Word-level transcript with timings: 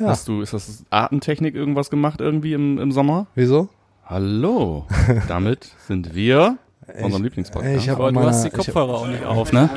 Ja. 0.00 0.06
Hast 0.08 0.26
du, 0.28 0.40
ist 0.42 0.52
das 0.54 0.82
Artentechnik 0.90 1.54
irgendwas 1.54 1.90
gemacht 1.90 2.20
irgendwie 2.20 2.54
im, 2.54 2.78
im 2.78 2.90
Sommer? 2.90 3.26
Wieso? 3.34 3.68
Hallo. 4.06 4.86
Damit 5.28 5.68
sind 5.86 6.14
wir 6.14 6.56
unserem 7.02 7.12
Ich 7.22 7.30
Lieblingspodcast. 7.30 7.88
hab 7.88 7.96
Aber 7.98 8.08
du 8.08 8.14
meine- 8.14 8.26
hast 8.30 8.42
die 8.42 8.48
ich 8.48 8.54
hab- 8.54 8.64
Kopfhörer 8.64 8.94
auch 8.94 9.06
nicht 9.06 9.24
auf, 9.24 9.52
ne? 9.52 9.68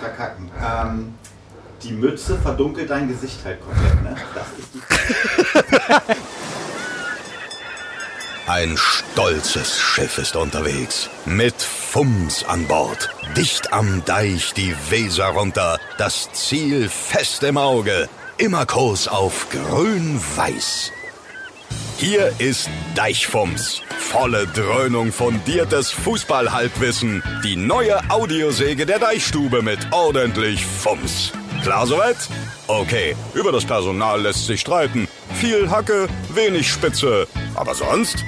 Verkacken. 0.00 0.50
Ähm, 0.64 1.14
die 1.82 1.92
Mütze 1.92 2.38
verdunkelt 2.38 2.88
dein 2.90 3.08
Gesicht 3.08 3.44
halt 3.44 3.58
komplett, 3.60 4.02
ne? 4.04 4.14
Das 4.34 4.46
ist 4.56 4.72
die 4.72 6.12
Ein 8.46 8.76
stolzes 8.76 9.78
Schiff 9.78 10.18
ist 10.18 10.34
unterwegs. 10.36 11.08
Mit 11.26 11.54
Fums 11.54 12.44
an 12.44 12.66
Bord. 12.66 13.10
Dicht 13.36 13.72
am 13.72 14.04
Deich 14.04 14.52
die 14.54 14.74
Weser 14.90 15.26
runter. 15.26 15.78
Das 15.98 16.30
Ziel 16.32 16.88
fest 16.88 17.42
im 17.44 17.56
Auge. 17.56 18.08
Immer 18.38 18.66
Kurs 18.66 19.08
auf 19.08 19.48
grün-weiß. 19.50 20.90
Hier 21.98 22.32
ist 22.38 22.68
Deichfums. 22.94 23.82
Volle 23.98 24.46
Dröhnung 24.46 25.12
fundiertes 25.12 25.90
Fußballhalbwissen. 25.90 27.22
Die 27.44 27.56
neue 27.56 27.98
Audiosäge 28.10 28.86
der 28.86 28.98
Deichstube 28.98 29.62
mit 29.62 29.78
ordentlich 29.92 30.64
Fums. 30.64 31.32
Klar 31.62 31.86
soweit? 31.86 32.16
Okay, 32.66 33.14
über 33.34 33.52
das 33.52 33.64
Personal 33.66 34.22
lässt 34.22 34.46
sich 34.46 34.62
streiten. 34.62 35.06
Viel 35.34 35.70
Hacke, 35.70 36.08
wenig 36.34 36.70
Spitze. 36.70 37.28
Aber 37.54 37.74
sonst 37.74 38.24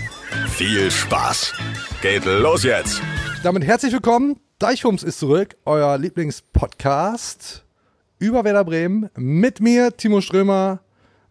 viel 0.51 0.91
Spaß. 0.91 1.55
Geht 2.03 2.27
los 2.27 2.63
jetzt. 2.63 3.01
Damit 3.43 3.65
herzlich 3.65 3.93
willkommen. 3.93 4.39
Deichfums 4.59 5.03
ist 5.03 5.19
zurück, 5.19 5.57
euer 5.65 5.99
Lieblingspodcast 5.99 7.64
über 8.25 8.45
Werder 8.45 8.65
Bremen. 8.65 9.09
Mit 9.17 9.61
mir, 9.61 9.97
Timo 9.97 10.21
Strömer, 10.21 10.81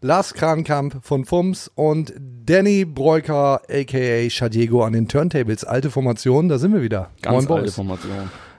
Lars 0.00 0.34
Krankamp 0.34 0.98
von 1.02 1.24
Fums 1.24 1.70
und 1.74 2.12
Danny 2.18 2.84
Breuker, 2.84 3.62
a.k.a. 3.68 4.28
Shadiego 4.30 4.84
an 4.84 4.92
den 4.92 5.08
Turntables. 5.08 5.64
Alte 5.64 5.90
Formation, 5.90 6.48
da 6.48 6.58
sind 6.58 6.72
wir 6.74 6.82
wieder. 6.82 7.10
Ganz 7.22 7.48
Moin, 7.48 7.58
alte 7.58 7.64
Boys. 7.66 7.74
Formation. 7.74 8.12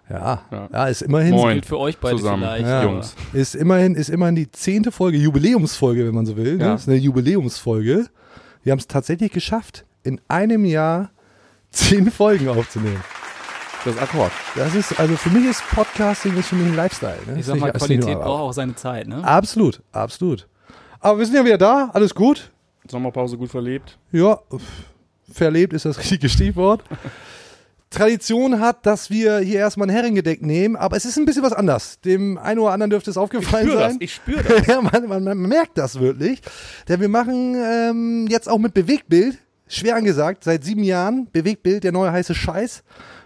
Ja, 0.09 0.41
ja, 0.51 0.69
Ja. 0.71 0.85
ist 0.87 1.01
immerhin. 1.01 1.31
Moin. 1.33 1.53
Gilt 1.53 1.65
für 1.65 1.79
euch 1.79 1.97
beide 1.97 2.17
Zusammen. 2.17 2.43
vielleicht. 2.43 2.65
Ja. 2.67 2.83
Jungs. 2.83 3.15
Ist 3.33 3.55
immerhin, 3.55 3.95
ist 3.95 4.09
immerhin 4.09 4.35
die 4.35 4.51
zehnte 4.51 4.91
Folge, 4.91 5.17
Jubiläumsfolge, 5.17 6.05
wenn 6.05 6.13
man 6.13 6.25
so 6.25 6.35
will. 6.37 6.57
Ne? 6.57 6.63
Ja. 6.63 6.75
Ist 6.75 6.87
eine 6.87 6.97
Jubiläumsfolge. 6.97 8.05
Wir 8.63 8.71
haben 8.71 8.79
es 8.79 8.87
tatsächlich 8.87 9.31
geschafft, 9.31 9.85
in 10.03 10.19
einem 10.27 10.65
Jahr 10.65 11.09
zehn 11.71 12.09
Folgen 12.11 12.47
aufzunehmen. 12.49 13.03
Das 13.85 13.97
Akkord. 13.99 14.31
Das 14.55 14.73
ist, 14.73 14.99
also 14.99 15.15
für 15.15 15.29
mich 15.29 15.45
ist 15.45 15.63
Podcasting 15.69 16.35
ist 16.37 16.47
für 16.47 16.55
mich 16.55 16.65
ein 16.67 16.75
Lifestyle. 16.75 17.19
Ne? 17.27 17.39
Ich 17.39 17.45
sag 17.45 17.59
mal, 17.59 17.67
nicht- 17.67 17.77
Qualität 17.77 18.15
braucht 18.17 18.41
auch 18.41 18.51
seine 18.51 18.75
Zeit, 18.75 19.07
ne? 19.07 19.23
Absolut, 19.23 19.81
absolut. 19.91 20.47
Aber 20.99 21.19
wir 21.19 21.25
sind 21.27 21.35
ja 21.35 21.45
wieder 21.45 21.59
da, 21.59 21.91
alles 21.93 22.15
gut. 22.15 22.51
Sommerpause 22.89 23.37
gut 23.37 23.49
verlebt. 23.51 23.99
Ja, 24.11 24.39
verlebt 25.31 25.73
ist 25.73 25.85
das 25.85 25.97
richtige 25.99 26.29
Stichwort. 26.29 26.83
Tradition 27.91 28.59
hat, 28.59 28.85
dass 28.87 29.09
wir 29.11 29.37
hier 29.39 29.59
erstmal 29.59 29.87
ein 29.87 29.93
Herrengedeck 29.95 30.41
nehmen, 30.41 30.75
aber 30.75 30.97
es 30.97 31.05
ist 31.05 31.17
ein 31.17 31.25
bisschen 31.25 31.43
was 31.43 31.53
anders. 31.53 31.99
Dem 32.01 32.37
einen 32.39 32.59
oder 32.59 32.71
anderen 32.71 32.89
dürfte 32.89 33.11
es 33.11 33.17
aufgefallen 33.17 33.67
spür 33.67 33.79
das, 33.79 33.91
sein. 33.91 33.97
ich 34.01 34.13
spür 34.15 34.41
das. 34.47 34.65
ja, 34.67 34.81
man, 34.81 35.07
man, 35.07 35.23
man 35.23 35.37
merkt 35.37 35.77
das 35.77 35.99
wirklich. 35.99 36.41
Denn 36.89 36.99
wir 37.01 37.09
machen 37.09 37.55
ähm, 37.55 38.27
jetzt 38.29 38.49
auch 38.49 38.57
mit 38.57 38.73
Bewegtbild, 38.73 39.37
schwer 39.67 39.95
angesagt, 39.95 40.43
seit 40.43 40.63
sieben 40.63 40.83
Jahren, 40.83 41.27
Bewegtbild, 41.31 41.83
der 41.83 41.91
neue 41.91 42.11
heiße 42.11 42.33
Scheiß. 42.33 42.83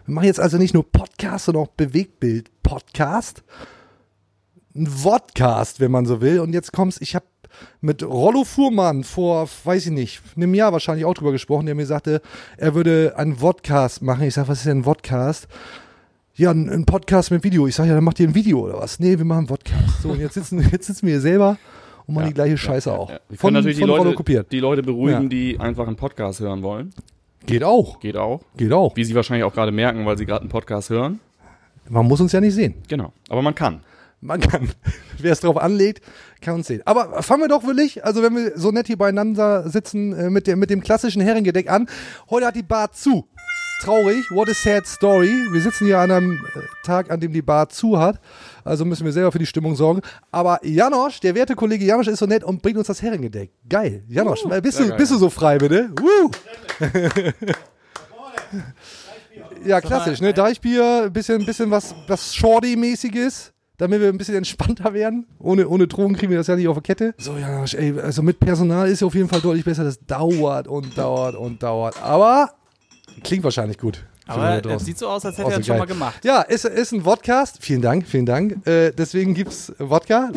Wir 0.10 0.16
machen 0.16 0.26
jetzt 0.26 0.40
also 0.40 0.58
nicht 0.58 0.74
nur 0.74 0.92
Podcast, 0.92 1.46
sondern 1.46 1.66
auch 1.66 1.70
Bewegtbild-Podcast. 1.78 3.44
Ein 4.76 4.88
Vodcast, 4.88 5.80
wenn 5.80 5.92
man 5.92 6.08
so 6.08 6.20
will. 6.20 6.40
Und 6.40 6.52
jetzt 6.52 6.74
kommt's, 6.74 7.00
ich 7.00 7.14
habe 7.14 7.26
mit 7.80 8.02
Rollo 8.02 8.44
Fuhrmann 8.44 9.04
vor, 9.04 9.48
weiß 9.66 9.86
ich 9.86 9.92
nicht, 9.92 10.24
einem 10.36 10.56
Jahr 10.56 10.74
wahrscheinlich 10.74 11.06
auch 11.06 11.14
drüber 11.14 11.32
gesprochen, 11.32 11.68
der 11.68 11.76
mir 11.76 11.86
sagte, 11.86 12.24
er 12.58 12.74
würde 12.74 13.14
einen 13.18 13.36
Vodcast 13.36 14.02
machen. 14.02 14.24
Ich 14.24 14.34
sag, 14.34 14.48
was 14.48 14.58
ist 14.58 14.66
denn 14.66 14.80
ein 14.80 14.84
Vodcast? 14.86 15.48
Ja, 16.34 16.50
ein, 16.50 16.68
ein 16.72 16.86
Podcast 16.88 17.30
mit 17.30 17.44
Video. 17.44 17.68
Ich 17.68 17.76
sage, 17.76 17.90
ja, 17.90 17.96
dann 17.96 18.04
macht 18.04 18.20
ihr 18.20 18.28
ein 18.28 18.34
Video 18.34 18.62
oder 18.62 18.80
was? 18.80 19.00
Nee, 19.00 19.16
wir 19.16 19.26
machen 19.26 19.40
einen 19.40 19.48
Podcast. 19.48 20.02
So, 20.02 20.10
und 20.10 20.20
jetzt 20.20 20.34
sitzen, 20.34 20.68
jetzt 20.72 20.88
sitzen 20.88 21.06
wir 21.06 21.14
hier 21.14 21.22
selber 21.22 21.60
und 22.08 22.16
machen 22.16 22.24
Ja, 22.24 22.30
die 22.30 22.34
gleiche 22.34 22.52
ja, 22.54 22.58
Scheiße 22.58 22.90
ja, 22.90 22.96
auch. 22.96 23.12
ja. 23.12 23.20
Wir 23.30 23.38
Von, 23.38 23.54
natürlich 23.54 23.78
die 23.78 23.82
von 23.84 23.92
Rollo 23.92 24.06
Leute, 24.06 24.16
kopiert. 24.16 24.52
die 24.52 24.60
Leute 24.60 24.82
beruhigen, 24.82 25.24
Ja. 25.24 25.30
die 25.30 25.60
einfach 25.60 25.86
einen 25.86 25.98
Podcast 25.98 26.40
hören 26.40 26.64
wollen. 26.64 26.96
Geht 27.50 27.64
auch. 27.64 28.00
Geht 28.00 28.16
auch. 28.16 28.42
Geht 28.58 28.72
auch. 28.72 28.96
Wie 28.96 29.04
sie 29.04 29.16
wahrscheinlich 29.16 29.44
auch 29.44 29.54
gerade 29.54 29.72
merken, 29.72 30.06
weil 30.06 30.18
sie 30.20 30.28
gerade 30.28 30.42
einen 30.42 30.50
Podcast 30.50 30.92
hören. 30.92 31.20
Man 31.90 32.06
muss 32.08 32.22
uns 32.22 32.32
ja 32.32 32.40
nicht 32.40 32.54
sehen. 32.54 32.76
Genau. 32.88 33.12
Aber 33.28 33.42
man 33.42 33.56
kann. 33.56 33.82
Man 34.22 34.40
kann. 34.40 34.70
Wer 35.18 35.32
es 35.32 35.40
drauf 35.40 35.58
anlegt, 35.58 36.04
kann 36.42 36.56
uns 36.56 36.68
sehen. 36.68 36.84
Aber 36.86 37.24
fangen 37.24 37.42
wir 37.42 37.48
doch 37.48 37.66
wirklich, 37.66 38.06
also 38.06 38.22
wenn 38.22 38.36
wir 38.36 38.52
so 38.56 38.70
nett 38.70 38.86
hier 38.86 38.98
beieinander 38.98 39.68
sitzen, 39.68 40.14
äh, 40.14 40.30
mit, 40.30 40.46
dem 40.46 40.60
mit 40.60 40.70
dem 40.70 40.82
klassischen 40.82 41.24
Herrengedeck 41.24 41.72
an. 41.72 41.90
Heute 42.30 42.46
hat 42.46 42.56
die 42.56 42.62
Bar 42.62 42.92
zu. 42.92 43.28
Traurig, 43.80 44.30
what 44.30 44.50
a 44.50 44.54
sad 44.54 44.86
story. 44.86 45.48
Wir 45.52 45.62
sitzen 45.62 45.86
hier 45.86 46.00
an 46.00 46.12
einem 46.12 46.34
äh, 46.34 46.60
Tag, 46.84 47.10
an 47.10 47.22
dem 47.22 47.32
die 47.32 47.42
Bar 47.42 47.70
zu 47.70 47.98
hat. 47.98 48.20
Also 48.66 48.84
müssen 48.84 49.06
wir 49.06 49.14
selber 49.14 49.32
für 49.32 49.40
die 49.40 49.46
Stimmung 49.46 49.74
sorgen. 49.74 50.02
Aber 50.32 50.60
Janosch, 50.66 51.22
der 51.22 51.34
werte 51.34 51.56
Kollege 51.56 51.86
Janosch 51.86 52.08
ist 52.08 52.20
so 52.20 52.26
nett 52.26 52.44
und 52.44 52.62
bringt 52.62 52.78
uns 52.78 52.88
das 52.88 53.02
Herrengedeck. 53.02 53.52
Geil. 53.70 54.04
Janosch, 54.10 54.44
äh, 54.52 54.60
bist, 54.60 54.80
du, 54.80 54.90
geil. 54.90 54.98
bist 54.98 55.14
du 55.14 55.18
so 55.18 55.30
frei, 55.30 55.60
bitte? 55.60 55.92
Woo. 55.98 56.30
ja, 59.66 59.80
klassisch, 59.80 60.20
ne? 60.20 60.34
Deichbier, 60.34 61.10
bisschen, 61.10 61.46
bisschen 61.46 61.72
was, 61.72 61.96
was 62.06 62.36
Shorty-mäßiges, 62.36 63.54
damit 63.78 64.02
wir 64.02 64.10
ein 64.10 64.18
bisschen 64.18 64.36
entspannter 64.36 64.94
werden. 64.94 65.26
Ohne, 65.40 65.70
ohne 65.70 65.88
Drogen 65.88 66.18
kriegen 66.18 66.32
wir 66.32 66.38
das 66.38 66.48
ja 66.48 66.58
nicht 66.58 66.68
auf 66.68 66.76
die 66.76 66.84
Kette. 66.84 67.16
So, 67.18 67.38
ja, 67.38 67.64
ey, 67.64 67.98
also 67.98 68.24
mit 68.24 68.42
Personal 68.42 68.90
ist 68.90 69.00
ja 69.00 69.08
auf 69.08 69.16
jeden 69.16 69.30
Fall 69.30 69.40
deutlich 69.40 69.64
besser. 69.64 69.86
Das 69.86 70.06
dauert 70.06 70.68
und 70.68 70.98
dauert 70.98 71.36
und 71.36 71.64
dauert. 71.64 72.04
Aber 72.04 72.59
klingt 73.20 73.44
wahrscheinlich 73.44 73.78
gut. 73.78 74.06
Aber 74.28 74.42
die 74.42 74.48
da 74.48 74.56
es 74.56 74.62
draußen. 74.64 74.86
sieht 74.86 74.98
so 74.98 75.08
aus, 75.08 75.26
als 75.26 75.38
hätte 75.38 75.52
er 75.52 75.58
das 75.58 75.66
schon 75.66 75.78
mal 75.78 75.86
gemacht. 75.86 76.24
Ja, 76.24 76.42
ist, 76.42 76.66
ist 76.66 76.92
ein 76.92 77.02
Vodcast. 77.04 77.58
Vielen 77.62 77.82
Dank, 77.82 78.08
vielen 78.08 78.26
Dank. 78.26 78.66
Äh, 78.68 78.92
deswegen 78.92 79.34
gibt's 79.34 79.74
Wodka. 79.80 80.32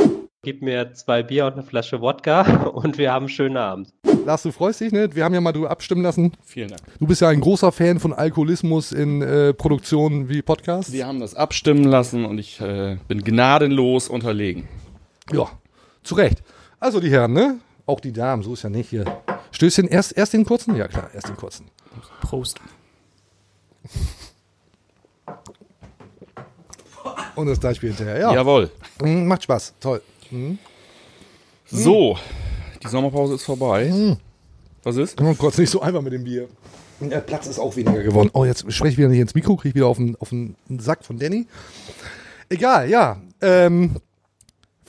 Gib 0.44 0.60
mir 0.60 0.93
zwei 0.94 1.22
Bier 1.22 1.47
und 1.47 1.53
eine 1.53 1.62
Flasche 1.62 2.00
Wodka 2.00 2.66
und 2.75 2.98
wir 2.98 3.12
haben 3.12 3.25
einen 3.25 3.28
schönen 3.28 3.56
Abend. 3.56 3.93
Lars, 4.25 4.43
du 4.43 4.50
freust 4.50 4.81
dich, 4.81 4.93
ne? 4.93 5.15
Wir 5.15 5.25
haben 5.25 5.34
ja 5.34 5.41
mal 5.41 5.53
drüber 5.53 5.70
abstimmen 5.70 6.03
lassen. 6.03 6.32
Vielen 6.44 6.69
Dank. 6.69 6.82
Du 6.98 7.06
bist 7.06 7.20
ja 7.20 7.28
ein 7.28 7.41
großer 7.41 7.70
Fan 7.70 8.00
von 8.00 8.12
Alkoholismus 8.12 8.93
in 8.93 9.20
äh, 9.20 9.53
Produktionen 9.53 10.28
wie 10.28 10.43
Podcasts. 10.43 10.93
Wir 10.93 11.06
haben 11.06 11.20
das 11.20 11.34
abstimmen 11.34 11.84
lassen 11.84 12.25
und 12.25 12.38
ich 12.38 12.60
äh, 12.60 12.97
bin 13.09 13.22
gnadenlos 13.22 14.09
unterlegen. 14.09 14.69
Ja, 15.32 15.47
zu 16.03 16.14
Recht. 16.14 16.43
Also 16.81 16.99
die 16.99 17.10
Herren, 17.10 17.32
ne? 17.32 17.59
Auch 17.87 18.00
die 18.00 18.12
Damen, 18.12 18.43
so 18.43 18.54
ist 18.54 18.62
ja 18.62 18.70
nicht 18.70 18.91
hier. 18.91 19.04
Stößchen, 19.50 19.87
erst, 19.87 20.16
erst 20.16 20.32
den 20.32 20.44
kurzen? 20.44 20.76
Ja 20.76 20.88
klar, 20.88 21.10
erst 21.14 21.28
den 21.28 21.37
kurzen. 21.37 21.66
Prost. 22.20 22.60
Und 27.34 27.46
das 27.46 27.58
Deichbier 27.58 27.90
hinterher. 27.90 28.18
Ja, 28.20 28.34
Jawohl. 28.34 28.70
Mm, 29.00 29.26
macht 29.26 29.42
Spaß, 29.42 29.74
toll. 29.80 30.02
So, 31.66 32.18
die 32.82 32.88
Sommerpause 32.88 33.34
ist 33.34 33.44
vorbei. 33.44 34.16
Was 34.82 34.96
ist? 34.96 35.20
Oh 35.20 35.34
Gott, 35.34 35.56
nicht 35.58 35.70
so 35.70 35.80
einfach 35.80 36.02
mit 36.02 36.12
dem 36.12 36.24
Bier. 36.24 36.48
Der 37.00 37.20
Platz 37.20 37.46
ist 37.46 37.58
auch 37.58 37.74
weniger 37.76 38.02
geworden. 38.02 38.30
Oh, 38.32 38.44
jetzt 38.44 38.60
spreche 38.72 38.92
ich 38.92 38.98
wieder 38.98 39.08
nicht 39.08 39.19
ins 39.20 39.34
Mikro, 39.34 39.56
kriege 39.56 39.70
ich 39.70 39.74
wieder 39.74 39.86
auf 39.86 39.96
den, 39.96 40.16
auf 40.20 40.28
den 40.28 40.54
Sack 40.78 41.04
von 41.04 41.19
Danny. 41.19 41.46
Egal, 42.48 42.88
ja. 42.88 43.20
Ähm, 43.40 43.96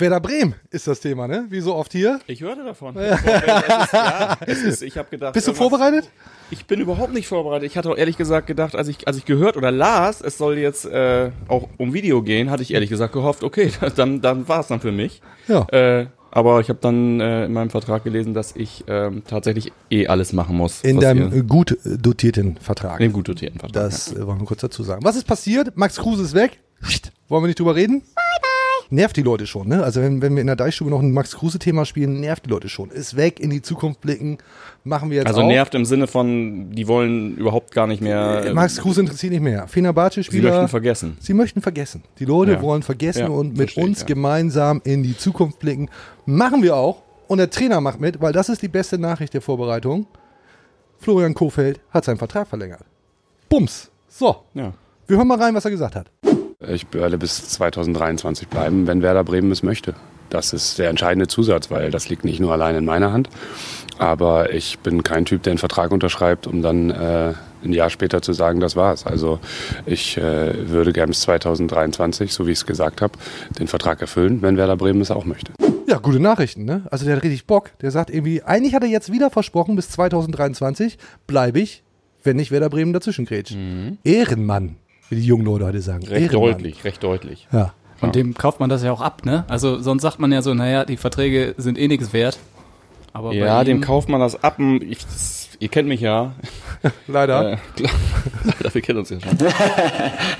Werder 0.04 0.20
Bremen 0.20 0.56
ist 0.70 0.86
das 0.86 1.00
Thema, 1.00 1.30
ne? 1.30 1.46
Wie 1.48 1.62
so 1.62 1.74
oft 1.76 1.94
hier. 1.94 2.20
Ich 2.28 2.42
hörte 2.42 2.66
davon. 2.66 2.94
es 2.98 3.22
ist, 3.22 3.94
ja, 3.94 4.38
es 4.46 4.62
ist, 4.62 4.84
ich 4.84 4.98
habe 4.98 5.08
gedacht. 5.10 5.32
Bist 5.32 5.48
du 5.48 5.54
vorbereitet? 5.54 6.10
Ich 6.52 6.66
bin 6.66 6.82
überhaupt 6.82 7.14
nicht 7.14 7.26
vorbereitet. 7.26 7.72
Ich 7.72 7.78
hatte 7.78 7.90
auch 7.90 7.96
ehrlich 7.96 8.18
gesagt 8.18 8.48
gedacht, 8.48 8.76
als 8.76 8.90
ich, 8.90 9.08
als 9.08 9.16
ich 9.16 9.24
gehört 9.24 9.56
oder 9.56 9.72
las, 9.72 10.20
es 10.20 10.38
soll 10.38 10.58
jetzt 10.58 10.86
äh, 10.86 11.32
auch 11.48 11.70
um 11.78 11.94
Video 11.94 12.22
gehen, 12.22 12.52
hatte 12.52 12.64
ich 12.64 12.74
ehrlich 12.74 12.90
gesagt 12.90 13.14
gehofft, 13.14 13.46
okay, 13.46 13.72
dann, 13.96 14.20
dann 14.20 14.46
war 14.50 14.60
es 14.60 14.68
dann 14.68 14.82
für 14.82 14.92
mich. 14.92 15.22
Ja. 15.48 15.66
Äh, 15.70 16.08
aber 16.32 16.60
ich 16.60 16.68
habe 16.68 16.80
dann 16.82 17.22
äh, 17.22 17.46
in 17.46 17.54
meinem 17.54 17.70
Vertrag 17.70 18.04
gelesen, 18.04 18.34
dass 18.34 18.58
ich 18.58 18.84
ähm, 18.88 19.24
tatsächlich 19.26 19.72
eh 19.90 20.08
alles 20.08 20.34
machen 20.34 20.58
muss. 20.58 20.82
In 20.82 21.00
deinem 21.00 21.48
gut 21.48 21.78
dotierten 21.86 22.58
Vertrag. 22.58 23.00
in 23.00 23.08
dem 23.08 23.14
gut 23.14 23.30
dotierten 23.30 23.62
Vertrag. 23.62 23.84
Das 23.84 24.12
äh, 24.12 24.28
wollen 24.28 24.42
wir 24.42 24.48
kurz 24.48 24.60
dazu 24.60 24.84
sagen. 24.84 25.06
Was 25.06 25.16
ist 25.16 25.28
passiert? 25.28 25.78
Max 25.78 25.96
Kruse 25.96 26.24
ist 26.24 26.34
weg. 26.34 26.60
Wollen 27.30 27.44
wir 27.44 27.48
nicht 27.48 27.60
drüber 27.60 27.78
reden? 27.78 28.02
Nervt 28.94 29.18
die 29.18 29.24
Leute 29.24 29.48
schon, 29.48 29.68
ne? 29.70 29.84
Also 29.84 30.02
wenn, 30.02 30.22
wenn 30.22 30.36
wir 30.36 30.42
in 30.42 30.46
der 30.48 30.56
Deichstube 30.56 30.92
noch 30.92 31.00
ein 31.00 31.12
Max 31.12 31.36
Kruse-Thema 31.36 31.84
spielen, 31.84 32.20
nervt 32.20 32.46
die 32.46 32.52
Leute 32.52 32.70
schon. 32.70 32.92
Ist 32.92 33.16
weg, 33.16 33.40
in 33.40 33.50
die 33.50 33.64
Zukunft 33.64 34.02
blicken. 34.02 34.38
Machen 34.84 35.10
wir 35.10 35.18
jetzt 35.18 35.28
Also 35.28 35.42
auch. 35.42 35.48
nervt 35.48 35.74
im 35.74 35.84
Sinne 35.84 36.06
von, 36.06 36.70
die 36.70 36.88
wollen 36.88 37.36
überhaupt 37.36 37.72
gar 37.74 37.88
nicht 37.88 38.02
mehr. 38.04 38.46
Äh, 38.46 38.54
Max 38.54 38.78
Kruse 38.78 39.02
interessiert 39.02 39.34
nicht 39.34 39.42
mehr. 39.42 39.68
Fenerbahce 39.68 40.22
sie 40.22 40.40
möchten 40.42 40.68
vergessen. 40.68 41.18
Sie 41.20 41.34
möchten 41.34 41.62
vergessen. 41.62 42.04
Die 42.20 42.26
Leute 42.26 42.52
Ja. 42.52 42.62
wollen 42.62 42.84
vergessen 42.84 43.22
Ja, 43.22 43.28
und 43.30 43.48
mit 43.50 43.58
verstehe 43.72 43.84
ich, 43.84 43.90
uns 43.90 44.00
ja. 44.02 44.06
gemeinsam 44.06 44.80
in 44.84 45.02
die 45.02 45.18
Zukunft 45.18 45.58
blicken. 45.58 45.90
Machen 46.28 46.62
wir 46.62 46.76
auch. 46.76 47.02
Und 47.28 47.40
der 47.40 47.50
Trainer 47.50 47.82
macht 47.82 48.00
mit, 48.00 48.22
weil 48.22 48.32
das 48.32 48.48
ist 48.50 48.62
die 48.62 48.68
beste 48.68 49.00
Nachricht 49.00 49.34
der 49.34 49.42
Vorbereitung. 49.42 50.06
Florian 51.00 51.34
Kofeld 51.34 51.80
hat 51.90 52.06
seinen 52.06 52.18
Vertrag 52.18 52.48
verlängert. 52.48 52.82
Bums. 53.50 53.90
So, 54.08 54.36
Ja. 54.54 54.72
wir 55.08 55.18
hören 55.18 55.28
mal 55.28 55.40
rein, 55.40 55.56
was 55.56 55.66
er 55.66 55.72
gesagt 55.72 55.96
hat. 55.96 56.12
Ich 56.68 56.86
werde 56.92 57.18
bis 57.18 57.50
2023 57.50 58.48
bleiben, 58.48 58.88
wenn 58.88 59.02
Werder 59.02 59.24
Bremen 59.24 59.52
es 59.52 59.64
möchte. 59.64 59.96
das 60.30 60.52
ist 60.52 60.80
der 60.80 60.90
entscheidende 60.90 61.28
Zusatz, 61.28 61.70
weil 61.70 61.92
das 61.92 62.10
liegt 62.10 62.26
nicht 62.26 62.40
nur 62.40 62.52
allein 62.54 62.76
in 62.76 62.86
meiner 62.86 63.14
Hand. 63.14 63.30
Aber 64.00 64.52
ich 64.52 64.80
bin 64.80 65.04
kein 65.04 65.26
Typ, 65.26 65.44
der 65.44 65.52
einen 65.52 65.60
Vertrag 65.60 65.92
unterschreibt, 65.92 66.48
um 66.48 66.64
dann 66.64 66.90
äh, 66.90 67.34
ein 67.64 67.74
Jahr 67.74 67.92
später 67.92 68.22
zu 68.22 68.34
sagen, 68.34 68.60
das 68.60 68.76
war's. 68.76 69.06
Also 69.06 69.40
ich 69.86 70.18
äh, 70.18 70.70
würde 70.70 70.92
gern 70.92 71.10
bis 71.10 71.22
2023, 71.22 72.34
so 72.34 72.48
wie 72.48 72.52
ich 72.52 72.58
es 72.58 72.66
gesagt 72.66 73.02
habe, 73.02 73.14
den 73.60 73.68
Vertrag 73.68 74.02
erfüllen, 74.02 74.42
wenn 74.42 74.58
Werder 74.58 74.76
Bremen 74.76 75.02
es 75.02 75.12
auch 75.12 75.26
möchte. 75.26 75.54
Ja, 75.88 76.00
gute 76.00 76.20
Nachrichten, 76.20 76.66
ne? 76.66 76.82
Also 76.90 77.06
der 77.06 77.18
hat 77.18 77.24
richtig 77.24 77.46
Bock. 77.46 77.72
Der 77.82 77.92
sagt 77.92 78.10
irgendwie, 78.10 78.42
eigentlich 78.42 78.74
hat 78.74 78.84
er 78.84 78.90
jetzt 78.90 79.12
wieder 79.12 79.30
versprochen, 79.30 79.76
bis 79.76 79.90
2023 79.90 80.98
bleibe 81.28 81.60
ich, 81.60 81.84
wenn 82.24 82.38
nicht 82.38 82.52
Werder 82.52 82.70
Bremen 82.70 82.94
dazwischen 82.94 83.26
grätscht. 83.26 83.56
Ehrenmann, 84.04 84.78
wie 85.10 85.16
die 85.16 85.26
jungen 85.26 85.46
Leute 85.46 85.66
heute 85.66 85.82
sagen. 85.82 86.06
Recht 86.06 86.32
Ehrenmann. 86.34 86.52
deutlich, 86.54 86.84
recht 86.84 87.04
deutlich. 87.04 87.48
Ja. 87.52 87.74
Und 88.02 88.16
dem 88.16 88.34
kauft 88.34 88.60
man 88.60 88.70
das 88.70 88.84
ja 88.84 88.92
auch 88.92 89.02
ab, 89.02 89.26
ne? 89.26 89.46
Also 89.48 89.80
sonst 89.80 90.02
sagt 90.02 90.20
man 90.20 90.32
ja 90.32 90.42
so, 90.42 90.54
naja, 90.54 90.84
die 90.86 90.98
Verträge 90.98 91.56
sind 91.58 91.78
eh 91.78 91.88
nichts 91.88 92.12
wert. 92.12 92.38
Aber 93.14 93.30
bei 93.30 93.36
Ja, 93.36 93.64
dem 93.64 93.80
kauft 93.80 94.10
man 94.10 94.20
das 94.20 94.44
ab. 94.44 94.60
Ich, 94.60 95.06
das, 95.06 95.50
ihr 95.60 95.70
kennt 95.70 95.88
mich 95.88 96.02
ja. 96.02 96.34
Leider. 97.08 97.54
Äh, 97.54 97.58
klar. 97.76 97.92
Leider, 98.44 98.74
wir 98.74 98.82
kennen 98.82 99.00
uns 99.00 99.10
ja 99.10 99.20
schon. 99.22 99.38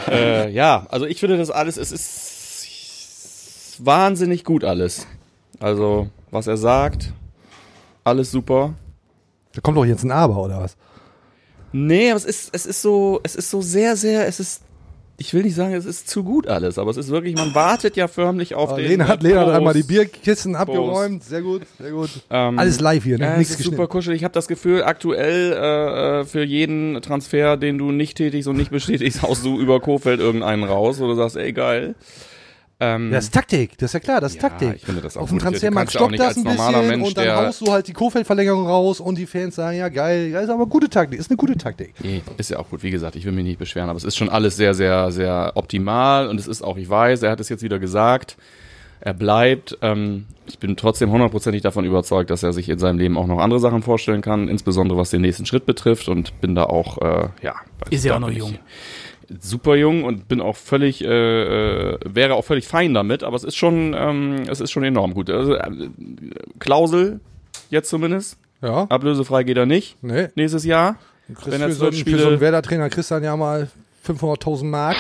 äh, 0.14 0.50
ja, 0.50 0.86
also 0.90 1.06
ich 1.06 1.20
finde 1.20 1.38
das 1.38 1.52
alles, 1.52 1.78
es 1.78 1.92
ist 1.92 3.86
wahnsinnig 3.86 4.44
gut 4.44 4.64
alles. 4.64 5.08
Also, 5.60 6.10
was 6.32 6.48
er 6.48 6.58
sagt, 6.58 7.14
alles 8.04 8.32
super. 8.32 8.74
Da 9.54 9.62
kommt 9.62 9.78
doch 9.78 9.86
jetzt 9.86 10.04
ein 10.04 10.12
Aber, 10.12 10.38
oder 10.38 10.60
was? 10.62 10.76
Nee, 11.74 12.12
aber 12.12 12.18
es 12.18 12.26
ist, 12.26 12.50
es 12.54 12.66
ist 12.66 12.82
so, 12.82 13.20
es 13.24 13.36
ist 13.36 13.50
so 13.50 13.62
sehr, 13.62 13.96
sehr, 13.98 14.28
es 14.28 14.40
ist, 14.40 14.62
ich 15.18 15.34
will 15.34 15.44
nicht 15.44 15.56
sagen, 15.56 15.74
es 15.74 15.86
ist 15.86 16.10
zu 16.10 16.24
gut 16.24 16.48
alles, 16.48 16.78
aber 16.80 16.90
es 16.92 16.98
ist 16.98 17.10
wirklich, 17.10 17.36
man 17.36 17.54
wartet 17.54 17.96
ja 17.96 18.08
förmlich 18.08 18.56
auf 18.56 18.72
Oh, 18.74 18.76
den. 18.76 18.88
Lena 18.88 19.08
hat, 19.08 19.22
Lena 19.24 19.42
hat 19.42 19.46
Post. 19.48 19.58
einmal 19.58 19.74
die 19.74 19.84
Bierkisten 19.84 20.56
abgeräumt. 20.56 21.24
Sehr 21.24 21.42
gut, 21.42 21.62
sehr 21.80 21.92
gut. 21.92 22.10
Ähm, 22.30 22.58
Alles 22.60 22.80
live 22.80 23.04
hier, 23.04 23.18
ne? 23.20 23.26
Ja, 23.26 23.38
Nichts 23.38 23.58
super 23.58 23.88
kuschelig. 23.88 24.18
Ich 24.18 24.24
habe 24.24 24.34
das 24.34 24.48
Gefühl, 24.48 24.84
aktuell 24.84 25.54
äh, 25.54 26.22
äh, 26.22 26.26
für 26.26 26.44
jeden 26.44 27.02
Transfer, 27.02 27.58
den 27.58 27.78
du 27.78 27.92
nicht 27.92 28.18
tätigst 28.18 28.48
und 28.48 28.58
nicht 28.58 28.72
bestätigst, 28.72 29.22
haust 29.22 29.46
du 29.46 29.60
über 29.60 29.80
Kofeld 29.80 30.20
irgendeinen 30.20 30.64
raus, 30.64 31.00
wo 31.00 31.08
du 31.08 31.16
sagst, 31.16 31.38
ey 31.38 31.54
geil. 31.54 31.96
Ähm, 32.80 33.12
Das 33.12 33.26
ist 33.26 33.34
Taktik, 33.34 33.78
das 33.78 33.92
ist 33.92 33.94
ja 33.94 34.00
klar, 34.00 34.20
das 34.20 34.34
ist 34.36 34.42
Ja, 34.42 34.50
Taktik. 34.50 34.74
ich 34.78 34.86
finde 34.86 35.02
das 35.02 35.16
auch 35.16 35.22
Auf 35.22 35.30
dem 35.30 35.40
Transfermarkt 35.40 35.94
nicht 36.10 36.20
das 36.20 36.38
ein 36.38 36.44
normaler 36.44 36.80
bisschen 36.80 36.88
Mensch, 36.90 37.08
und 37.08 37.18
dann 37.18 37.24
der- 37.26 37.36
haust 37.48 37.62
du 37.62 37.72
halt 37.72 37.88
die 37.88 37.94
Kofeld-Verlängerung 37.94 38.66
raus 38.68 39.00
und 39.00 39.18
die 39.18 39.26
Fans 39.28 39.56
sagen, 39.56 39.78
ja 39.78 39.90
geil, 39.90 40.30
ja, 40.32 40.40
ist 40.42 40.50
aber 40.50 40.66
gute 40.66 40.90
Taktik, 40.90 41.20
ist 41.20 41.30
eine 41.30 41.38
gute 41.38 41.56
Taktik. 41.58 41.94
Nee, 42.04 42.22
ist 42.38 42.50
ja 42.50 42.58
auch 42.60 42.70
gut. 42.70 42.84
Wie 42.84 42.92
gesagt, 42.92 43.16
ich 43.16 43.26
will 43.26 43.32
mich 43.32 43.46
nicht 43.46 43.60
beschweren, 43.60 43.90
aber 43.90 43.98
es 43.98 44.04
ist 44.04 44.18
schon 44.18 44.28
alles 44.30 44.58
sehr, 44.58 44.74
sehr, 44.74 45.12
sehr 45.12 45.52
optimal 45.56 46.28
und 46.28 46.40
es 46.40 46.48
ist 46.48 46.62
auch, 46.64 46.78
ich 46.78 46.90
weiß, 46.90 47.22
er 47.24 47.32
hat 47.32 47.40
es 47.40 47.50
jetzt 47.50 47.62
wieder 47.64 47.80
gesagt, 47.80 48.38
er 49.00 49.14
bleibt. 49.14 49.78
Ähm, 49.82 50.26
ich 50.46 50.60
bin 50.60 50.76
trotzdem 50.76 51.10
hundertprozentig 51.12 51.62
davon 51.62 51.86
überzeugt, 51.86 52.30
dass 52.30 52.44
er 52.44 52.52
sich 52.54 52.68
in 52.70 52.80
seinem 52.80 52.98
Leben 52.98 53.18
auch 53.18 53.28
noch 53.28 53.40
andere 53.40 53.60
Sachen 53.62 53.82
vorstellen 53.82 54.22
kann, 54.22 54.48
insbesondere 54.50 54.98
was 54.98 55.10
den 55.10 55.22
nächsten 55.22 55.46
Schritt 55.46 55.66
betrifft 55.66 56.10
und 56.10 56.40
bin 56.42 56.54
da 56.56 56.64
auch, 56.66 56.98
äh, 57.02 57.28
ja. 57.42 57.56
Ist 57.90 58.04
ja 58.04 58.16
auch 58.16 58.20
noch 58.20 58.28
bin 58.28 58.38
ich 58.38 58.44
jung. 58.44 58.58
Super 59.40 59.76
jung 59.76 60.04
und 60.04 60.28
bin 60.28 60.42
auch 60.42 60.56
völlig, 60.56 61.04
äh, 61.04 61.08
äh, 61.94 61.98
wäre 62.06 62.36
auch 62.36 62.46
völlig 62.46 62.68
fein 62.68 62.94
damit, 62.94 63.24
aber 63.24 63.36
es 63.36 63.44
ist 63.44 63.56
schon, 63.56 63.94
ähm, 63.98 64.44
es 64.50 64.60
ist 64.62 64.72
schon 64.72 64.84
enorm 64.84 65.14
gut. 65.14 65.30
Also, 65.30 65.56
äh, 65.56 65.70
Klausel, 66.60 67.20
jetzt 67.70 67.90
zumindest, 67.90 68.38
Ja, 68.62 68.84
ablösefrei 68.90 69.44
geht 69.44 69.58
er 69.58 69.66
nicht, 69.66 70.02
ne? 70.04 70.32
nächstes 70.36 70.66
Jahr. 70.66 70.98
Wenn 71.46 71.62
er 71.62 71.70
für, 71.70 71.74
so 71.76 71.86
einen, 71.86 71.94
zwölf 71.94 72.04
für 72.04 72.12
so 72.12 72.18
Spiele- 72.18 72.28
einen 72.28 72.40
Werder-Trainer 72.42 72.90
dann 73.12 73.24
ja 73.24 73.36
mal 73.38 73.70
500.000 74.06 74.66
Mark. 74.66 74.98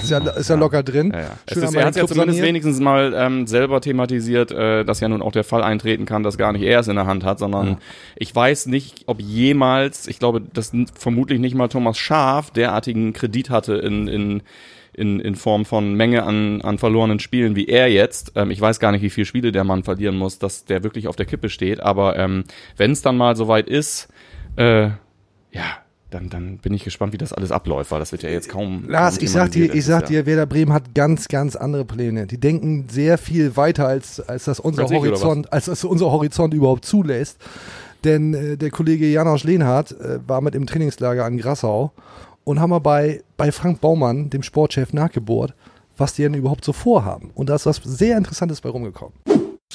Ist 0.00 0.10
ja, 0.10 0.18
ist 0.18 0.48
ja 0.48 0.56
locker 0.56 0.82
drin. 0.82 1.10
Ja, 1.12 1.20
ja. 1.20 1.30
Es 1.46 1.56
ist, 1.56 1.74
er 1.74 1.86
hat 1.86 1.96
ja 1.96 2.06
zumindest 2.06 2.40
wenigstens 2.40 2.78
mal 2.78 3.12
ähm, 3.16 3.46
selber 3.46 3.80
thematisiert, 3.80 4.52
äh, 4.52 4.84
dass 4.84 5.00
ja 5.00 5.08
nun 5.08 5.20
auch 5.20 5.32
der 5.32 5.44
Fall 5.44 5.62
eintreten 5.62 6.06
kann, 6.06 6.22
dass 6.22 6.38
gar 6.38 6.52
nicht 6.52 6.62
er 6.62 6.80
es 6.80 6.88
in 6.88 6.94
der 6.94 7.06
Hand 7.06 7.24
hat, 7.24 7.40
sondern 7.40 7.78
ich 8.14 8.34
weiß 8.34 8.66
nicht, 8.66 9.04
ob 9.06 9.20
jemals, 9.20 10.06
ich 10.06 10.18
glaube, 10.18 10.40
dass 10.40 10.72
vermutlich 10.94 11.40
nicht 11.40 11.54
mal 11.54 11.68
Thomas 11.68 11.98
Schaaf 11.98 12.50
derartigen 12.50 13.12
Kredit 13.12 13.50
hatte 13.50 13.74
in, 13.74 14.06
in, 14.06 14.42
in, 14.92 15.18
in 15.18 15.34
Form 15.34 15.64
von 15.64 15.94
Menge 15.94 16.22
an, 16.22 16.62
an 16.62 16.78
verlorenen 16.78 17.18
Spielen 17.18 17.56
wie 17.56 17.66
er 17.66 17.90
jetzt. 17.90 18.32
Ähm, 18.36 18.52
ich 18.52 18.60
weiß 18.60 18.78
gar 18.78 18.92
nicht, 18.92 19.02
wie 19.02 19.10
viele 19.10 19.26
Spiele 19.26 19.50
der 19.50 19.64
Mann 19.64 19.82
verlieren 19.82 20.16
muss, 20.16 20.38
dass 20.38 20.64
der 20.64 20.84
wirklich 20.84 21.08
auf 21.08 21.16
der 21.16 21.26
Kippe 21.26 21.48
steht, 21.48 21.80
aber 21.80 22.16
ähm, 22.16 22.44
wenn 22.76 22.92
es 22.92 23.02
dann 23.02 23.16
mal 23.16 23.34
soweit 23.34 23.68
ist, 23.68 24.08
äh, 24.56 24.90
ja, 25.50 25.78
dann, 26.10 26.28
dann 26.28 26.58
bin 26.58 26.72
ich 26.72 26.84
gespannt, 26.84 27.12
wie 27.12 27.18
das 27.18 27.32
alles 27.32 27.50
abläuft, 27.50 27.90
weil 27.90 27.98
das 27.98 28.12
wird 28.12 28.22
ja 28.22 28.30
jetzt 28.30 28.48
kaum. 28.48 28.84
Lars, 28.88 29.18
ich 29.18 29.30
sag 29.30 29.50
dir, 29.50 29.74
ich 29.74 29.84
sag 29.84 30.06
dir, 30.06 30.24
Werder 30.24 30.46
Bremen 30.46 30.72
hat 30.72 30.94
ganz, 30.94 31.26
ganz 31.26 31.56
andere 31.56 31.84
Pläne. 31.84 32.26
Die 32.26 32.38
denken 32.38 32.86
sehr 32.88 33.18
viel 33.18 33.56
weiter, 33.56 33.88
als, 33.88 34.20
als 34.20 34.44
das 34.44 34.60
unser 34.60 34.84
Horizont, 34.88 35.52
als 35.52 35.64
das 35.64 35.82
unser 35.84 36.12
Horizont 36.12 36.54
überhaupt 36.54 36.84
zulässt. 36.84 37.38
Denn 38.04 38.34
äh, 38.34 38.56
der 38.56 38.70
Kollege 38.70 39.06
Janosch 39.06 39.42
Lehnhardt 39.44 39.92
äh, 39.92 40.20
war 40.26 40.40
mit 40.40 40.54
im 40.54 40.66
Trainingslager 40.66 41.24
an 41.24 41.38
Grassau 41.38 41.92
und 42.44 42.60
haben 42.60 42.70
wir 42.70 42.80
bei, 42.80 43.22
bei 43.36 43.50
Frank 43.50 43.80
Baumann, 43.80 44.30
dem 44.30 44.44
Sportchef, 44.44 44.92
nachgebohrt, 44.92 45.54
was 45.96 46.14
die 46.14 46.22
denn 46.22 46.34
überhaupt 46.34 46.64
so 46.64 46.72
vorhaben. 46.72 47.30
Und 47.34 47.48
da 47.48 47.56
ist 47.56 47.66
was 47.66 47.78
sehr 47.78 48.16
Interessantes 48.16 48.60
bei 48.60 48.68
rumgekommen. 48.68 49.14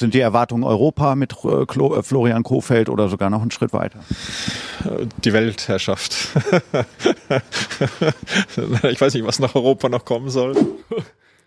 Sind 0.02 0.14
die 0.14 0.20
Erwartungen 0.20 0.64
Europa 0.64 1.14
mit 1.14 1.32
äh, 1.44 1.64
Klo, 1.64 1.94
äh, 1.94 2.02
Florian 2.02 2.42
Kofeld 2.42 2.88
oder 2.88 3.08
sogar 3.08 3.30
noch 3.30 3.40
einen 3.40 3.52
Schritt 3.52 3.72
weiter? 3.72 4.00
Die 5.22 5.32
Weltherrschaft. 5.32 6.26
ich 8.90 9.00
weiß 9.00 9.14
nicht, 9.14 9.24
was 9.24 9.38
nach 9.38 9.54
Europa 9.54 9.88
noch 9.88 10.04
kommen 10.04 10.28
soll. 10.28 10.56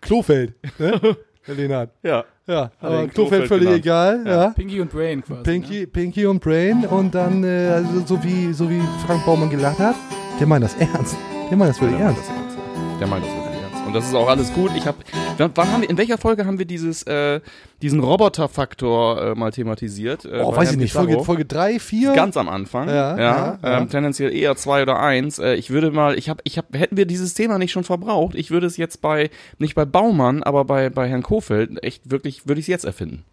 Klofeld, 0.00 0.54
ne? 0.78 0.98
Herr 1.42 1.54
Lehnhardt. 1.54 1.90
Ja. 2.02 2.24
Ja, 2.46 2.70
aber 2.80 3.08
Klofeld 3.08 3.14
Klofeld 3.14 3.48
völlig 3.48 3.82
genannt. 3.82 4.24
egal. 4.24 4.24
Ja. 4.26 4.48
Pinky 4.56 4.80
und 4.80 4.90
Brain 4.90 5.22
quasi. 5.22 5.42
Pinky, 5.42 5.80
Ne? 5.80 5.86
Pinky 5.88 6.24
und 6.26 6.40
Brain 6.40 6.86
und 6.86 7.14
dann, 7.14 7.44
äh, 7.44 7.68
also 7.74 8.06
so, 8.06 8.24
wie, 8.24 8.54
so 8.54 8.70
wie 8.70 8.80
Frank 9.06 9.26
Baumann 9.26 9.50
gelacht 9.50 9.78
hat, 9.80 9.96
der 10.40 10.46
meint 10.46 10.64
das 10.64 10.74
ernst. 10.76 11.14
Der 11.50 11.58
meint 11.58 11.70
das 11.72 11.80
wirklich 11.82 11.98
Der 11.98 12.06
meint 12.06 12.16
ernst. 12.18 12.30
das 12.30 12.36
ernst. 12.36 13.00
Der 13.00 13.06
meint 13.06 13.22
das 13.22 13.28
wirklich 13.30 13.36
ernst. 13.36 13.45
Und 13.86 13.92
das 13.94 14.06
ist 14.08 14.14
auch 14.14 14.28
alles 14.28 14.52
gut. 14.52 14.72
Ich 14.76 14.84
habe, 14.86 14.98
wann 15.38 15.72
haben 15.72 15.82
wir, 15.82 15.88
in 15.90 15.96
welcher 15.96 16.18
Folge 16.18 16.44
haben 16.44 16.58
wir 16.58 16.66
dieses, 16.66 17.04
äh, 17.04 17.40
diesen 17.82 18.00
Roboterfaktor 18.00 19.22
äh, 19.22 19.34
mal 19.36 19.52
thematisiert? 19.52 20.24
Äh, 20.24 20.40
Oh, 20.42 20.54
weiß 20.54 20.64
ich 20.64 20.70
Herrn 20.70 20.78
nicht, 20.80 20.92
Pizarro? 20.92 21.06
Folge, 21.06 21.24
Folge 21.24 21.44
3, 21.44 21.78
4? 21.78 22.12
Ganz 22.14 22.36
am 22.36 22.48
Anfang, 22.48 22.88
Ja, 22.88 22.94
ja, 22.94 23.18
ja, 23.18 23.58
ja. 23.62 23.78
Ähm, 23.78 23.88
tendenziell 23.88 24.34
eher 24.34 24.56
zwei 24.56 24.82
oder 24.82 24.98
eins. 24.98 25.38
Äh, 25.38 25.54
ich 25.54 25.70
würde 25.70 25.90
mal, 25.92 26.18
ich 26.18 26.28
habe, 26.28 26.40
ich 26.44 26.58
habe, 26.58 26.76
hätten 26.76 26.96
wir 26.96 27.06
dieses 27.06 27.34
Thema 27.34 27.58
nicht 27.58 27.70
schon 27.72 27.84
verbraucht, 27.84 28.34
ich 28.34 28.50
würde 28.50 28.66
es 28.66 28.76
jetzt 28.76 29.00
bei, 29.02 29.30
nicht 29.58 29.74
bei 29.76 29.84
Baumann, 29.84 30.42
aber 30.42 30.64
bei 30.64 30.90
bei 30.90 31.08
Herrn 31.08 31.22
Kofeld 31.22 31.82
echt 31.84 32.10
wirklich, 32.10 32.48
würde 32.48 32.58
ich 32.60 32.64
es 32.64 32.68
jetzt 32.68 32.84
erfinden. 32.84 33.24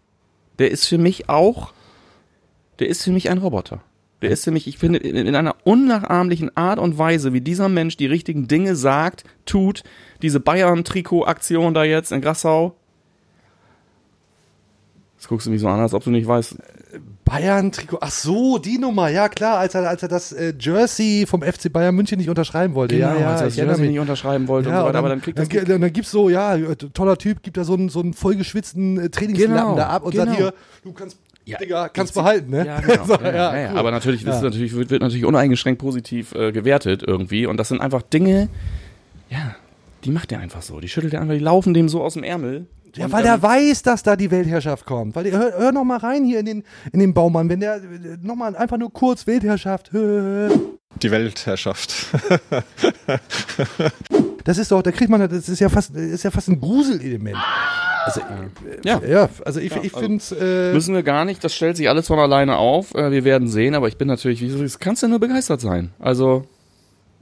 Der 0.60 0.70
ist 0.70 0.86
für 0.86 0.98
mich 0.98 1.28
auch, 1.28 1.72
der 2.78 2.88
ist 2.88 3.02
für 3.02 3.10
mich 3.10 3.28
ein 3.28 3.38
Roboter. 3.38 3.80
Der 4.22 4.30
ist 4.30 4.46
mich, 4.46 4.66
ich 4.66 4.78
finde, 4.78 4.98
in, 5.00 5.16
in 5.16 5.34
einer 5.34 5.56
unnachahmlichen 5.64 6.56
Art 6.56 6.78
und 6.78 6.96
Weise, 6.98 7.32
wie 7.32 7.40
dieser 7.40 7.68
Mensch 7.68 7.96
die 7.96 8.06
richtigen 8.06 8.48
Dinge 8.48 8.74
sagt, 8.76 9.24
tut, 9.44 9.82
diese 10.22 10.40
Bayern-Trikot-Aktion 10.40 11.74
da 11.74 11.84
jetzt 11.84 12.10
in 12.12 12.20
Grassau. 12.22 12.74
Jetzt 15.16 15.28
guckst 15.28 15.46
du 15.46 15.50
mich 15.50 15.60
so 15.60 15.68
an, 15.68 15.80
als 15.80 15.94
ob 15.94 16.04
du 16.04 16.10
nicht 16.10 16.26
weißt. 16.26 16.56
Bayern-Trikot. 17.24 17.98
Ach 18.00 18.10
so, 18.10 18.58
die 18.58 18.78
Nummer. 18.78 19.08
Ja, 19.08 19.28
klar, 19.28 19.58
als 19.58 19.74
er, 19.74 19.88
als 19.88 20.02
er 20.02 20.08
das 20.08 20.32
äh, 20.32 20.52
Jersey 20.58 21.24
vom 21.26 21.42
FC 21.42 21.72
Bayern 21.72 21.94
München 21.94 22.18
nicht 22.18 22.28
unterschreiben 22.28 22.74
wollte. 22.74 22.94
ja, 22.96 23.08
ja, 23.08 23.14
Genau, 23.14 23.28
als 23.30 23.40
er 23.40 23.46
das 23.46 23.56
Jersey 23.56 23.80
mich. 23.82 23.90
nicht 23.92 24.00
unterschreiben 24.00 24.46
wollte 24.48 24.68
Ja, 24.68 24.76
und 24.76 24.80
so 24.82 24.86
und 24.86 24.88
weiter, 24.88 24.92
dann, 24.92 24.98
aber 25.04 25.08
dann 25.08 25.20
kriegt 25.22 25.38
dann, 25.38 25.48
das 25.48 25.64
dann, 25.64 25.80
dann 25.80 25.92
gibt's 25.92 26.10
so, 26.10 26.28
ja, 26.28 26.56
äh, 26.56 26.76
toller 26.76 27.16
Typ, 27.16 27.42
gibt 27.42 27.56
da 27.56 27.64
so 27.64 27.74
einen, 27.74 27.88
so 27.88 28.00
einen 28.00 28.12
vollgeschwitzten 28.12 28.98
äh, 28.98 29.08
Trainingslappen 29.10 29.54
Genau, 29.56 29.76
da 29.76 29.88
ab 29.88 30.04
und 30.04 30.12
genau. 30.12 30.24
sagt 30.26 30.36
hier, 30.36 30.54
du 30.82 30.92
kannst, 30.92 31.18
Ja, 31.46 31.58
Digga, 31.58 31.88
kannst 31.88 32.14
behalten, 32.14 32.50
ne? 32.50 32.66
Ja, 32.66 32.80
genau. 32.80 33.04
So, 33.06 33.14
ja, 33.14 33.30
ja, 33.32 33.58
ja, 33.58 33.70
cool. 33.72 33.78
Aber 33.78 33.90
natürlich, 33.90 34.24
das 34.24 34.40
natürlich, 34.40 34.74
wird, 34.74 34.90
wird 34.90 35.02
natürlich 35.02 35.24
uneingeschränkt 35.26 35.80
positiv 35.80 36.34
äh, 36.34 36.52
gewertet 36.52 37.02
irgendwie. 37.06 37.46
Und 37.46 37.58
das 37.58 37.68
sind 37.68 37.80
einfach 37.80 38.02
Dinge, 38.02 38.48
ja, 39.28 39.54
die 40.04 40.10
macht 40.10 40.32
er 40.32 40.40
einfach 40.40 40.62
so. 40.62 40.80
Die 40.80 40.88
schüttelt 40.88 41.12
er 41.14 41.20
einfach, 41.20 41.34
die 41.34 41.40
laufen 41.40 41.74
dem 41.74 41.88
so 41.88 42.02
aus 42.02 42.14
dem 42.14 42.22
Ärmel. 42.24 42.66
Ja, 42.96 43.06
Und, 43.06 43.12
weil 43.12 43.20
ähm, 43.20 43.24
der 43.26 43.42
weiß, 43.42 43.82
dass 43.82 44.02
da 44.02 44.16
die 44.16 44.30
Weltherrschaft 44.30 44.86
kommt. 44.86 45.16
Weil, 45.16 45.30
hör, 45.32 45.52
hör 45.58 45.72
noch 45.72 45.84
mal 45.84 45.98
rein 45.98 46.24
hier 46.24 46.40
in 46.40 46.46
den, 46.46 46.64
in 46.92 47.00
den 47.00 47.12
Baumann, 47.12 47.48
wenn 47.48 47.60
der, 47.60 47.76
äh, 47.76 47.80
noch 48.22 48.36
mal 48.36 48.54
einfach 48.56 48.78
nur 48.78 48.92
kurz 48.92 49.26
Weltherrschaft, 49.26 49.90
Die 49.92 51.10
Weltherrschaft. 51.10 52.06
das 54.44 54.58
ist 54.58 54.70
doch, 54.70 54.82
da 54.82 54.92
kriegt 54.92 55.10
man, 55.10 55.28
das 55.28 55.48
ist 55.48 55.58
ja 55.58 55.68
fast, 55.68 55.94
ist 55.96 56.22
ja 56.22 56.30
fast 56.30 56.48
ein 56.48 56.60
Gruselelement. 56.60 57.36
Also, 58.04 58.20
Ja. 58.84 59.00
ja, 59.06 59.28
also 59.44 59.60
ich, 59.60 59.72
Ja, 59.72 59.80
ich 59.82 59.94
also 59.94 60.06
finde 60.06 60.16
es, 60.18 60.32
äh, 60.32 60.72
Müssen 60.72 60.94
wir 60.94 61.02
gar 61.02 61.24
nicht, 61.24 61.42
das 61.42 61.54
stellt 61.54 61.76
sich 61.76 61.88
alles 61.88 62.06
von 62.06 62.18
alleine 62.18 62.56
auf. 62.56 62.94
Äh, 62.94 63.10
wir 63.10 63.24
werden 63.24 63.48
sehen, 63.48 63.74
aber 63.74 63.88
ich 63.88 63.96
bin 63.96 64.08
natürlich, 64.08 64.40
wie 64.40 64.62
das 64.62 64.78
kannst 64.78 65.02
du 65.02 65.08
nur 65.08 65.20
begeistert 65.20 65.60
sein. 65.60 65.90
Also, 65.98 66.44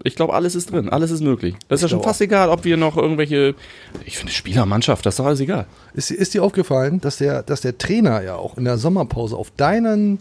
ich 0.05 0.17
glaube, 0.17 0.35
alles 0.35 0.55
ist 0.55 0.73
drin, 0.73 0.89
alles 0.89 1.11
ist 1.11 1.21
möglich. 1.21 1.55
Das 1.69 1.79
ist 1.79 1.83
ja 1.83 1.89
schon 1.89 2.03
fast 2.03 2.21
egal, 2.21 2.49
ob 2.49 2.65
wir 2.65 2.77
noch 2.77 2.97
irgendwelche, 2.97 3.55
ich 4.05 4.19
finde 4.19 4.33
Spielermannschaft, 4.33 5.07
das 5.07 5.15
ist 5.15 5.19
doch 5.19 5.27
alles 5.27 5.41
egal. 5.41 5.67
ist, 5.95 6.11
ist 6.11 6.35
dir 6.35 6.43
aufgefallen, 6.43 7.01
dass 7.01 7.19
der, 7.19 7.43
dass 7.43 7.61
der 7.61 7.79
Trainer 7.79 8.23
ja 8.23 8.35
auch 8.35 8.57
in 8.57 8.65
der 8.65 8.79
Sommerpause 8.79 9.37
auf 9.37 9.53
deinen 9.57 10.19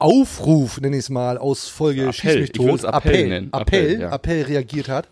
Aufruf, 0.00 0.80
nenne 0.80 0.96
ich 0.96 1.04
es 1.04 1.10
mal, 1.10 1.38
aus 1.38 1.68
Folge 1.68 2.02
Appell. 2.02 2.12
Schieß 2.14 2.34
mich 2.36 2.52
tot, 2.52 2.84
Appell 2.84 2.94
Appell, 2.94 3.28
nennen. 3.28 3.48
Appell, 3.52 3.94
Appell, 3.94 4.12
Appell, 4.12 4.38
ja. 4.40 4.46
reagiert 4.46 4.88
hat. 4.88 5.08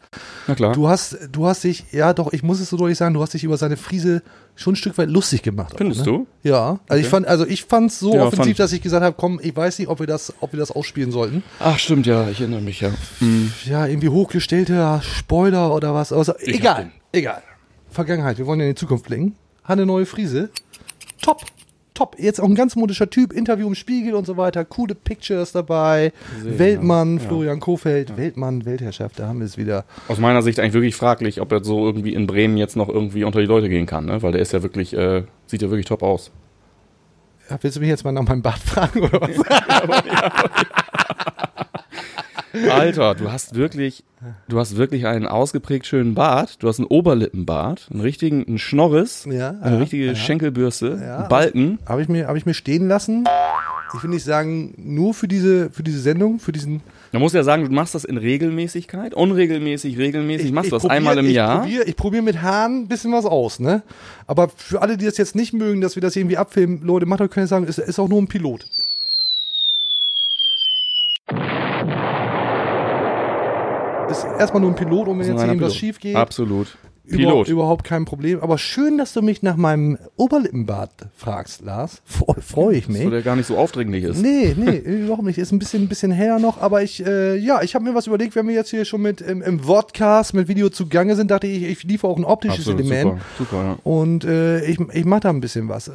Na 0.47 0.54
klar. 0.54 0.73
Du 0.73 0.88
hast, 0.88 1.16
du 1.30 1.47
hast 1.47 1.64
dich, 1.64 1.85
ja 1.92 2.12
doch, 2.14 2.33
ich 2.33 2.42
muss 2.42 2.59
es 2.61 2.71
so 2.71 2.76
deutlich 2.76 2.97
sagen, 2.99 3.14
du 3.14 3.21
hast 3.23 3.35
dich 3.35 3.45
über 3.45 3.57
seine 3.57 3.76
Friese 3.76 4.23
schon 4.57 4.73
ein 4.73 4.76
Stück 4.76 4.97
weit 4.99 5.09
lustig 5.11 5.42
gemacht. 5.42 5.75
auch, 5.75 5.78
Findest 5.78 6.00
ne? 6.00 6.07
du? 6.07 6.26
Ja, 6.42 6.80
also 6.88 7.00
ich 7.02 7.09
fand, 7.09 7.26
also 7.26 7.47
ich 7.47 7.64
fand 7.64 7.90
es 7.90 8.00
so 8.00 8.14
Ja, 8.14 8.25
offensiv, 8.25 8.47
fand- 8.57 8.59
dass 8.61 8.73
ich 8.73 8.80
gesagt 8.83 9.04
habe, 9.04 9.14
komm, 9.18 9.38
ich 9.42 9.54
weiß 9.54 9.78
nicht, 9.78 9.88
ob 9.88 10.00
wir 10.00 10.07
das, 10.07 10.33
ob 10.40 10.52
wir 10.52 10.59
das 10.59 10.71
ausspielen 10.73 11.12
sollten. 11.12 11.42
Ach, 11.61 11.78
stimmt, 11.78 12.07
ja, 12.07 12.28
ich 12.28 12.40
erinnere 12.40 12.62
mich 12.62 12.80
ja. 12.80 12.90
Hm. 13.21 13.52
Ja, 13.66 13.87
irgendwie 13.87 14.09
hochgestellter 14.09 15.00
Spoiler 15.02 15.75
oder 15.75 15.95
was. 15.95 16.12
Also, 16.12 16.33
egal, 16.40 16.90
egal. 17.12 17.42
Vergangenheit, 17.90 18.38
wir 18.38 18.47
wollen 18.47 18.61
ja 18.61 18.66
in 18.66 18.73
die 18.73 18.78
Zukunft 18.80 19.04
blicken. 19.07 19.35
Hat 19.64 19.73
eine 19.78 19.87
neue 19.87 20.07
Friese. 20.07 20.49
Top. 21.23 21.42
Top. 21.99 22.14
Jetzt 22.17 22.40
auch 22.40 22.45
ein 22.45 22.55
ganz 22.55 22.76
modischer 22.76 23.11
Typ, 23.11 23.33
Interview 23.33 23.67
im 23.67 23.75
Spiegel 23.75 24.14
und 24.14 24.25
so 24.25 24.37
weiter. 24.37 24.64
Coole 24.64 24.95
Pictures 24.95 25.50
dabei. 25.50 26.12
Weltmann, 26.45 27.19
Florian 27.19 27.59
Kofeld, 27.59 28.17
Weltmann, 28.17 28.64
Weltherrschaft, 28.64 29.19
da 29.19 29.26
haben 29.26 29.40
wir 29.40 29.47
es 29.47 29.59
wieder. 29.59 29.85
Aus 30.07 30.19
meiner 30.19 30.43
Sicht 30.43 30.61
eigentlich 30.61 30.75
wirklich 30.75 30.95
fraglich, 30.95 31.40
ob 31.40 31.50
er 31.50 31.64
so 31.64 31.85
irgendwie 31.85 32.14
in 32.14 32.28
Bremen 32.28 32.57
jetzt 32.57 32.76
noch 32.76 32.88
irgendwie 32.88 33.25
unter 33.25 33.40
die 33.40 33.47
Leute 33.47 33.69
gehen 33.69 33.87
kann, 33.87 34.05
ne? 34.05 34.23
Weil 34.23 34.31
der 34.31 34.40
ist 34.40 34.52
ja 34.52 34.62
wirklich, 34.62 34.95
äh, 34.95 35.25
sieht 35.47 35.61
ja 35.61 35.71
wirklich 35.71 35.87
top 35.87 36.05
aus. 36.05 36.31
Ja, 37.50 37.59
willst 37.61 37.76
du 37.76 37.81
mich 37.81 37.88
jetzt 37.88 38.05
mal 38.05 38.12
nach 38.12 38.23
meinem 38.23 38.43
Bart 38.43 38.61
fragen 38.61 39.00
oder 39.00 39.21
was? 39.21 39.31
Alter, 42.71 43.14
du 43.14 43.31
hast 43.31 43.55
wirklich, 43.55 44.05
du 44.49 44.59
hast 44.59 44.76
wirklich 44.76 45.07
einen 45.07 45.26
ausgeprägt 45.26 45.87
schönen 45.87 46.14
Bart. 46.14 46.62
Du 46.62 46.69
hast 46.69 46.78
einen 46.78 46.87
Oberlippenbart, 46.87 47.88
einen 47.90 48.00
richtigen, 48.00 48.47
einen 48.47 48.59
Schnorris, 48.59 49.26
Ja, 49.31 49.55
eine 49.61 49.76
ja, 49.76 49.78
richtige 49.81 50.07
ja. 50.07 50.14
Schenkelbürste, 50.14 50.93
einen 51.19 51.28
Balken. 51.28 51.78
Habe 51.87 52.02
ich, 52.02 52.09
mir, 52.09 52.26
hab 52.28 52.37
ich 52.37 52.47
mir 52.47 52.55
stehen 52.55 52.88
lassen. 52.88 53.25
Ich 53.97 54.02
will 54.02 54.11
nicht 54.11 54.25
sagen, 54.25 54.75
nur 54.76 55.14
für 55.14 55.28
diese, 55.28 55.71
für 55.71 55.83
diese 55.83 56.00
Sendung, 56.00 56.40
für 56.40 56.52
diesen. 56.52 56.83
Man 57.11 57.23
muss 57.23 57.33
ja 57.33 57.43
sagen, 57.43 57.64
du 57.64 57.71
machst 57.71 57.95
das 57.95 58.05
in 58.05 58.19
Regelmäßigkeit, 58.19 59.14
unregelmäßig, 59.14 59.97
regelmäßig, 59.97 60.52
machst 60.52 60.71
du 60.71 60.76
das 60.76 60.83
probier- 60.83 60.95
einmal 60.95 61.17
im 61.17 61.25
ich 61.25 61.33
Jahr. 61.33 61.61
Probier, 61.61 61.88
ich 61.88 61.97
probiere 61.97 62.23
mit 62.23 62.43
Haaren 62.43 62.83
ein 62.83 62.88
bisschen 62.88 63.12
was 63.12 63.25
aus, 63.25 63.61
ne? 63.61 63.83
Aber 64.26 64.50
für 64.55 64.83
alle, 64.83 64.99
die 64.99 65.07
das 65.07 65.17
jetzt 65.17 65.35
nicht 65.35 65.55
mögen, 65.55 65.81
dass 65.81 65.95
wir 65.97 66.02
das 66.02 66.17
irgendwie 66.17 66.37
abfilmen, 66.37 66.83
Leute, 66.83 67.07
macht 67.07 67.23
euch 67.23 67.31
keine 67.31 67.47
sagen, 67.47 67.67
ist, 67.67 67.78
ist 67.78 67.99
auch 67.99 68.09
nur 68.11 68.21
ein 68.21 68.28
Pilot. 68.28 68.67
Ist 74.11 74.25
erstmal 74.38 74.61
nur 74.62 74.71
ein 74.71 74.77
Pilot 74.77 75.09
und 75.09 75.19
wenn 75.19 75.27
jetzt 75.27 75.38
reiner 75.38 75.53
irgendwas 75.53 75.77
schief 75.77 76.00
geht, 76.00 76.17
Absolut. 76.17 76.79
über, 77.05 77.17
Pilot. 77.19 77.49
überhaupt 77.49 77.85
kein 77.85 78.05
Problem. 78.05 78.41
Aber 78.41 78.57
schön, 78.59 78.97
dass 78.97 79.12
du 79.12 79.23
mich 79.23 79.43
nach 79.43 79.57
meinem 79.57 79.99
Oberlippenbart 80.17 80.91
fragst, 81.15 81.62
Lars. 81.62 82.03
Freue 82.41 82.77
ich 82.77 82.88
mich. 82.88 83.03
So, 83.03 83.11
der 83.11 83.23
gar 83.23 83.37
nicht 83.37 83.47
so 83.47 83.57
aufdringlich 83.59 84.05
ist. 84.05 84.21
Nee, 84.23 84.55
nee, 84.57 84.77
überhaupt 84.77 85.25
nicht. 85.25 85.38
Ist 85.38 85.53
ein 85.53 85.59
bisschen, 85.59 85.85
ein 85.85 85.88
bisschen 85.88 86.11
her 86.12 86.38
noch, 86.38 86.61
aber 86.61 86.83
ich, 86.83 87.05
äh, 87.05 87.37
ja, 87.37 87.62
ich 87.62 87.75
habe 87.75 87.85
mir 87.85 87.95
was 87.95 88.07
überlegt, 88.07 88.35
wenn 88.35 88.49
wir 88.49 88.55
jetzt 88.55 88.71
hier 88.71 88.85
schon 88.85 89.03
mit 89.03 89.21
im, 89.21 89.43
im 89.43 89.61
Vodcast 89.61 90.33
mit 90.35 90.49
Video 90.49 90.71
zugange 90.71 91.17
sind, 91.17 91.31
dachte 91.31 91.47
ich, 91.47 91.62
ich 91.65 91.83
liefere 91.85 92.11
auch 92.11 92.17
ein 92.17 92.25
optisches 92.25 92.61
Absolut, 92.61 92.81
Element. 92.81 93.21
super, 93.37 93.50
super, 93.50 93.62
ja. 93.65 93.77
Und 93.85 94.25
äh, 94.25 94.65
ich, 94.65 94.79
ich 94.93 95.05
mache 95.05 95.21
da 95.21 95.31
ein 95.31 95.41
bisschen 95.41 95.69
was. 95.69 95.91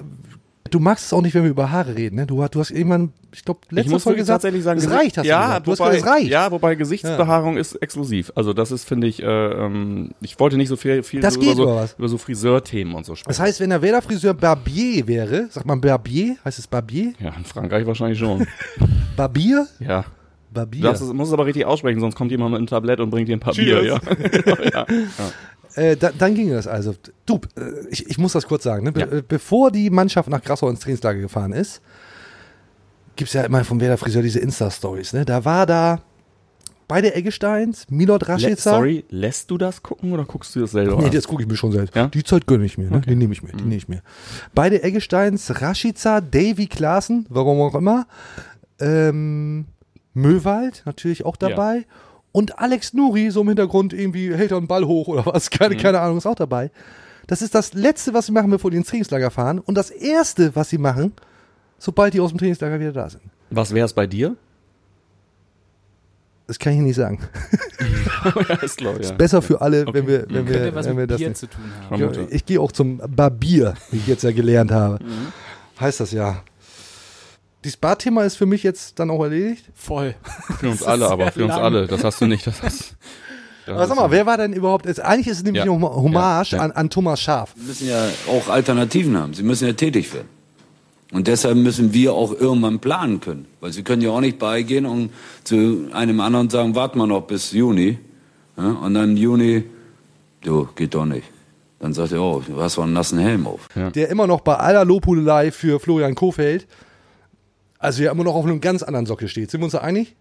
Du 0.74 0.80
magst 0.80 1.06
es 1.06 1.14
auch 1.14 1.22
nicht, 1.22 1.36
wenn 1.36 1.44
wir 1.44 1.52
über 1.52 1.70
Haare 1.70 1.96
reden, 1.96 2.16
ne? 2.16 2.26
Du, 2.26 2.44
du 2.48 2.60
hast 2.60 2.72
irgendwann, 2.72 3.14
ich 3.32 3.46
glaube, 3.46 3.60
Ich 3.66 3.72
letzte 3.72 3.92
muss 3.92 4.02
Folge 4.02 4.18
wirklich 4.18 4.24
gesagt, 4.24 4.42
tatsächlich 4.42 4.64
sagen, 4.64 4.80
es 4.80 4.90
reicht, 4.90 5.20
hast 5.20 5.28
ja, 5.28 5.60
du 5.60 5.68
wobei, 5.68 5.92
gesagt, 5.92 5.96
es 5.98 6.06
reicht. 6.08 6.32
Ja, 6.32 6.52
wobei 6.52 6.74
Gesichtsbehaarung 6.74 7.58
ist 7.58 7.76
exklusiv. 7.76 8.32
Also 8.34 8.54
das 8.54 8.72
ist, 8.72 8.84
finde 8.84 9.06
ich, 9.06 9.22
äh, 9.22 9.26
ähm, 9.26 10.16
ich 10.22 10.40
wollte 10.40 10.58
nicht 10.58 10.70
so 10.70 10.76
viel, 10.76 11.04
viel 11.04 11.22
Das 11.22 11.36
so 11.36 11.42
geht 11.42 11.54
über, 11.60 11.86
so, 11.86 11.94
über 12.00 12.08
so 12.08 12.18
Friseurthemen 12.18 12.96
und 12.96 13.06
so 13.06 13.14
sprechen. 13.14 13.30
Das 13.30 13.40
heißt, 13.40 13.60
wenn 13.60 13.70
der 13.70 13.84
Werder-Friseur 13.84 14.34
Barbier 14.34 15.08
wäre, 15.08 15.48
sagt 15.52 15.68
man 15.68 15.80
Barbier, 15.80 16.38
heißt 16.44 16.58
es 16.58 16.66
Barbier? 16.66 17.14
ja, 17.20 17.36
in 17.38 17.46
Frankreich 17.46 17.86
wahrscheinlich 17.86 18.18
schon. 18.18 18.48
Barbier? 19.16 19.68
ja. 19.80 20.06
Barbier. 20.54 20.82
Du 20.82 20.88
darfst 20.88 21.14
musst 21.14 21.30
es 21.30 21.34
aber 21.34 21.46
richtig 21.46 21.66
aussprechen, 21.66 22.00
sonst 22.00 22.16
kommt 22.16 22.32
jemand 22.32 22.52
mit 22.52 22.60
einem 22.60 22.68
Tablett 22.68 23.00
und 23.00 23.10
bringt 23.10 23.28
dir 23.28 23.36
ein 23.36 23.40
Papier. 23.40 23.82
Cheers. 23.82 24.02
Ja. 24.06 24.64
ja. 24.74 24.86
Äh, 25.76 25.96
da, 25.98 26.12
dann 26.18 26.36
ging 26.36 26.50
das 26.52 26.68
also. 26.68 26.94
Du, 27.26 27.42
äh, 27.58 27.88
ich, 27.90 28.08
ich 28.10 28.18
muss 28.18 28.34
das 28.34 28.46
kurz 28.48 28.64
sagen. 28.64 28.84
Ne? 28.84 28.92
Be 28.92 29.02
äh, 29.02 29.24
Bevor 29.28 29.72
die 29.72 29.90
Mannschaft 29.90 30.30
nach 30.30 30.42
Grassau 30.42 30.70
ins 30.70 30.80
Trainingslager 30.82 31.20
gefahren 31.20 31.52
ist, 31.54 31.82
gibt 33.16 33.30
es 33.30 33.34
ja 33.34 33.44
immer 33.44 33.64
vom 33.64 33.80
Werder 33.80 33.98
Friseur 33.98 34.22
diese 34.22 34.40
Insta-Stories. 34.40 35.14
Ne? 35.14 35.26
Da 35.26 35.46
war 35.46 35.66
da 35.66 36.02
beide 36.88 37.16
Eggesteins, 37.16 37.88
Milot 37.90 38.24
Lä- 38.24 38.28
Rashica. 38.30 38.56
Sorry, 38.58 39.06
lässt 39.10 39.50
du 39.50 39.58
das 39.58 39.82
gucken 39.82 40.12
oder 40.14 40.26
guckst 40.26 40.56
du 40.56 40.60
das 40.62 40.72
selber 40.72 41.02
Nee, 41.02 41.10
das 41.10 41.28
gucke 41.28 41.42
ich 41.44 41.48
mir 41.50 41.56
schon 41.56 41.72
selbst. 41.72 41.96
Ja? 41.96 42.08
Die 42.08 42.24
Zeit 42.24 42.46
gönne 42.46 42.66
ich 42.66 42.78
mir, 42.78 42.90
ne? 42.92 43.02
Die 43.02 43.16
nehme 43.16 43.34
ich 43.34 43.42
mir, 43.42 43.52
die 43.54 43.64
nehme 43.64 43.76
ich 43.76 43.88
mir. 43.88 44.02
Beide 44.54 44.84
Eggesteins, 44.84 45.62
Rashica, 45.62 46.22
Davy 46.22 46.68
Klaassen, 46.68 47.26
warum 47.30 47.62
auch 47.62 47.76
immer, 47.76 48.06
ähm, 48.80 49.66
Möwald 50.14 50.84
natürlich 50.86 51.26
auch 51.26 51.36
dabei 51.36 51.86
und 52.34 52.60
Alex 52.60 52.94
Nuri, 52.94 53.32
so 53.32 53.42
im 53.42 53.48
Hintergrund 53.48 53.94
irgendwie 53.94 54.36
hält 54.36 54.52
er 54.52 54.58
einen 54.58 54.68
Ball 54.68 54.86
hoch 54.86 55.08
oder 55.08 55.26
was, 55.26 55.50
keine, 55.50 55.78
keine 55.78 56.02
Ahnung, 56.02 56.18
ist 56.18 56.26
auch 56.26 56.36
dabei. 56.36 56.70
Das 57.28 57.42
ist 57.42 57.56
das 57.56 57.74
Letzte, 57.74 58.14
was 58.14 58.26
sie 58.26 58.34
machen, 58.34 58.50
bevor 58.52 58.70
die 58.72 58.76
ins 58.78 58.88
Trainingslager 58.88 59.32
fahren 59.32 59.60
und 59.60 59.76
das 59.76 59.90
Erste, 59.92 60.54
was 60.56 60.70
sie 60.70 60.78
machen, 60.78 61.14
sobald 61.80 62.14
die 62.14 62.20
aus 62.20 62.32
dem 62.32 62.38
Trainingslager 62.40 62.78
wieder 62.80 62.92
da 62.92 63.10
sind. 63.10 63.24
Was 63.50 63.74
wäre 63.74 63.86
es 63.86 63.94
bei 63.94 64.06
dir? 64.08 64.36
Das 66.48 66.60
kann 66.60 66.74
ich 66.74 66.80
nicht 66.80 66.96
sagen. 66.96 67.20
ja, 68.50 68.56
ist 68.56 68.78
klar, 68.78 69.00
ja. 69.02 69.12
Besser 69.14 69.42
für 69.42 69.62
alle, 69.62 69.82
Okay. 69.88 69.94
wenn 69.94 70.08
wir, 70.08 70.26
wenn 70.30 70.48
wir, 70.48 70.76
was 70.76 70.86
wenn 70.88 70.98
wir 70.98 71.02
mit 71.04 71.12
das 71.12 71.18
Bier 71.20 71.30
nicht. 71.30 71.38
zu 71.38 71.48
tun 71.48 71.64
haben. 71.90 72.02
Ja, 72.02 72.10
Vermute. 72.12 72.36
ich 72.36 72.46
gehe 72.46 72.60
auch 72.60 72.72
zum 72.74 72.98
Barbier, 73.08 73.76
wie 73.92 73.98
ich 73.98 74.08
jetzt 74.08 74.24
ja 74.24 74.32
gelernt 74.32 74.72
habe. 74.72 75.00
Heißt 75.80 76.02
das 76.02 76.12
ja. 76.12 76.44
Dieses 77.64 77.78
Barthema 77.78 78.24
ist 78.24 78.36
für 78.36 78.46
mich 78.46 78.64
jetzt 78.64 79.00
dann 79.00 79.10
auch 79.10 79.24
erledigt. 79.24 79.66
Voll. 79.76 80.16
Für 80.60 80.70
uns 80.70 80.84
alle, 80.84 81.08
aber 81.10 81.32
für 81.32 81.44
uns 81.46 81.54
lang. 81.54 81.62
alle. 81.64 81.88
Das 81.88 82.04
hast 82.04 82.20
du 82.22 82.26
nicht. 82.28 82.46
Das 82.46 82.62
hast, 82.62 82.96
das 83.66 83.76
Aber 83.76 83.88
sag 83.88 83.96
mal, 83.96 84.12
wer 84.12 84.26
war 84.26 84.38
denn 84.38 84.52
überhaupt, 84.54 84.86
jetzt, 84.86 85.00
eigentlich 85.02 85.28
ist 85.28 85.38
es 85.38 85.44
nämlich 85.44 85.64
Ja. 85.64 85.72
eine 85.72 85.72
Hom- 85.72 85.96
Hommage 85.96 86.52
Ja, 86.52 86.58
ja. 86.58 86.64
An, 86.66 86.72
an 86.74 86.90
Thomas 86.90 87.22
Schaf. 87.22 87.54
Sie 87.58 87.66
müssen 87.66 87.88
ja 87.88 88.08
auch 88.30 88.50
Alternativen 88.50 89.18
haben. 89.18 89.34
Sie 89.34 89.44
müssen 89.44 89.66
ja 89.68 89.74
tätig 89.74 90.14
werden. 90.14 90.28
Und 91.14 91.28
deshalb 91.28 91.56
müssen 91.58 91.94
wir 91.94 92.14
auch 92.14 92.34
irgendwann 92.34 92.80
planen 92.80 93.20
können. 93.22 93.46
Weil 93.62 93.72
Sie 93.72 93.84
können 93.84 94.02
ja 94.02 94.10
auch 94.10 94.20
nicht 94.20 94.40
beigehen 94.40 94.86
und 94.86 95.12
zu 95.44 95.88
einem 95.94 96.20
anderen 96.20 96.50
sagen, 96.50 96.74
warten 96.76 96.98
wir 96.98 97.08
noch 97.08 97.22
bis 97.22 97.52
Juni. 97.52 98.00
Ja, 98.58 98.64
und 98.72 98.94
dann 98.96 99.12
im 99.12 99.18
Juni, 99.18 99.64
du, 100.42 100.68
geht 100.76 100.94
doch 100.96 101.06
nicht. 101.06 101.28
Dann 101.80 101.94
sagt 101.94 102.14
er, 102.14 102.22
oh, 102.22 102.42
du 102.46 102.60
hast 102.62 102.78
doch 102.78 102.84
einen 102.84 102.94
nassen 102.94 103.20
Helm 103.20 103.46
auf. 103.46 103.68
Der 103.76 104.10
immer 104.10 104.26
noch 104.26 104.42
bei 104.42 104.56
aller 104.56 104.86
Lobhudelei 104.86 105.52
für 105.52 105.80
Florian 105.80 106.16
Kofeld, 106.16 106.66
also 107.84 108.04
ja 108.04 108.12
immer 108.12 108.24
noch 108.24 108.36
auf 108.36 108.46
einem 108.46 108.62
ganz 108.62 108.82
anderen 108.84 109.06
Sockel 109.06 109.28
steht. 109.28 109.52
Sind 109.52 109.62
wir 109.62 109.66
uns 109.66 109.74
da 109.74 109.80
einig? 109.80 110.16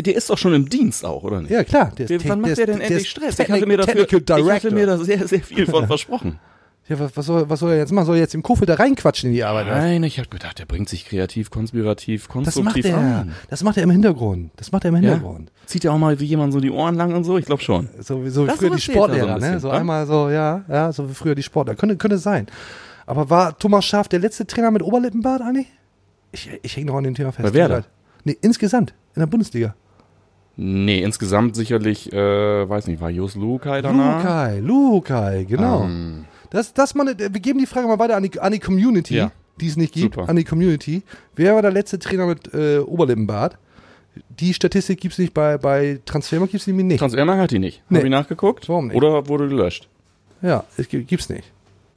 Der 0.00 0.14
ist 0.16 0.30
doch 0.30 0.38
schon 0.38 0.54
im 0.54 0.68
Dienst 0.70 1.04
auch, 1.04 1.24
oder 1.24 1.42
nicht? 1.42 1.50
Ja, 1.50 1.62
klar. 1.64 1.92
Der 1.98 2.06
Der, 2.06 2.18
wann 2.20 2.26
der 2.28 2.36
macht 2.36 2.50
ist- 2.52 2.58
der 2.58 2.66
denn 2.66 2.78
der 2.78 2.86
endlich 2.88 3.10
Stress? 3.10 3.38
Ich 3.38 3.50
hatte 3.50 3.66
mir 3.66 3.76
dafür, 3.76 4.06
ich 4.10 4.50
hatte 4.50 4.70
mir 4.70 4.86
da 4.86 4.96
sehr, 4.98 5.26
sehr 5.28 5.40
viel 5.40 5.66
von 5.66 5.86
versprochen. 5.86 6.38
Ja, 6.88 6.98
was, 6.98 7.16
was, 7.16 7.26
soll, 7.26 7.48
was 7.48 7.60
soll 7.60 7.70
er 7.70 7.76
jetzt 7.78 7.92
machen? 7.92 8.06
Soll 8.06 8.16
er 8.16 8.22
jetzt 8.22 8.34
im 8.34 8.42
Kofeld 8.42 8.68
da 8.68 8.74
reinquatschen 8.74 9.28
in 9.30 9.34
die 9.36 9.44
Arbeit? 9.44 9.68
Nein, 9.68 10.02
ich 10.02 10.18
habe 10.18 10.28
gedacht, 10.28 10.58
der 10.58 10.64
bringt 10.66 10.88
sich 10.88 11.04
kreativ, 11.06 11.48
konspirativ, 11.48 12.26
Das 12.26 12.34
macht 12.34 12.44
konstruktiv 12.56 12.86
er. 12.86 12.96
an. 12.98 13.32
Das 13.50 13.62
macht 13.62 13.76
er 13.76 13.84
im 13.84 13.90
Hintergrund. 13.90 14.50
Das 14.56 14.72
macht 14.72 14.84
er 14.84 14.88
im 14.88 14.96
Ja? 14.96 15.00
Hintergrund. 15.12 15.52
Zieht 15.66 15.84
er 15.84 15.92
auch 15.92 15.98
mal 15.98 16.18
wie 16.18 16.24
jemand 16.24 16.52
so 16.52 16.58
die 16.58 16.72
Ohren 16.72 16.96
lang 16.96 17.14
und 17.14 17.22
so? 17.22 17.38
Ich 17.38 17.44
glaube 17.46 17.62
schon. 17.62 17.88
So, 18.00 18.24
wie- 18.24 18.30
so 18.30 18.48
wie 18.48 18.50
früher 18.50 18.70
die 18.70 18.74
da 18.74 18.78
so 18.78 18.92
Sportlehrer, 18.92 19.38
ne? 19.38 19.60
So 19.60 19.70
einmal 19.70 20.06
so, 20.08 20.28
ja, 20.28 20.64
ja, 20.68 20.90
so 20.92 21.08
wie 21.08 21.14
früher 21.14 21.36
die 21.36 21.44
Sportler. 21.44 21.76
Könnte, 21.76 21.96
könnte 21.96 22.18
sein. 22.18 22.48
Aber 23.06 23.30
war 23.30 23.56
Thomas 23.56 23.84
Schaaf 23.84 24.08
der 24.08 24.18
letzte 24.18 24.44
Trainer 24.48 24.72
mit 24.72 24.82
Oberlippenbart 24.82 25.40
eigentlich? 25.40 25.68
Ich, 26.32 26.50
ich 26.62 26.76
hänge 26.76 26.86
noch 26.86 26.96
an 26.96 27.04
dem 27.04 27.14
Thema 27.14 27.32
fest. 27.32 27.46
Bei 27.46 27.54
Werder? 27.54 27.84
Nee, 28.24 28.36
insgesamt. 28.40 28.94
In 29.14 29.20
der 29.20 29.26
Bundesliga. 29.26 29.74
Nee, 30.56 31.02
insgesamt 31.02 31.56
sicherlich, 31.56 32.12
äh, 32.12 32.68
weiß 32.68 32.86
nicht, 32.86 33.00
war 33.00 33.10
Jos 33.10 33.34
Lukai 33.36 33.80
danach? 33.82 34.18
Lukai, 34.22 34.58
Lukai, 34.60 35.44
genau. 35.44 35.84
Ähm, 35.84 36.24
Das, 36.50 36.74
das 36.74 36.94
mal, 36.94 37.06
wir 37.18 37.28
geben 37.40 37.58
die 37.58 37.66
Frage 37.66 37.86
mal 37.88 37.98
weiter 37.98 38.16
an 38.16 38.22
die, 38.22 38.38
an 38.38 38.52
die 38.52 38.58
Community, 38.58 39.14
Ja. 39.16 39.32
die 39.60 39.68
es 39.68 39.76
nicht 39.76 39.94
gibt, 39.94 40.14
Super. 40.16 40.28
an 40.28 40.36
die 40.36 40.44
Community. 40.44 41.02
Wer 41.34 41.54
war 41.54 41.62
der 41.62 41.70
letzte 41.72 41.98
Trainer 41.98 42.26
mit 42.26 42.52
äh, 42.52 42.78
Oberlippenbart? 42.80 43.56
Die 44.28 44.52
Statistik 44.52 45.00
gibt 45.00 45.12
es 45.12 45.18
nicht 45.18 45.32
bei, 45.32 45.56
bei 45.56 46.00
Transfermarkt, 46.04 46.52
gibt 46.52 46.60
es 46.60 46.66
nämlich 46.66 46.84
nicht. 46.84 46.98
Transfermarkt 46.98 47.40
hat 47.40 47.50
die 47.50 47.58
nicht. 47.58 47.82
Nee. 47.88 47.98
Hab 47.98 48.04
ich 48.04 48.10
nachgeguckt? 48.10 48.68
Warum 48.68 48.88
nicht? 48.88 48.96
Oder 48.96 49.26
wurde 49.28 49.48
gelöscht? 49.48 49.88
ja, 50.42 50.64
es 50.76 50.86
gibt, 50.88 51.08
gibt's 51.08 51.30
nicht. 51.30 51.50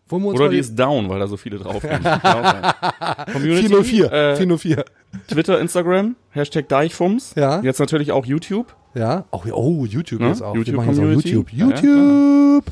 Wollen 0.08 0.22
wir 0.22 0.28
uns 0.30 0.36
Oder 0.40 0.46
mal 0.46 0.52
die 0.54 0.60
ist 0.60 0.76
down, 0.76 1.10
weil 1.10 1.20
da 1.20 1.28
so 1.28 1.36
viele 1.38 1.58
drauf 1.58 1.82
sind. 1.82 2.04
Kann 2.04 2.22
auch 2.22 2.44
sein. 2.44 3.34
Community, 3.34 3.68
404, 3.70 4.12
äh, 4.12 4.36
404. 4.36 4.86
Twitter, 5.28 5.60
Instagram, 5.60 6.16
Hashtag 6.32 6.70
Deichfums. 6.70 7.34
Ja. 7.36 7.62
Jetzt 7.62 7.80
natürlich 7.80 8.12
auch 8.12 8.26
YouTube. 8.26 8.76
Ja, 8.94 9.26
oh, 9.32 9.42
oh 9.52 9.86
YouTube 9.86 10.22
Ne? 10.22 10.28
jetzt 10.30 10.42
auch. 10.42 10.56
YouTube 10.56 10.80
auch 10.80 10.86
Community. 10.86 11.30
YouTube. 11.30 11.52
Ja, 11.54 11.70
YouTube. 11.70 12.66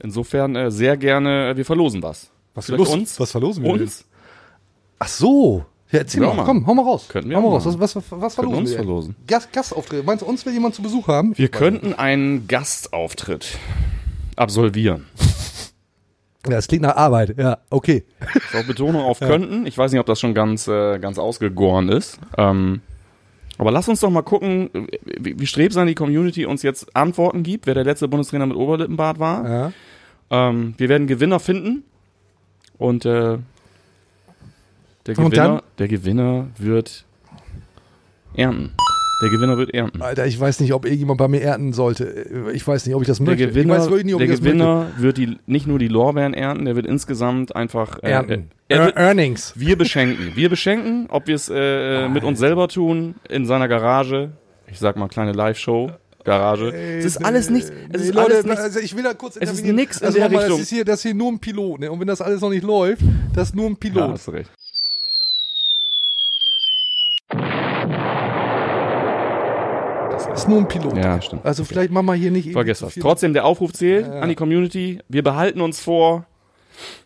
Insofern 0.00 0.56
äh, 0.56 0.70
sehr 0.70 0.96
gerne, 0.96 1.50
äh, 1.50 1.56
wir 1.56 1.64
verlosen 1.64 2.02
was. 2.02 2.28
Was, 2.54 2.66
Vielleicht 2.66 2.82
verlosen- 2.84 3.00
uns? 3.00 3.20
was 3.20 3.30
verlosen 3.30 3.62
wir 3.64 3.72
denn? 3.72 3.82
Uns? 3.82 4.04
Ach 4.98 5.08
so. 5.08 5.64
Ja, 5.90 6.00
erzähl 6.00 6.20
mal. 6.22 6.34
Mann. 6.34 6.44
Komm, 6.46 6.66
hau 6.66 6.74
mal 6.74 6.82
raus. 6.82 7.06
Könnten 7.08 7.30
wir 7.30 7.36
hau 7.36 7.42
mal 7.42 7.48
auch 7.48 7.64
raus. 7.66 7.78
Was, 7.78 7.94
was, 7.96 8.04
was, 8.10 8.34
verlosen 8.34 8.58
uns 8.58 8.70
wir? 8.70 8.76
verlosen. 8.78 9.16
Gast, 9.26 9.52
Gastauftritt. 9.52 10.04
Meinst 10.04 10.22
du, 10.22 10.26
uns 10.26 10.44
will 10.44 10.52
jemand 10.52 10.74
zu 10.74 10.82
Besuch 10.82 11.06
haben? 11.08 11.36
Wir 11.38 11.48
könnten 11.48 11.94
einen 11.94 12.46
Gastauftritt 12.48 13.58
absolvieren. 14.36 15.06
Ja, 16.46 16.56
das 16.56 16.68
klingt 16.68 16.82
nach 16.82 16.96
Arbeit. 16.96 17.36
Ja, 17.38 17.58
okay. 17.70 18.04
Ist 18.34 18.54
auch 18.54 18.66
Betonung 18.66 19.02
auf 19.02 19.18
könnten. 19.20 19.66
Ich 19.66 19.78
weiß 19.78 19.92
nicht, 19.92 20.00
ob 20.00 20.06
das 20.06 20.20
schon 20.20 20.34
ganz, 20.34 20.68
äh, 20.68 20.98
ganz 20.98 21.18
ausgegoren 21.18 21.88
ist. 21.88 22.18
Ähm, 22.36 22.80
aber 23.56 23.70
lass 23.70 23.88
uns 23.88 24.00
doch 24.00 24.10
mal 24.10 24.22
gucken, 24.22 24.68
wie, 25.18 25.38
wie 25.38 25.46
strebsam 25.46 25.86
die 25.86 25.94
Community 25.94 26.44
uns 26.44 26.62
jetzt 26.62 26.94
Antworten 26.96 27.42
gibt, 27.42 27.66
wer 27.66 27.74
der 27.74 27.84
letzte 27.84 28.08
Bundestrainer 28.08 28.46
mit 28.46 28.56
Oberlippenbart 28.56 29.18
war. 29.18 29.48
Ja. 29.48 29.72
Ähm, 30.30 30.74
wir 30.76 30.88
werden 30.88 31.06
Gewinner 31.06 31.40
finden. 31.40 31.84
Und 32.78 33.04
äh, 33.04 33.38
der, 35.06 35.18
Und 35.18 35.30
Gewinner, 35.30 35.30
dann? 35.30 35.60
der 35.78 35.88
Gewinner 35.88 36.48
wird 36.58 37.04
ernten. 38.34 38.72
Der 39.22 39.30
Gewinner 39.30 39.56
wird 39.56 39.72
ernten. 39.72 40.02
Alter, 40.02 40.26
ich 40.26 40.38
weiß 40.38 40.60
nicht, 40.60 40.72
ob 40.74 40.84
irgendjemand 40.84 41.18
bei 41.18 41.28
mir 41.28 41.40
ernten 41.42 41.72
sollte. 41.72 42.50
Ich 42.52 42.66
weiß 42.66 42.84
nicht, 42.86 42.94
ob 42.94 43.02
ich 43.02 43.08
das 43.08 43.18
Der 43.18 43.26
möchte. 43.26 43.46
Gewinner, 43.48 43.74
ich 43.76 43.90
weiß 43.90 44.02
nicht, 44.04 44.14
ob 44.14 44.18
der 44.18 44.26
ich 44.28 44.30
das 44.32 44.40
Gewinner 44.40 44.86
wird 44.98 45.16
die, 45.18 45.38
nicht 45.46 45.66
nur 45.66 45.78
die 45.78 45.88
Lorbeeren 45.88 46.34
ernten, 46.34 46.64
der 46.64 46.76
wird 46.76 46.86
insgesamt 46.86 47.54
einfach 47.54 48.02
äh, 48.02 48.10
Ernten. 48.10 48.50
Er, 48.68 48.80
er 48.80 48.96
Earnings. 48.96 49.52
wir 49.56 49.76
beschenken. 49.78 50.32
Wir 50.34 50.48
beschenken, 50.48 51.06
ob 51.10 51.26
wir 51.28 51.36
es 51.36 51.48
äh, 51.52 52.08
mit 52.08 52.24
uns 52.24 52.38
selber 52.38 52.68
tun, 52.68 53.14
in 53.28 53.46
seiner 53.46 53.68
Garage. 53.68 54.32
Ich 54.66 54.78
sag 54.78 54.96
mal, 54.96 55.08
kleine 55.08 55.32
Live-Show. 55.32 55.90
Garage. 56.24 56.70
es 56.74 57.04
ist 57.04 57.24
alles 57.24 57.50
nichts. 57.50 57.70
Es 57.92 58.00
Nee, 58.00 58.08
ist 58.08 58.14
Leute, 58.14 58.32
alles 58.32 58.44
nichts. 58.46 58.60
also 58.62 58.80
ich 58.80 58.96
will 58.96 59.02
da 59.04 59.12
kurz 59.12 59.36
Es 59.38 59.52
ist 59.52 59.62
nix 59.64 59.98
in 60.00 60.06
also 60.06 60.18
der 60.18 60.28
nochmal, 60.28 60.44
Richtung. 60.44 60.58
Das 60.58 60.64
ist, 60.66 60.74
hier, 60.74 60.84
das 60.86 60.94
ist 60.96 61.02
hier 61.02 61.14
nur 61.14 61.30
ein 61.30 61.38
Pilot. 61.38 61.80
Ne? 61.80 61.92
Und 61.92 62.00
wenn 62.00 62.06
das 62.06 62.22
alles 62.22 62.40
noch 62.40 62.48
nicht 62.48 62.64
läuft, 62.64 63.02
das 63.34 63.48
ist 63.48 63.54
nur 63.54 63.66
ein 63.66 63.72
Ja, 63.72 63.78
Pilot. 63.78 64.10
hast 64.12 64.26
du 64.26 64.30
recht. 64.30 64.50
Ist 70.34 70.48
nur 70.48 70.58
ein 70.58 70.68
Pilot. 70.68 70.96
Ja, 70.96 71.20
stimmt. 71.22 71.44
Also 71.44 71.64
vielleicht 71.64 71.90
machen 71.92 72.06
wir 72.06 72.14
hier 72.14 72.30
nicht 72.30 72.52
Vergiss 72.52 72.80
irgendwie 72.80 73.00
das. 73.00 73.02
Trotzdem, 73.02 73.32
der 73.34 73.44
Aufruf 73.44 73.72
zählt 73.72 74.06
Ja. 74.06 74.20
an 74.20 74.28
die 74.28 74.34
Community. 74.34 74.98
Wir 75.08 75.22
behalten 75.22 75.60
uns 75.60 75.80
vor, 75.80 76.26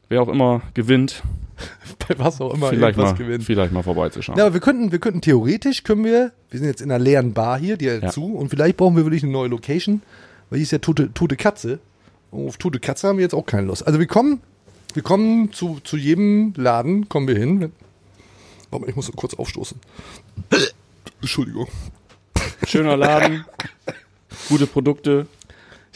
wer 0.08 0.23
auch 0.23 0.28
immer 0.28 0.62
gewinnt, 0.75 1.23
bei 2.08 2.18
was 2.18 2.40
auch 2.40 2.54
immer 2.54 2.68
vielleicht 2.68 2.97
mal, 2.99 3.14
gewinnt. 3.14 3.44
vielleicht 3.44 3.73
mal 3.73 3.82
vorbeizuschauen. 3.82 4.38
Ja, 4.38 4.44
aber 4.47 4.54
wir 4.54 4.61
könnten, 4.61 4.92
wir 4.92 4.99
könnten 4.99 5.20
theoretisch 5.20 5.82
können 5.85 6.04
wir, 6.04 6.32
wir 6.50 6.58
sind 6.61 6.68
jetzt 6.68 6.80
in 6.80 6.90
einer 6.90 7.02
leeren 7.02 7.32
Bar 7.35 7.58
hier, 7.58 7.76
die 7.76 7.90
hat 7.90 8.02
Ja. 8.02 8.11
zu, 8.11 8.35
und 8.35 8.49
vielleicht 8.49 8.76
brauchen 8.76 8.97
wir 8.97 9.04
wirklich 9.04 9.23
eine 9.23 9.32
neue 9.32 9.49
Location, 9.49 10.02
weil 10.50 10.58
hier 10.58 10.64
ist 10.64 10.73
ja 10.73 10.78
tote, 10.78 11.12
tote 11.12 11.37
Katze. 11.37 11.78
Und 12.30 12.49
auf 12.49 12.56
tote 12.58 12.78
Katze 12.78 13.08
haben 13.08 13.16
wir 13.18 13.23
jetzt 13.23 13.35
auch 13.35 13.47
keine 13.47 13.66
Lust. 13.66 13.87
Also 13.87 13.99
wir 13.99 14.06
kommen, 14.06 14.40
wir 14.94 15.02
kommen 15.02 15.52
zu, 15.52 15.78
zu 15.82 15.97
jedem 15.97 16.52
Laden, 16.56 17.08
kommen 17.08 17.26
wir 17.28 17.37
hin. 17.37 17.73
Warte 18.70 18.82
mal, 18.85 18.88
ich 18.90 18.97
muss 18.97 19.06
so 19.06 19.12
kurz 19.12 19.35
aufstoßen. 19.35 19.78
Entschuldigung. 21.20 21.66
Schöner 22.66 22.96
Laden, 22.96 23.44
gute 24.48 24.66
Produkte. 24.66 25.26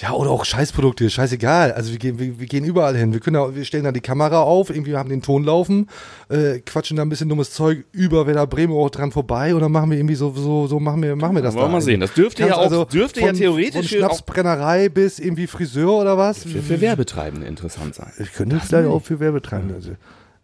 Ja, 0.02 0.12
oder 0.12 0.30
auch 0.30 0.44
Scheißprodukte, 0.44 1.08
scheißegal. 1.10 1.72
Also 1.72 1.92
wir 1.92 1.98
gehen, 1.98 2.18
wir, 2.18 2.40
wir 2.40 2.46
gehen 2.46 2.64
überall 2.64 2.96
hin. 2.96 3.12
Wir 3.12 3.20
können 3.20 3.34
da, 3.34 3.54
wir 3.54 3.64
stellen 3.64 3.84
da 3.84 3.92
die 3.92 4.00
Kamera 4.00 4.42
auf, 4.42 4.70
irgendwie 4.70 4.96
haben 4.96 5.08
den 5.08 5.22
Ton 5.22 5.44
laufen, 5.44 5.88
äh, 6.28 6.58
quatschen 6.58 6.96
da 6.96 7.04
ein 7.04 7.08
bisschen 7.08 7.28
dummes 7.28 7.52
Zeug 7.52 7.84
über 7.92 8.26
Werder 8.26 8.48
Bremen 8.48 8.72
auch 8.72 8.90
dran 8.90 9.12
vorbei 9.12 9.54
und 9.54 9.60
dann 9.60 9.70
machen 9.70 9.90
wir 9.90 9.98
irgendwie 9.98 10.16
so, 10.16 10.32
so, 10.34 10.66
so 10.66 10.80
machen 10.80 11.02
wir, 11.02 11.14
machen 11.14 11.36
wir 11.36 11.42
das 11.42 11.54
Wollen 11.54 11.64
wir 11.64 11.68
da 11.68 11.72
mal 11.74 11.80
sehen. 11.82 12.00
Das 12.00 12.14
dürfte 12.14 12.42
ja 12.42 12.48
Kannst 12.48 12.74
auch, 12.74 12.88
dürfte 12.88 13.20
ja 13.20 13.28
von, 13.28 13.36
theoretisch 13.36 13.90
von 13.90 13.98
Schnapsbrennerei 13.98 14.88
bis 14.88 15.20
irgendwie 15.20 15.46
Friseur 15.46 15.92
oder 15.92 16.18
was? 16.18 16.42
für, 16.42 16.62
für 16.62 16.80
Werbetreibende 16.80 17.46
interessant 17.46 17.94
sein. 17.94 18.10
Ich 18.18 18.32
könnte 18.32 18.58
vielleicht 18.58 18.88
auch 18.88 19.02
für 19.02 19.20
Werbetreibende. 19.20 19.74
Also. 19.76 19.90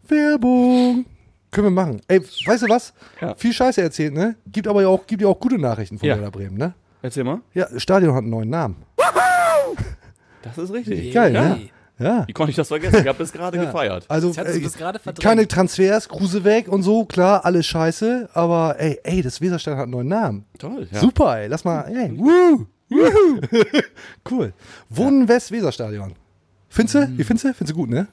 Werbung. 0.07 1.05
Können 1.51 1.67
wir 1.67 1.71
machen. 1.71 2.01
Ey, 2.09 2.21
weißt 2.21 2.65
du 2.65 2.69
was? 2.69 2.93
Ja. 3.21 3.35
Viel 3.37 3.53
Scheiße 3.53 3.81
erzählt, 3.81 4.13
ne? 4.15 4.37
Gibt 4.47 4.69
aber 4.69 4.83
ja 4.83 4.89
auch, 4.89 5.07
gibt 5.07 5.23
ja 5.23 5.29
auch 5.29 5.39
gute 5.41 5.59
Nachrichten 5.59 5.99
von 5.99 6.09
Ja. 6.09 6.17
Werder 6.17 6.31
Bremen, 6.31 6.57
ne? 6.59 6.75
Erzähl 7.01 7.25
mal. 7.25 7.41
Ja, 7.55 7.67
das 7.73 7.83
Stadion 7.83 8.13
hat 8.15 8.23
einen 8.23 8.31
neuen 8.31 8.51
Namen. 8.51 8.77
Das 10.43 10.57
ist 10.57 10.73
richtig. 10.73 11.13
Geil, 11.13 11.35
ja. 11.35 11.49
ne? 11.57 11.69
Ja. 11.99 12.25
Wie 12.29 12.33
konnte 12.33 12.51
ich 12.51 12.57
das 12.57 12.69
vergessen? 12.69 13.01
Ich 13.01 13.07
habe 13.09 13.23
es 13.23 13.33
gerade 13.33 13.57
Ja. 13.59 13.65
gefeiert. 13.65 14.05
Also, 14.09 14.33
Das 14.33 14.57
äh, 14.57 15.13
keine 15.21 15.49
Transfers, 15.49 16.09
Kruse 16.09 16.45
weg 16.45 16.69
und 16.69 16.85
so, 16.85 17.05
klar, 17.05 17.45
alles 17.45 17.67
scheiße, 17.67 18.31
aber 18.35 18.77
ey, 18.79 19.01
ey, 19.03 19.21
das 19.21 19.41
Weserstadion 19.41 19.79
hat 19.79 19.85
einen 19.85 19.93
neuen 19.93 20.09
Namen. 20.09 20.45
Toll. 20.59 20.89
Ja. 20.93 21.01
Super, 21.01 21.41
ey, 21.41 21.49
lass 21.49 21.65
mal, 21.65 21.83
ey, 21.89 22.17
woo, 22.17 22.67
wuhu. 22.89 23.41
cool. 24.31 24.53
Wohnen 24.91 25.27
West 25.29 25.51
Weserstadion. 25.51 26.15
Findest 26.69 26.95
du? 26.95 27.19
Wie 27.19 27.25
findest 27.25 27.45
du? 27.47 27.55
Findest 27.55 27.71
du 27.73 27.75
gut, 27.75 27.91
ne? 27.91 28.07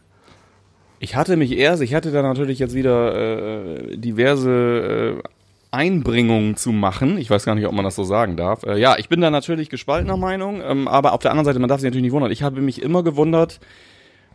Ich 1.06 1.16
hatte 1.16 1.38
mich 1.38 1.56
erst, 1.56 1.84
ich 1.84 1.94
hatte 1.94 2.10
da 2.10 2.24
natürlich 2.24 2.58
jetzt 2.58 2.74
wieder 2.74 3.14
äh, 3.14 3.96
diverse 3.96 5.22
äh, 5.22 5.30
Einbringungen 5.70 6.56
zu 6.56 6.72
machen. 6.72 7.20
Ich 7.20 7.30
weiß 7.30 7.46
gar 7.46 7.54
nicht, 7.54 7.68
ob 7.68 7.74
man 7.74 7.86
das 7.86 7.96
so 7.96 8.04
sagen 8.04 8.38
darf. 8.38 8.64
Äh, 8.64 8.80
ja, 8.80 8.98
ich 8.98 9.08
bin 9.08 9.22
da 9.22 9.30
natürlich 9.30 9.70
gespaltener 9.70 10.18
Meinung, 10.18 10.64
ähm, 10.66 10.88
aber 10.88 11.14
auf 11.14 11.22
der 11.22 11.30
anderen 11.30 11.46
Seite, 11.46 11.60
man 11.60 11.70
darf 11.70 11.80
sich 11.80 11.86
natürlich 11.86 12.02
nicht 12.02 12.12
wundern. 12.12 12.32
Ich 12.32 12.42
habe 12.42 12.60
mich 12.60 12.82
immer 12.82 13.04
gewundert, 13.04 13.60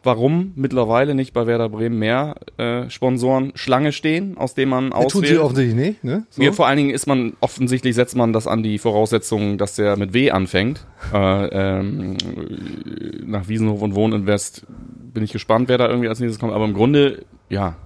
warum 0.03 0.53
mittlerweile 0.57 1.15
nicht 1.15 1.33
bei 1.33 1.47
Werder 1.47 1.69
Bremen 1.69 1.99
mehr 1.99 2.37
äh, 2.57 2.89
Sponsoren 2.91 3.53
Schlange 3.55 3.93
stehen, 3.93 4.37
aus 4.39 4.55
denen 4.55 4.71
man 4.71 4.91
Das 4.91 5.07
tun 5.09 5.23
sie 5.23 5.39
auswählt. 5.39 5.41
offensichtlich 5.41 5.75
nicht, 5.75 6.05
ne? 6.05 6.27
So. 6.31 6.43
Ja, 6.43 6.53
vor 6.53 6.67
allen 6.67 6.77
Dingen 6.79 6.91
ist 6.91 7.07
man, 7.07 7.35
offensichtlich 7.41 7.95
setzt 7.95 8.17
man 8.17 8.33
das 8.33 8.47
an 8.47 8.63
die 8.63 8.79
Voraussetzung, 8.79 9.59
dass 9.59 9.77
der 9.77 9.97
mit 9.97 10.13
W 10.13 10.31
anfängt. 10.31 10.87
Äh, 11.13 11.47
ähm, 11.79 12.17
nach 13.27 13.49
Wiesenhof 13.49 13.83
und 13.83 13.95
Wohninvest 13.95 14.67
bin 15.13 15.23
ich 15.23 15.33
gespannt, 15.33 15.69
wer 15.69 15.79
da 15.79 15.89
irgendwie 15.89 16.09
als 16.09 16.21
nächstes 16.21 16.39
kommt. 16.39 16.53
Aber 16.53 16.65
im 16.65 16.75
Grunde, 16.75 17.25
ja, 17.49 17.77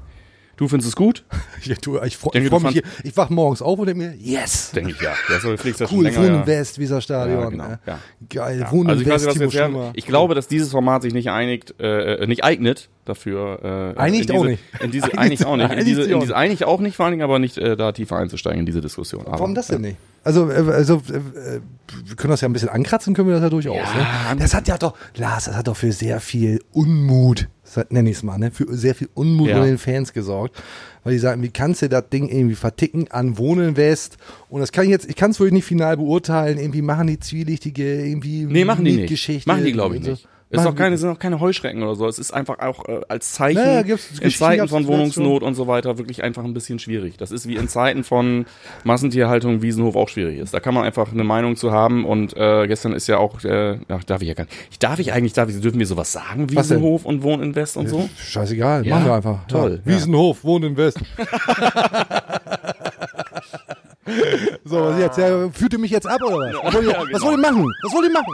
du 0.56 0.68
findest 0.68 0.88
es 0.88 0.96
gut? 0.96 1.24
Ja, 1.64 1.76
du, 1.80 1.98
ich 2.02 2.18
freue 2.18 2.46
freu 2.46 2.58
mich 2.60 2.72
hier. 2.72 2.82
Ich 3.04 3.16
wach 3.16 3.30
morgens 3.30 3.62
auf 3.62 3.78
und 3.78 3.86
denke 3.86 4.02
mir, 4.02 4.14
yes! 4.18 4.70
Denke 4.72 4.90
ich 4.90 5.00
ja. 5.00 5.14
Ja, 5.30 5.40
so, 5.40 5.56
fliegst 5.56 5.78
schon 5.78 5.88
Cool, 5.96 6.04
länger. 6.04 6.18
Wohnen 6.18 6.34
ja. 6.34 6.46
West, 6.46 6.78
Weserstadion. 6.78 7.40
Ja, 7.40 7.48
genau, 7.48 7.68
ne? 7.68 7.78
ja. 7.86 7.98
Geil, 8.28 8.60
Ja. 8.60 8.70
Wohnen 8.70 8.90
Also 8.90 9.00
ich 9.00 9.08
weiß 9.08 9.24
West, 9.24 9.40
wir 9.40 9.48
Timo. 9.48 9.64
Schummer. 9.64 9.90
Ich 9.94 10.04
glaube, 10.04 10.34
dass 10.34 10.46
dieses 10.46 10.70
Format 10.72 11.00
sich 11.00 11.14
nicht 11.14 11.30
einigt, 11.30 11.74
äh, 11.80 12.26
nicht 12.26 12.44
eignet 12.44 12.90
dafür. 13.06 13.94
Äh, 13.96 13.98
Einigt 13.98 14.28
in 14.28 14.36
auch 14.40 14.44
nicht. 14.44 14.62
In 14.82 14.90
diese, 14.90 15.06
Einigt- 15.06 15.18
einigt 15.18 15.46
auch 15.46 15.56
nicht. 15.56 15.64
In 15.64 15.70
einigt 15.70 15.86
diese, 15.88 16.02
in 16.02 16.14
auch 16.16 16.20
diese, 16.20 16.36
eigentlich 16.36 16.64
auch 16.66 16.80
nicht, 16.80 16.96
vor 16.96 17.06
allen 17.06 17.12
Dingen 17.12 17.22
aber 17.24 17.38
nicht 17.38 17.56
äh, 17.56 17.76
da 17.78 17.92
tiefer 17.92 18.16
einzusteigen 18.18 18.60
in 18.60 18.66
diese 18.66 18.82
Diskussion. 18.82 19.22
Aber, 19.26 19.38
Warum 19.38 19.54
das 19.54 19.68
denn 19.68 19.80
nicht? 19.80 19.96
Also, 20.22 20.50
äh, 20.50 20.54
also 20.70 21.00
äh, 21.10 21.16
äh, 21.16 21.60
wir 22.04 22.16
können 22.16 22.30
das 22.32 22.42
ja 22.42 22.48
ein 22.48 22.52
bisschen 22.52 22.68
ankratzen, 22.68 23.14
können 23.14 23.28
wir 23.28 23.34
das 23.36 23.42
ja 23.42 23.48
durchaus. 23.50 23.76
Ja, 23.76 24.34
ne? 24.34 24.40
Das 24.40 24.52
hat 24.52 24.68
ja 24.68 24.76
doch, 24.76 24.94
Lars, 25.16 25.46
das 25.46 25.56
hat 25.56 25.66
doch 25.66 25.76
für 25.78 25.92
sehr 25.92 26.20
viel 26.20 26.60
Unmut, 26.72 27.48
nenne 27.90 28.10
ich 28.10 28.16
es 28.16 28.22
mal, 28.22 28.38
ne? 28.38 28.50
für 28.50 28.66
sehr 28.76 28.94
viel 28.94 29.08
Unmut 29.14 29.48
Ja. 29.48 29.56
unter 29.56 29.66
den 29.66 29.78
Fans 29.78 30.12
gesorgt. 30.12 30.62
Weil 31.02 31.12
die 31.12 31.18
sagen, 31.18 31.42
wie 31.42 31.50
kannst 31.50 31.82
du 31.82 31.88
das 31.88 32.08
Ding 32.08 32.28
irgendwie 32.28 32.54
verticken 32.54 33.08
an 33.10 33.36
Wohnen 33.36 33.76
West? 33.76 34.16
Und 34.48 34.60
das 34.60 34.72
kann 34.72 34.84
ich 34.84 34.90
jetzt, 34.90 35.08
ich 35.08 35.16
kann 35.16 35.32
es 35.32 35.38
wirklich 35.40 35.52
nicht 35.54 35.64
final 35.66 35.96
beurteilen. 35.98 36.56
Irgendwie 36.58 36.80
machen 36.82 37.06
die 37.08 37.20
zwielichtige, 37.20 38.06
irgendwie 38.06 38.44
Nee, 38.46 38.64
machen 38.64 38.84
die 38.86 38.96
nicht. 38.96 39.08
Geschichte. 39.10 39.48
Machen 39.48 39.64
die, 39.64 39.72
glaube 39.72 39.96
ich, 39.96 40.02
nicht. 40.02 40.26
Es 40.54 40.60
ist 40.62 40.66
auch 40.66 40.74
keine, 40.74 40.96
sind 40.98 41.10
auch 41.10 41.18
keine 41.18 41.40
Heuschrecken 41.40 41.82
oder 41.82 41.94
so. 41.94 42.06
Es 42.06 42.18
ist 42.18 42.32
einfach 42.32 42.58
auch 42.60 42.88
äh, 42.88 43.00
als 43.08 43.32
Zeichen 43.32 43.58
Naja, 43.60 43.82
gibt's- 43.82 44.10
in 44.12 44.20
Geschichten 44.20 44.44
Zeiten 44.44 44.68
von 44.68 44.86
Wohnungsnot 44.86 45.42
und 45.42 45.54
so 45.54 45.66
weiter 45.66 45.98
wirklich 45.98 46.22
einfach 46.24 46.44
ein 46.44 46.54
bisschen 46.54 46.78
schwierig. 46.78 47.16
Das 47.16 47.30
ist 47.30 47.46
wie 47.48 47.56
in 47.56 47.68
Zeiten 47.68 48.04
von 48.04 48.46
Massentierhaltung 48.84 49.62
Wiesenhof 49.62 49.96
auch 49.96 50.08
schwierig 50.08 50.38
ist. 50.38 50.54
Da 50.54 50.60
kann 50.60 50.74
man 50.74 50.84
einfach 50.84 51.12
eine 51.12 51.24
Meinung 51.24 51.56
zu 51.56 51.72
haben 51.72 52.04
und 52.04 52.36
äh, 52.36 52.66
gestern 52.66 52.92
ist 52.92 53.06
ja 53.06 53.18
auch, 53.18 53.42
äh, 53.44 53.78
ach, 53.88 54.04
darf 54.04 54.22
ich 54.22 54.28
ja 54.28 54.34
gar 54.34 54.44
nicht. 54.44 54.56
Ich 54.70 54.78
darf 54.78 54.98
ich 54.98 55.12
eigentlich, 55.12 55.32
darf 55.32 55.48
ich, 55.48 55.60
dürfen 55.60 55.78
wir 55.78 55.86
sowas 55.86 56.12
sagen? 56.12 56.50
Wiesenhof 56.50 57.04
und 57.04 57.22
Wohninvest 57.22 57.76
und 57.76 57.88
so? 57.88 58.08
Scheißegal, 58.16 58.86
Ja, 58.86 58.96
machen 58.96 59.06
wir 59.06 59.14
einfach. 59.14 59.46
toll, 59.48 59.80
Ja. 59.84 59.92
Wiesenhof, 59.94 60.44
Wohnen 60.44 60.70
in 60.72 60.76
West. 60.76 60.98
so, 64.64 64.76
was 64.84 64.98
jetzt? 64.98 65.18
Ja, 65.18 65.48
führt 65.50 65.72
ihr 65.72 65.78
mich 65.78 65.90
jetzt 65.90 66.06
ab 66.06 66.20
oder 66.22 66.36
was? 66.36 66.54
Was 66.64 66.74
wollt 66.74 66.84
ihr, 66.84 66.90
Ja, 66.92 66.98
was 67.00 67.06
genau. 67.08 67.24
wollt 67.24 67.36
ihr 67.36 67.40
machen? 67.42 67.72
Was 67.82 67.94
wollt 67.94 68.04
ihr 68.06 68.12
machen? 68.12 68.32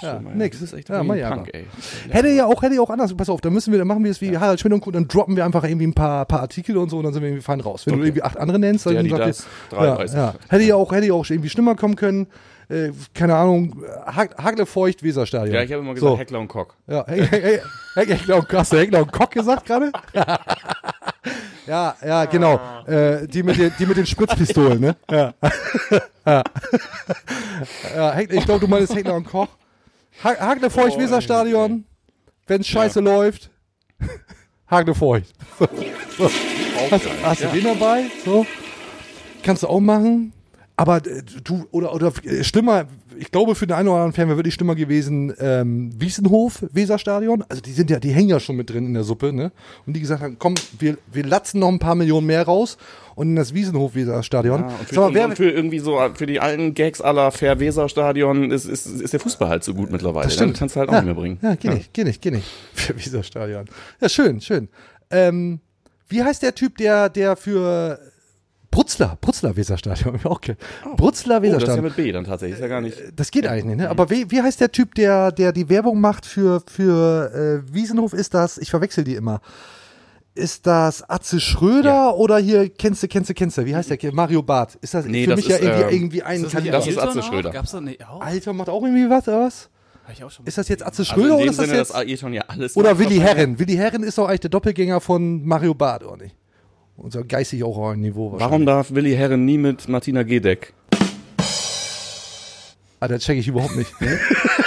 Ja, 0.00 0.20
nix. 0.34 0.60
Das 0.60 0.72
ist 0.72 0.78
echt 0.78 0.88
ja, 0.88 0.96
ja, 0.98 1.02
mach 1.02 1.16
Punk, 1.36 1.50
ey. 1.52 1.66
Hätte 2.08 2.28
ja 2.28 2.46
auch, 2.46 2.62
hätte 2.62 2.76
ja 2.76 2.80
auch 2.80 2.90
anders. 2.90 3.12
Pass 3.16 3.28
auf, 3.28 3.40
dann 3.40 3.52
müssen 3.52 3.72
wir, 3.72 3.78
dann 3.80 3.88
machen 3.88 4.04
wir 4.04 4.12
es 4.12 4.20
wie 4.20 4.36
Harald 4.38 4.60
Schmidt 4.60 4.72
und. 4.74 4.94
Dann 4.94 5.08
droppen 5.08 5.34
wir 5.36 5.44
einfach 5.44 5.64
irgendwie 5.64 5.88
ein 5.88 5.94
paar, 5.94 6.24
paar 6.24 6.40
Artikel 6.40 6.76
und 6.76 6.88
so 6.88 6.98
und 6.98 7.04
dann 7.04 7.12
sind 7.12 7.22
wir 7.22 7.30
irgendwie 7.30 7.42
fein 7.44 7.60
raus. 7.60 7.84
Wenn 7.86 7.94
du 7.94 7.98
Okay. 8.00 8.08
irgendwie 8.08 8.22
acht 8.22 8.36
andere 8.36 8.58
nennst, 8.60 8.86
dann 8.86 9.02
die 9.02 9.10
sagt 9.10 9.26
ihr- 9.26 9.76
ja, 9.76 9.78
33. 9.96 10.16
ja. 10.16 10.34
Hätte 10.48 10.62
ja 10.64 10.74
auch, 10.76 10.92
hätte 10.92 11.06
ja 11.06 11.14
auch 11.14 11.28
irgendwie 11.28 11.48
schlimmer 11.48 11.74
kommen 11.74 11.96
können. 11.96 12.28
Äh, 12.70 12.90
keine 13.14 13.34
Ahnung, 13.34 13.82
Hag- 14.06 14.36
Hagle 14.40 14.66
Feucht, 14.66 15.02
Weserstadion. 15.02 15.54
Ja, 15.54 15.62
ich 15.62 15.72
habe 15.72 15.82
immer 15.82 15.94
gesagt 15.94 16.12
So. 16.12 16.18
Heckler 16.18 16.38
und 16.40 16.48
Koch. 16.48 16.68
Ja, 16.86 17.04
Heckler 17.08 18.36
und 18.36 18.52
hast 18.52 18.72
du 18.72 18.76
Heckler 18.76 19.00
und 19.02 19.10
Koch 19.12 19.30
gesagt 19.30 19.64
gerade? 19.66 19.90
ja, 21.66 21.96
ja, 22.04 22.24
genau. 22.26 22.60
Äh, 22.86 23.26
die, 23.26 23.42
mit 23.42 23.58
den, 23.58 23.72
die 23.78 23.86
mit 23.86 23.96
den 23.96 24.06
Spritzpistolen, 24.06 24.80
ne? 24.80 24.96
Ja. 25.10 25.34
ja. 26.26 26.44
ja 27.94 28.20
ich 28.20 28.44
glaube, 28.44 28.60
du 28.60 28.68
meinst 28.68 28.94
Heckler 28.94 29.14
und 29.14 29.24
Koch. 29.24 29.48
Ha 30.24 30.36
Hagle 30.38 30.70
Feucht, 30.70 30.98
Weserstadion. 30.98 31.84
Wenn 32.46 32.60
es 32.60 32.66
scheiße 32.66 33.00
läuft. 33.00 33.50
Hagle 34.66 34.94
Feucht. 34.94 35.34
So, 35.58 35.68
so. 36.16 36.30
Hast, 36.90 37.04
hast 37.22 37.42
du 37.44 37.48
den 37.48 37.64
dabei? 37.64 38.04
So. 38.24 38.46
Kannst 39.42 39.62
du 39.62 39.68
auch 39.68 39.80
machen. 39.80 40.32
Aber 40.76 40.96
äh, 40.98 41.22
du, 41.42 41.66
oder, 41.70 41.92
oder 41.92 42.12
äh, 42.24 42.44
schlimmer, 42.44 42.86
ich 43.18 43.30
glaube, 43.30 43.54
für 43.54 43.66
den 43.66 43.76
einen 43.76 43.88
oder 43.88 43.96
anderen 43.96 44.12
Fan 44.12 44.28
wäre 44.28 44.38
wirklich 44.38 44.54
schlimmer 44.54 44.74
gewesen, 44.74 45.34
ähm, 45.38 45.90
Wiesenhof, 45.96 46.64
Weserstadion. 46.72 47.44
Also 47.48 47.60
die 47.60 47.72
sind 47.72 47.90
ja, 47.90 47.98
die 47.98 48.10
hängen 48.10 48.28
ja 48.28 48.40
schon 48.40 48.56
mit 48.56 48.70
drin 48.70 48.86
in 48.86 48.94
der 48.94 49.04
Suppe, 49.04 49.32
ne? 49.32 49.52
Und 49.86 49.94
die 49.94 50.00
gesagt 50.00 50.22
haben, 50.22 50.36
komm, 50.38 50.54
wir, 50.78 50.98
wir 51.12 51.24
latzen 51.24 51.60
noch 51.60 51.68
ein 51.68 51.78
paar 51.78 51.94
Millionen 51.94 52.26
mehr 52.26 52.44
raus 52.44 52.78
und 53.14 53.30
in 53.30 53.36
das 53.36 53.54
Wiesenhof 53.54 53.94
Weserstadion. 53.94 54.60
Ja, 54.60 54.68
für, 54.68 54.94
Sag 54.94 54.96
mal, 54.96 55.06
und 55.06 55.14
wer, 55.14 55.36
für 55.36 55.50
irgendwie 55.50 55.80
so, 55.80 56.00
für 56.14 56.26
die 56.26 56.40
alten 56.40 56.74
Gags 56.74 57.00
aller 57.00 57.30
Fair 57.32 57.58
Weser 57.58 57.88
Stadion 57.88 58.50
ist, 58.50 58.64
ist, 58.64 58.86
ist 58.86 59.12
der 59.12 59.20
Fußball 59.20 59.48
halt 59.48 59.64
so 59.64 59.74
gut 59.74 59.90
mittlerweile. 59.90 60.26
Das 60.26 60.34
stimmt. 60.34 60.54
Dann 60.54 60.58
kannst 60.58 60.76
du 60.76 60.80
halt 60.80 60.88
auch 60.88 60.94
ja, 60.94 61.00
nicht 61.00 61.06
mehr 61.06 61.14
bringen. 61.14 61.38
Ja, 61.42 61.54
geh 61.56 61.70
nicht, 61.70 61.92
geh 61.92 62.04
nicht, 62.04 62.22
geh 62.22 62.30
nicht. 62.30 62.46
Für 62.74 62.96
Weserstadion. 62.96 63.64
Ja, 64.00 64.08
schön, 64.08 64.40
schön. 64.40 64.68
Ähm, 65.10 65.60
wie 66.08 66.22
heißt 66.22 66.42
der 66.42 66.54
Typ, 66.54 66.78
der, 66.78 67.08
der 67.08 67.36
für 67.36 67.98
Brutzler, 68.78 69.18
Brutzler 69.20 69.56
Weserstadion, 69.56 70.20
okay. 70.24 70.54
Brutzler 70.96 71.38
Oh, 71.38 71.40
das 71.40 71.48
ist 71.48 71.52
ja 71.52 71.56
Weserstadion. 71.58 71.84
mit 71.86 71.96
B 71.96 72.12
dann 72.12 72.24
tatsächlich. 72.24 72.54
Ist 72.58 72.62
ja 72.62 72.68
gar 72.68 72.80
nicht. 72.80 72.96
Das 73.16 73.32
geht 73.32 73.44
eigentlich 73.46 73.64
nicht, 73.64 73.78
ne? 73.78 73.90
Aber 73.90 74.08
wie, 74.08 74.30
wie 74.30 74.40
heißt 74.40 74.60
der 74.60 74.70
Typ, 74.70 74.94
der, 74.94 75.32
der 75.32 75.52
die 75.52 75.68
Werbung 75.68 76.00
macht 76.00 76.24
für, 76.26 76.62
für 76.72 77.64
äh, 77.66 77.74
Wiesenhof? 77.74 78.12
Ist 78.12 78.34
das, 78.34 78.56
ich 78.58 78.70
verwechsel 78.70 79.02
die 79.02 79.16
immer. 79.16 79.40
Ist 80.36 80.68
das 80.68 81.02
Atze 81.10 81.40
Schröder 81.40 82.14
oder 82.16 82.38
hier, 82.38 82.68
kennst 82.68 83.02
du, 83.02 83.08
kennst 83.08 83.28
du, 83.30 83.34
kennst 83.34 83.58
du? 83.58 83.64
Wie 83.66 83.74
heißt 83.74 83.90
der? 83.90 83.98
Mario 84.12 84.42
Barth. 84.44 84.76
Ist 84.80 84.94
das 84.94 85.06
Nee, 85.06 85.24
für 85.24 85.30
das 85.30 85.36
mich 85.38 85.48
ja 85.48 85.56
ist, 85.56 85.62
irgendwie, 85.64 85.82
ähm, 85.82 85.90
irgendwie 85.90 86.22
ein 86.22 86.42
das, 86.44 86.54
nicht 86.54 86.72
Das 86.72 86.86
ist 86.86 86.98
Atze? 86.98 87.22
Schröder. 87.24 87.50
Gab's 87.50 87.72
da 87.72 87.80
nicht 87.80 88.06
auch? 88.06 88.20
Alter, 88.20 88.52
macht 88.52 88.68
auch 88.68 88.82
irgendwie 88.84 89.10
was, 89.10 89.26
oder 89.26 89.40
was? 89.40 89.68
Ich 90.12 90.22
auch 90.22 90.30
schon. 90.30 90.46
Ist 90.46 90.56
das 90.56 90.68
jetzt 90.68 90.86
Atze 90.86 91.02
Also 91.02 91.04
Schröder 91.14 91.34
in 91.34 91.40
oder 91.42 91.50
ist 91.50 91.58
das 91.58 91.66
Sinne, 91.66 91.78
jetzt? 91.78 91.90
dass 91.90 91.96
Ayrton 91.96 92.32
ja 92.32 92.42
alles 92.46 92.76
Oder 92.76 92.98
Willi 93.00 93.18
er- 93.18 93.24
Herren. 93.24 93.58
Willi 93.58 93.74
Herren 93.74 94.04
ist 94.04 94.16
doch 94.16 94.28
eigentlich 94.28 94.40
der 94.40 94.50
Doppelgänger 94.50 95.00
von 95.00 95.44
Mario 95.44 95.74
Barth, 95.74 96.04
oder 96.04 96.16
nicht? 96.22 96.36
Unser 97.00 97.22
geistig 97.24 97.62
auch 97.62 97.90
ein 97.92 98.00
Niveau 98.00 98.32
Warum 98.32 98.40
wahrscheinlich. 98.40 98.66
darf 98.66 98.90
Willi 98.92 99.14
Herren 99.14 99.44
nie 99.44 99.56
mit 99.56 99.88
Martina 99.88 100.24
Gedeck? 100.24 100.74
Ah, 103.00 103.06
das 103.06 103.22
check 103.22 103.38
ich 103.38 103.46
überhaupt 103.46 103.76
nicht. 103.76 103.92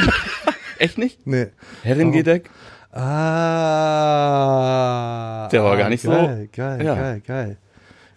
Echt 0.80 0.98
nicht? 0.98 1.28
nee. 1.28 1.48
Herren 1.84 2.14
Gedeck? 2.14 2.50
Ah. 4.12 5.48
Der 5.52 5.64
war 5.64 5.76
gar 5.78 5.90
nicht 5.90 6.02
so- 6.02 6.10
geil, 6.10 6.48
Geil, 6.54 6.86
Ja. 6.86 6.96
geil, 6.96 7.22
geil. 7.28 7.58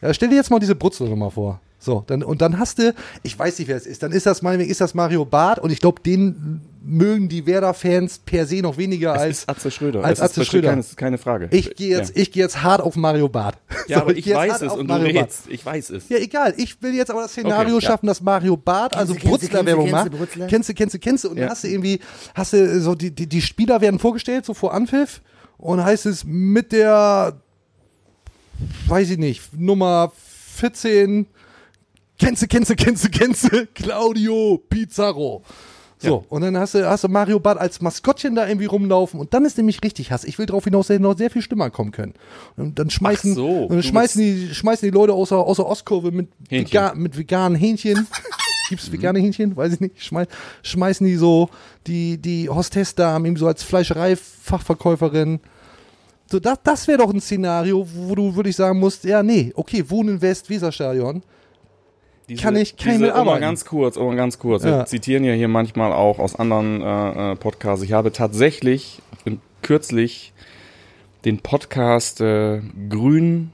Ja, 0.01 0.15
stell 0.15 0.29
dir 0.29 0.37
jetzt 0.37 0.51
mal 0.51 0.61
diese 0.61 0.75
Brutzler 0.77 1.09
nochmal 1.09 1.31
vor. 1.31 1.61
So, 1.81 2.05
dann, 2.07 2.23
und 2.23 2.41
dann 2.41 2.59
hast 2.59 2.79
du, 2.79 2.95
ich 3.25 3.37
weiß 3.39 3.59
nicht, 3.59 3.67
wer 3.69 3.77
es 3.77 3.85
ist, 3.87 4.03
dann 4.03 4.13
ist 4.13 4.27
das 4.27 4.41
meinetwegen, 4.43 4.71
ist 4.71 4.81
das 4.81 4.95
Mario 4.95 5.25
Barth 5.25 5.59
und 5.59 5.71
ich 5.71 5.81
glaube, 5.81 6.01
den 6.03 6.61
mögen 6.87 7.29
die 7.31 7.47
Werder-Fans 7.47 8.19
per 8.27 8.47
se 8.47 8.57
noch 8.61 8.77
weniger 8.77 9.15
Es 9.15 9.21
als, 9.23 9.39
ist 9.39 9.49
Atze 9.49 9.71
Schröder. 9.71 10.05
als 10.05 10.19
es 10.19 10.25
Atze 10.25 10.43
ist 10.43 10.49
Schröder. 10.49 10.69
Keine, 10.71 10.85
keine 10.97 11.19
Frage. 11.19 11.49
Ich 11.51 11.75
gehe 11.77 11.97
jetzt, 11.97 12.17
ich 12.17 12.31
gehe 12.31 12.43
jetzt 12.43 12.63
hart 12.63 12.81
auf 12.83 12.95
Mario 12.97 13.29
Barth. 13.29 13.57
Ja, 13.89 13.97
So, 13.99 14.03
aber 14.03 14.17
ich 14.17 14.25
geh 14.25 14.31
jetzt 14.31 14.39
weiß 14.39 14.63
es 14.63 14.73
und 14.73 14.79
du 14.81 14.85
Mario 14.85 15.13
Barth. 15.15 15.25
redst. 15.25 15.41
Ich 15.49 15.65
weiß 15.65 15.91
es. 15.91 16.09
Ja, 16.11 16.19
egal. 16.19 16.53
Ich 16.59 16.81
will 16.83 16.95
jetzt 16.95 17.11
aber 17.11 17.23
das 17.23 17.33
Szenario 17.33 17.77
Okay, 17.77 17.85
ja. 17.85 17.91
schaffen, 17.91 18.07
dass 18.07 18.21
Mario 18.21 18.57
Barth, 18.57 18.95
also 18.95 19.15
du, 19.15 19.21
du, 19.21 19.29
Brutzler-Werbung 19.29 19.91
macht. 19.91 20.13
du 20.13 20.19
Brutzler? 20.19 20.47
Kennst 20.47 20.69
du, 20.69 20.75
kennst 20.75 20.95
du, 20.95 20.99
kennst 20.99 21.25
du. 21.25 21.31
Und 21.31 21.37
Ja. 21.39 21.43
dann 21.45 21.51
hast 21.53 21.65
du 21.65 21.69
irgendwie, 21.69 22.01
hast 22.35 22.53
du 22.53 22.81
so, 22.81 22.95
die, 22.95 23.11
die, 23.11 23.27
die 23.27 23.41
Spieler 23.43 23.81
werden 23.81 23.99
vorgestellt, 23.99 24.45
so 24.45 24.53
vor 24.55 24.75
Anpfiff. 24.75 25.23
Und 25.57 25.83
heißt 25.83 26.05
es 26.07 26.25
mit 26.25 26.73
der, 26.73 27.41
weiß 28.89 29.11
ich 29.11 29.19
nicht, 29.19 29.59
Nummer 29.59 30.13
14, 30.57 31.27
kennst 32.19 32.43
du, 32.43 32.47
kennst 32.47 32.71
du, 32.71 32.75
kennst 32.77 33.05
du, 33.05 33.09
kennst 33.09 33.45
du, 33.53 33.67
Claudio 33.75 34.63
Pizarro. 34.69 35.43
So, 35.99 36.25
und 36.29 36.43
dann 36.43 36.57
hast 36.59 36.75
du, 36.75 36.89
hast 36.89 37.05
du 37.05 37.09
Mario 37.09 37.41
Barth 37.41 37.59
als 37.59 37.81
Maskottchen 37.81 38.35
da 38.35 38.47
irgendwie 38.47 38.67
rumlaufen 38.67 39.21
und 39.21 39.33
dann 39.33 39.45
ist 39.45 39.57
nämlich 39.57 39.83
richtig 39.83 40.11
Hass. 40.11 40.25
Ich 40.25 40.39
will 40.39 40.47
darauf 40.47 40.65
hinaus, 40.65 40.89
dass 40.89 40.99
noch 40.99 41.17
sehr 41.17 41.31
viel 41.31 41.41
schlimmer 41.41 41.71
kommen 41.71 41.93
können. 41.93 42.15
Und 42.57 42.79
dann 42.79 42.91
schmeißen, 42.91 43.33
Ach 43.33 43.37
so, 43.37 43.49
und 43.49 43.71
dann 43.71 43.83
schmeißen 43.83 44.21
die, 44.21 44.55
schmeißen 44.55 44.87
die 44.87 44.95
Leute 44.95 45.13
außer, 45.13 45.37
außer 45.37 45.67
Ostkurve 45.67 46.11
mit, 46.11 46.29
Hähnchen. 46.49 46.67
Vega, 46.67 46.95
mit 46.95 47.17
veganen 47.17 47.57
Hähnchen. 47.57 48.07
Gibt's 48.69 48.91
vegane 48.91 49.19
Hähnchen? 49.19 49.57
Weiß 49.57 49.75
ich 49.75 49.81
nicht. 49.81 50.03
Schmeiß, 50.03 50.27
schmeißen 50.63 51.07
die 51.07 51.17
so, 51.17 51.51
die, 51.87 52.19
die 52.19 52.49
Hostessdamen 52.49 53.27
eben 53.27 53.37
so 53.37 53.47
als 53.47 53.63
Fleischerei-Fachverkäuferin. 53.63 55.41
So, 56.27 56.41
das, 56.41 56.59
das 56.65 56.89
wäre 56.89 56.99
doch 56.99 57.13
ein 57.13 57.21
Szenario, 57.21 57.87
wo 57.93 58.15
du 58.15 58.35
wirklich 58.35 58.57
sagen 58.57 58.79
musst, 58.79 59.05
ja, 59.05 59.23
nee, 59.23 59.53
okay, 59.55 59.85
wohnen 59.89 60.17
in 60.17 60.23
West-Weserstadion. 60.23 61.23
Diese, 62.29 62.43
Kann 62.43 62.57
ich 62.57 62.77
kein 62.77 62.95
diese, 62.95 63.07
mit 63.07 63.15
oh, 63.15 63.25
mal 63.25 63.39
ganz 63.39 63.65
kurz, 63.67 63.97
oh, 63.99 64.09
mal 64.09 64.17
ganz 64.17 64.39
kurz. 64.39 64.65
Ja. 64.65 64.79
Wir 64.79 64.87
zitieren 64.87 65.25
ja 65.25 65.35
hier 65.35 65.49
manchmal 65.49 65.93
auch 65.93 66.19
aus 66.19 66.37
anderen 66.37 66.81
äh, 66.81 67.33
äh, 67.33 67.37
Podcasts. 67.37 67.85
Ich 67.85 67.93
habe 67.93 68.13
tatsächlich 68.13 69.03
in, 69.25 69.41
kürzlich 69.63 70.33
den 71.25 71.39
Podcast 71.39 72.21
äh, 72.21 72.63
Grün 72.89 73.53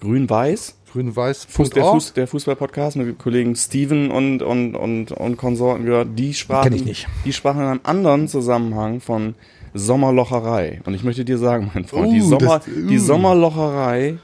Grün-Weiß 0.00 0.76
Grün-Weiß. 0.92 1.44
Fuß, 1.44 1.70
der, 1.70 1.84
Fuß, 1.84 2.14
der 2.14 2.26
Fußball-Podcast 2.26 2.96
mit 2.96 3.18
Kollegen 3.18 3.54
Steven 3.54 4.10
und, 4.10 4.42
und, 4.42 4.74
und, 4.74 5.12
und 5.12 5.36
Konsorten 5.36 5.84
gehört, 5.84 6.08
die 6.18 6.34
sprachen, 6.34 6.72
ich 6.72 6.84
nicht. 6.84 7.06
die 7.24 7.32
sprachen 7.32 7.60
in 7.60 7.66
einem 7.66 7.80
anderen 7.84 8.28
Zusammenhang 8.28 9.00
von 9.00 9.34
Sommerlocherei. 9.72 10.80
Und 10.84 10.94
ich 10.94 11.04
möchte 11.04 11.24
dir 11.24 11.38
sagen, 11.38 11.70
mein 11.74 11.84
Freund, 11.84 12.12
die, 12.12 12.20
Uh, 12.20 12.28
Sommer, 12.28 12.58
das- 12.58 12.64
die 12.66 12.96
uh. 12.96 13.00
Sommerlocherei, 13.00 14.18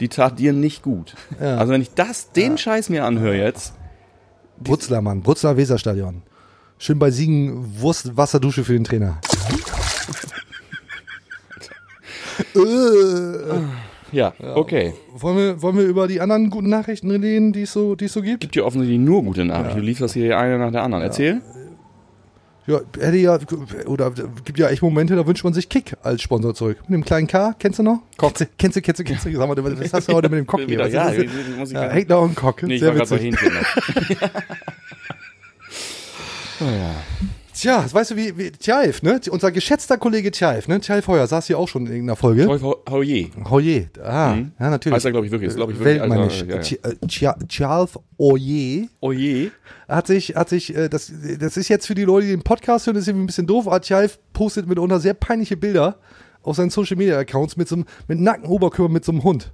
die 0.00 0.08
tat 0.08 0.38
dir 0.38 0.52
nicht 0.52 0.82
gut. 0.82 1.14
Ja. 1.40 1.58
Also 1.58 1.72
wenn 1.72 1.82
ich 1.82 1.94
das, 1.94 2.32
den 2.32 2.58
Scheiß 2.58 2.88
mir 2.88 3.04
anhöre 3.04 3.36
jetzt, 3.36 3.74
Brutzler, 4.58 5.00
Mann. 5.00 5.22
Brutzler 5.22 5.56
Weserstadion. 5.56 6.22
Schön 6.78 6.98
bei 6.98 7.10
Siegen 7.10 7.80
Wurst, 7.80 8.16
Wasserdusche 8.16 8.64
für 8.64 8.74
den 8.74 8.84
Trainer. 8.84 9.18
äh, 12.54 13.60
ja, 14.12 14.34
okay. 14.54 14.92
wollen, 15.14 15.36
wir, 15.36 15.62
wollen 15.62 15.78
wir 15.78 15.84
über 15.84 16.08
die 16.08 16.20
anderen 16.20 16.50
guten 16.50 16.68
Nachrichten 16.68 17.10
reden, 17.10 17.52
die 17.52 17.62
es 17.62 17.72
so, 17.72 17.94
die 17.94 18.06
es 18.06 18.12
so 18.12 18.22
gibt? 18.22 18.40
Gibt 18.40 18.54
dir 18.54 18.66
offensichtlich 18.66 18.98
nur 18.98 19.22
gute 19.22 19.44
Nachrichten. 19.44 19.78
Du 19.78 19.84
lieferst 19.84 20.14
hier 20.14 20.38
eine 20.38 20.58
nach 20.58 20.72
der 20.72 20.82
anderen. 20.82 21.04
Erzähl. 21.04 21.40
Ja, 22.70 22.80
hätte 22.98 23.16
ja, 23.16 23.38
oder 23.86 24.12
gibt 24.44 24.58
ja 24.58 24.68
echt 24.68 24.82
Momente, 24.82 25.16
da 25.16 25.26
wünscht 25.26 25.42
man 25.44 25.52
sich 25.52 25.68
Kick 25.68 25.96
als 26.02 26.22
Sponsor 26.22 26.54
zurück. 26.54 26.78
Mit 26.88 26.94
dem 26.96 27.04
kleinen 27.04 27.26
K, 27.26 27.54
kennst 27.58 27.78
du 27.78 27.82
noch? 27.82 28.00
Koch. 28.16 28.32
Kennst 28.58 28.76
du, 28.76 28.80
kennst 28.82 29.00
du, 29.00 29.04
kennst 29.04 29.24
du, 29.26 29.32
sag 29.36 29.48
mal, 29.48 29.78
was 29.80 29.92
hast 29.92 30.08
du 30.08 30.12
heute 30.12 30.28
mit 30.28 30.38
dem 30.38 30.46
Koch 30.46 30.58
hier? 30.58 30.68
Wieder, 30.68 30.86
ja, 30.86 31.12
wie- 31.16 31.28
muss 31.58 31.70
ich 31.70 31.74
ja, 31.74 31.88
hängt 31.88 32.08
noch 32.08 32.22
ein 32.22 32.34
Kock. 32.34 32.62
Nee, 32.62 32.74
ich 32.74 32.80
Sehr 32.80 32.90
war 32.90 32.96
gerade 32.96 33.10
bei. 33.10 33.18
Hähnchen 33.18 33.52
noch. 33.54 34.30
Tja, 37.54 37.84
weißt 37.90 38.12
du, 38.12 38.16
wie, 38.16 38.36
wie 38.38 38.50
Tjaif, 38.52 39.02
ne? 39.02 39.20
Unser 39.30 39.50
geschätzter 39.52 39.98
Kollege 39.98 40.30
Tjaif, 40.30 40.68
ne? 40.68 40.80
Tjaif 40.80 41.08
Heuer 41.08 41.26
saß 41.26 41.46
hier 41.48 41.58
auch 41.58 41.68
schon 41.68 41.86
in 41.86 41.92
irgendeiner 41.92 42.16
Folge. 42.16 42.46
Hoyer. 42.46 43.26
Heuer, 43.50 43.82
ah, 44.02 44.34
Mhm. 44.36 44.52
ja, 44.58 44.70
natürlich. 44.70 44.94
Heißt 44.96 45.04
er, 45.06 45.10
glaube 45.12 45.26
ich, 45.26 45.32
wirklich. 45.32 45.48
Ist, 45.50 45.56
glaub 45.56 45.70
ich, 45.70 45.78
wirklich 45.78 46.00
Weltmännisch. 46.00 46.42
Alter, 46.42 46.54
ja, 46.54 46.60
ja. 46.60 46.90
Tja- 47.06 47.48
Tjalf 47.48 47.98
Oyer 48.18 48.86
Oyer. 49.00 49.50
hat 49.88 50.06
sich, 50.06 50.36
hat 50.36 50.48
sich, 50.48 50.74
äh, 50.76 50.88
das, 50.88 51.12
das 51.38 51.56
ist 51.56 51.68
jetzt 51.68 51.86
für 51.86 51.94
die 51.94 52.04
Leute, 52.04 52.26
die 52.26 52.32
den 52.32 52.42
Podcast 52.42 52.86
hören, 52.86 52.94
das 52.94 53.02
ist 53.02 53.08
irgendwie 53.08 53.24
ein 53.24 53.26
bisschen 53.26 53.46
doof, 53.46 53.66
aber 53.66 53.80
Tjalf 53.80 54.18
postet 54.32 54.66
mitunter 54.68 55.00
sehr 55.00 55.14
peinliche 55.14 55.56
Bilder 55.56 55.96
auf 56.42 56.56
seinen 56.56 56.70
Social 56.70 56.96
Media 56.96 57.18
Accounts 57.18 57.56
mit 57.56 57.68
so 57.68 57.74
einem, 57.76 57.84
mit 58.08 58.20
nackten 58.20 58.48
Oberkörper 58.48 58.90
mit 58.92 59.04
so 59.04 59.12
einem 59.12 59.24
Hund. 59.24 59.52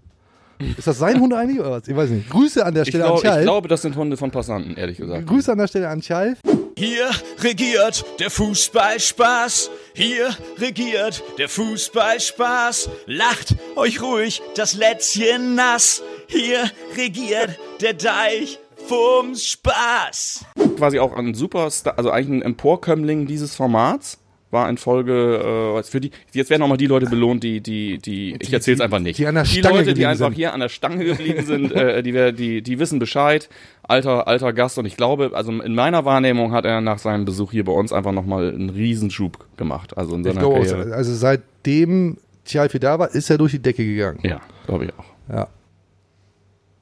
Ist 0.78 0.86
das 0.86 0.98
sein 0.98 1.20
Hund 1.20 1.34
eigentlich 1.34 1.60
oder 1.60 1.70
was? 1.72 1.88
Ich 1.88 1.94
weiß 1.94 2.08
nicht. 2.08 2.30
Grüße 2.30 2.64
an 2.64 2.72
der 2.72 2.84
Ich, 2.84 2.88
Stelle 2.88 3.04
glaub, 3.04 3.14
an 3.14 3.16
ich 3.18 3.22
Tjalf. 3.24 3.42
glaube, 3.42 3.68
das 3.68 3.82
sind 3.82 3.94
Hunde 3.96 4.16
von 4.16 4.30
Passanten, 4.30 4.74
ehrlich 4.76 4.96
gesagt. 4.96 5.26
Grüße 5.26 5.52
an 5.52 5.58
der 5.58 5.66
Stelle 5.66 5.88
an 5.88 6.00
Tjalf. 6.00 6.38
Hier 6.78 7.08
regiert 7.38 8.04
der 8.20 8.28
Fußballspaß. 8.28 9.70
Hier 9.94 10.36
regiert 10.58 11.24
der 11.38 11.48
Fußballspaß. 11.48 12.90
Lacht 13.06 13.56
euch 13.76 14.02
ruhig 14.02 14.42
das 14.56 14.74
Lätzchen 14.74 15.54
nass. 15.54 16.02
Hier 16.26 16.70
regiert 16.94 17.58
der 17.80 17.94
Deich 17.94 18.58
vom 18.86 19.34
Spaß. 19.34 20.44
Quasi 20.76 20.98
auch 20.98 21.16
ein 21.16 21.32
Superstar, 21.32 21.96
also 21.96 22.10
eigentlich 22.10 22.42
ein 22.42 22.42
Emporkömmling 22.42 23.26
dieses 23.26 23.56
Formats. 23.56 24.18
War 24.52 24.68
in 24.70 24.78
Folge, 24.78 25.76
äh, 25.78 25.82
für 25.82 26.00
die, 26.00 26.12
jetzt 26.32 26.50
werden 26.50 26.62
auch 26.62 26.68
mal 26.68 26.76
die 26.76 26.86
Leute 26.86 27.06
belohnt, 27.06 27.42
die, 27.42 27.60
die, 27.60 27.98
die, 27.98 28.36
ich 28.40 28.52
erzähl's 28.52 28.80
einfach 28.80 29.00
nicht. 29.00 29.18
die 29.18 29.26
an 29.26 29.34
der 29.34 29.42
die 29.44 29.58
Stange 29.58 29.78
Leute, 29.78 29.94
die 29.94 30.06
einfach 30.06 30.26
sind. 30.28 30.34
hier 30.36 30.54
an 30.54 30.60
der 30.60 30.68
Stange 30.68 31.04
geblieben 31.04 31.44
sind, 31.44 31.72
äh, 31.72 32.00
die, 32.02 32.32
die, 32.32 32.62
die 32.62 32.78
wissen 32.78 32.98
Bescheid. 33.00 33.48
Alter, 33.82 34.28
alter 34.28 34.52
Gast. 34.52 34.78
Und 34.78 34.86
ich 34.86 34.96
glaube, 34.96 35.32
also 35.34 35.50
in 35.50 35.74
meiner 35.74 36.04
Wahrnehmung 36.04 36.52
hat 36.52 36.64
er 36.64 36.80
nach 36.80 36.98
seinem 36.98 37.24
Besuch 37.24 37.50
hier 37.50 37.64
bei 37.64 37.72
uns 37.72 37.92
einfach 37.92 38.12
nochmal 38.12 38.50
einen 38.54 38.70
Riesenschub 38.70 39.44
gemacht. 39.56 39.96
Also 39.98 40.14
in 40.14 40.24
Ich 40.24 40.32
seiner 40.34 40.46
auch, 40.46 40.54
Karriere. 40.54 40.94
also 40.94 41.12
seitdem 41.14 42.18
Tjalf 42.44 42.70
hier 42.70 42.80
da 42.80 42.98
war, 43.00 43.10
ist 43.12 43.28
er 43.28 43.38
durch 43.38 43.50
die 43.52 43.58
Decke 43.58 43.84
gegangen. 43.84 44.20
Ja, 44.22 44.40
glaube 44.66 44.84
ich 44.84 44.90
auch. 44.96 45.04
Ja. 45.34 45.48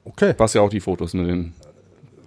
Okay. 0.05 0.35
Was 0.37 0.53
ja 0.53 0.61
auch 0.61 0.69
die 0.69 0.79
Fotos 0.79 1.13
mit 1.15 1.27
den 1.27 1.53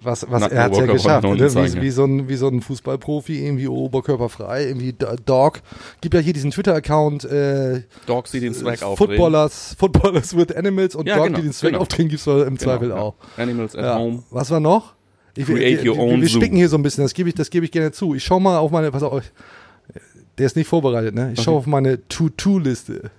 Was, 0.02 0.30
was 0.30 0.42
er 0.50 0.64
hat 0.64 0.76
ja 0.76 0.86
geschafft, 0.86 1.24
ne? 1.24 1.38
Wie, 1.38 1.82
wie, 1.82 1.90
so 1.90 2.04
ein, 2.04 2.28
wie 2.28 2.36
so 2.36 2.48
ein 2.48 2.60
Fußballprofi, 2.60 3.44
irgendwie 3.44 3.66
oberkörperfrei, 3.66 4.66
irgendwie 4.66 4.94
Dog. 5.24 5.60
Gibt 6.00 6.14
ja 6.14 6.20
hier 6.20 6.32
diesen 6.32 6.50
Twitter-Account, 6.52 7.24
äh, 7.24 7.82
Dogs, 8.06 8.30
die 8.30 8.40
den 8.40 8.54
Swag 8.54 8.82
aufdrehen. 8.82 9.08
Footballers, 9.10 9.74
Footballers 9.78 10.36
with 10.36 10.52
Animals 10.54 10.94
und 10.94 11.08
Ja, 11.08 11.16
Dog, 11.16 11.26
genau, 11.26 11.38
die 11.38 11.44
den 11.44 11.52
Swag 11.52 11.70
genau. 11.70 11.80
aufdrehen, 11.82 12.08
gibt's 12.08 12.26
im 12.26 12.34
Genau, 12.36 12.56
Zweifel 12.56 12.90
ja. 12.90 12.96
auch. 12.96 13.14
Animals 13.36 13.74
at 13.74 13.84
Ja. 13.84 13.98
home. 13.98 14.22
Was 14.30 14.50
war 14.50 14.60
noch? 14.60 14.94
Ich, 15.36 15.46
Create 15.46 15.82
wir, 15.84 15.90
your 15.92 15.96
wir, 15.98 16.02
own 16.14 16.20
wir 16.20 16.28
spicken 16.28 16.56
hier 16.56 16.68
so 16.68 16.76
ein 16.76 16.82
bisschen, 16.82 17.04
das 17.04 17.14
gebe 17.14 17.28
ich, 17.28 17.34
das 17.34 17.50
gebe 17.50 17.64
ich 17.64 17.72
gerne 17.72 17.92
zu. 17.92 18.14
Ich 18.14 18.24
schau 18.24 18.40
mal 18.40 18.58
auf 18.58 18.70
meine, 18.70 18.90
pass 18.90 19.02
auf, 19.02 19.22
der 20.36 20.46
ist 20.46 20.56
nicht 20.56 20.68
vorbereitet, 20.68 21.14
ne? 21.14 21.30
Ich 21.32 21.38
Okay. 21.38 21.44
schaue 21.44 21.58
auf 21.58 21.66
meine 21.66 22.06
To-To-Liste. 22.08 23.10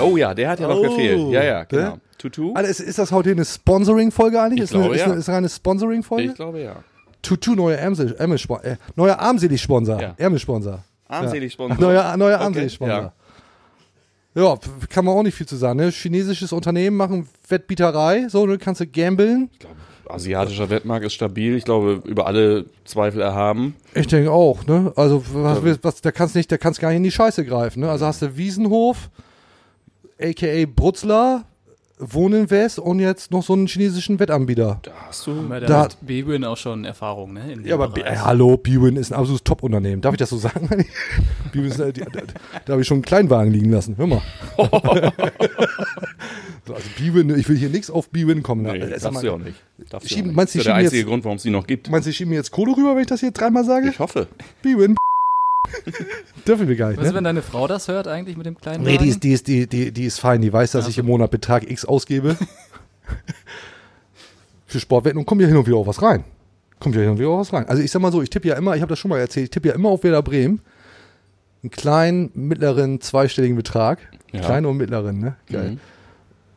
Oh 0.00 0.16
ja, 0.16 0.34
der 0.34 0.50
hat 0.50 0.60
ja 0.60 0.68
noch 0.68 0.78
Oh, 0.78 0.82
gefehlt. 0.82 1.30
Ja, 1.30 1.44
ja, 1.44 1.60
ne? 1.60 1.66
genau. 1.68 1.98
Tutu? 2.22 2.52
Also 2.54 2.70
ist, 2.70 2.80
ist 2.80 2.98
das 2.98 3.10
heute 3.10 3.30
eine 3.32 3.44
Sponsoring-Folge 3.44 4.40
eigentlich? 4.40 4.58
Ich 4.58 4.64
ist, 4.64 4.74
eine, 4.74 4.82
glaube, 4.84 4.94
ist, 4.94 5.00
ja. 5.00 5.06
eine, 5.06 5.14
ist 5.16 5.28
eine 5.28 5.36
reine 5.38 5.48
Sponsoring-Folge? 5.48 6.28
Ich 6.28 6.34
glaube 6.34 6.60
ja. 6.60 6.76
Tutu, 7.20 7.54
neuer 7.54 7.78
Ärmsel, 7.78 8.14
Ärmel, 8.16 8.38
äh, 8.62 8.76
neuer 8.94 9.18
Armselig-Sponsor. 9.18 10.00
Ja. 10.00 10.14
Ärmelsponsor. 10.16 10.84
Armselig-Sponsor. 11.08 11.76
Ja. 11.78 11.80
Neuer, 11.86 12.16
neuer 12.16 12.36
Okay, 12.36 12.44
Armselig-Sponsor. 12.44 13.12
Ja. 14.34 14.56
p- 14.56 14.86
kann 14.88 15.04
man 15.04 15.14
auch 15.16 15.22
nicht 15.22 15.34
viel 15.34 15.46
zu 15.46 15.56
sagen. 15.56 15.78
Ne? 15.78 15.90
Chinesisches 15.90 16.52
Unternehmen 16.52 16.96
machen 16.96 17.28
Wettbieterei, 17.48 18.28
so, 18.28 18.46
du 18.46 18.56
kannst 18.58 18.80
du 18.80 18.86
gambeln. 18.86 19.50
Asiatischer 20.08 20.70
Wettmarkt 20.70 21.04
ist 21.06 21.14
stabil. 21.14 21.56
Ich 21.56 21.64
glaube, 21.64 22.02
über 22.04 22.26
alle 22.26 22.66
Zweifel 22.84 23.20
erhaben. 23.20 23.74
Ich 23.94 24.06
denke 24.06 24.30
auch, 24.30 24.64
ne? 24.66 24.92
Also 24.96 25.24
was, 25.32 25.82
was, 25.82 26.00
da 26.02 26.12
kannst 26.12 26.34
nicht, 26.34 26.50
da 26.52 26.58
kannst 26.58 26.80
gar 26.80 26.88
nicht 26.90 26.98
in 26.98 27.02
die 27.04 27.10
Scheiße 27.10 27.44
greifen, 27.44 27.80
ne? 27.80 27.90
Also 27.90 28.06
hast 28.06 28.22
du 28.22 28.36
Wiesenhof, 28.36 29.10
aka 30.20 30.66
Brutzler, 30.66 31.44
Wohninvest 32.04 32.78
und 32.80 32.98
jetzt 32.98 33.30
noch 33.30 33.42
so 33.42 33.52
einen 33.52 33.66
chinesischen 33.68 34.18
Wettanbieter. 34.18 34.80
Da 34.82 34.90
hast 35.08 35.26
du. 35.26 35.34
Da- 35.48 35.60
da 35.60 35.82
mit 35.84 36.26
Bwin 36.26 36.44
auch 36.44 36.56
schon 36.56 36.84
Erfahrung, 36.84 37.32
ne? 37.34 37.56
Ja, 37.64 37.74
aber 37.76 37.88
Bereich. 37.88 38.14
äh, 38.14 38.16
hallo, 38.18 38.56
Bwin 38.56 38.96
ist 38.96 39.12
ein 39.12 39.18
absolutes 39.18 39.44
Top-Unternehmen. 39.44 40.02
Darf 40.02 40.14
ich 40.14 40.18
das 40.18 40.30
so 40.30 40.38
sagen? 40.38 40.68
Bwin 41.52 41.64
ist, 41.64 41.78
äh, 41.78 41.92
die, 41.92 42.00
da, 42.00 42.08
da 42.64 42.72
habe 42.72 42.82
ich 42.82 42.88
schon 42.88 42.96
einen 42.96 43.02
Kleinwagen 43.04 43.52
liegen 43.52 43.70
lassen. 43.70 43.96
Hör 43.96 44.06
mal. 44.08 44.22
so, 46.66 46.74
also 46.74 46.88
Bwin, 46.98 47.30
ich 47.38 47.48
will 47.48 47.56
hier 47.56 47.68
nichts 47.70 47.90
auf 47.90 48.08
Bwin 48.10 48.42
kommen. 48.42 48.62
Nee, 48.62 48.78
Äh, 48.78 48.90
das 48.90 49.02
sag 49.02 49.12
darfst 49.12 49.14
mal, 49.14 49.22
du 49.28 49.34
auch 49.34 49.38
nicht. 49.38 49.56
Darfst 49.90 50.08
Schieben- 50.08 50.22
auch 50.22 50.26
nicht. 50.26 50.36
meinst 50.36 50.54
du, 50.54 50.58
das 50.58 50.62
ist 50.62 50.66
der 50.66 50.72
schieben 50.74 50.84
einzige 50.84 51.00
jetzt- 51.02 51.08
Grund, 51.08 51.24
warum 51.24 51.36
es 51.36 51.42
die 51.42 51.50
noch 51.50 51.66
gibt. 51.66 51.90
Meinst 51.90 52.06
du, 52.06 52.10
ich 52.10 52.16
schiebe 52.16 52.30
mir 52.30 52.36
jetzt 52.36 52.50
Kohle 52.50 52.76
rüber, 52.76 52.94
wenn 52.94 53.02
ich 53.02 53.06
das 53.08 53.20
hier 53.20 53.30
dreimal 53.30 53.64
sage? 53.64 53.88
Ich 53.90 53.98
hoffe. 53.98 54.26
Bwin. 54.62 54.96
Dürfen 56.46 56.68
wir 56.68 56.76
gar 56.76 56.88
nicht, 56.88 56.98
Was, 56.98 57.08
ne? 57.08 57.14
wenn 57.14 57.24
deine 57.24 57.42
Frau 57.42 57.66
das 57.66 57.88
hört 57.88 58.08
eigentlich 58.08 58.36
mit 58.36 58.46
dem 58.46 58.56
kleinen 58.56 58.84
Nee, 58.84 58.98
die 58.98 59.08
ist, 59.08 59.22
die, 59.22 59.32
ist, 59.32 59.46
die, 59.46 59.66
die, 59.66 59.92
die 59.92 60.04
ist 60.04 60.20
fein. 60.20 60.42
Die 60.42 60.52
weiß, 60.52 60.72
dass 60.72 60.88
ich 60.88 60.98
im 60.98 61.06
Monat 61.06 61.30
Betrag 61.30 61.70
X 61.70 61.84
ausgebe. 61.84 62.36
Für 64.66 64.80
Sportwetten 64.80 65.18
und 65.18 65.26
kommt 65.26 65.40
ja 65.40 65.46
hin 65.46 65.56
und 65.56 65.66
wieder 65.66 65.76
auch 65.76 65.86
was 65.86 66.02
rein. 66.02 66.24
Kommt 66.80 66.94
ja 66.94 67.02
hin 67.02 67.10
und 67.10 67.18
wieder 67.18 67.28
auch 67.28 67.40
was 67.40 67.52
rein. 67.52 67.68
Also 67.68 67.82
ich 67.82 67.90
sag 67.90 68.02
mal 68.02 68.10
so, 68.10 68.22
ich 68.22 68.30
tippe 68.30 68.48
ja 68.48 68.56
immer, 68.56 68.74
ich 68.74 68.82
habe 68.82 68.90
das 68.90 68.98
schon 68.98 69.10
mal 69.10 69.18
erzählt, 69.18 69.44
ich 69.44 69.50
tippe 69.50 69.68
ja 69.68 69.74
immer 69.74 69.90
auf 69.90 70.02
Werder 70.02 70.22
Bremen. 70.22 70.60
Einen 71.62 71.70
kleinen, 71.70 72.30
mittleren, 72.34 73.00
zweistelligen 73.00 73.56
Betrag. 73.56 73.98
Ja. 74.32 74.40
Kleinen 74.40 74.66
und 74.66 74.78
mittleren, 74.78 75.20
ne? 75.20 75.36
Geil. 75.46 75.72
Mhm. 75.72 75.80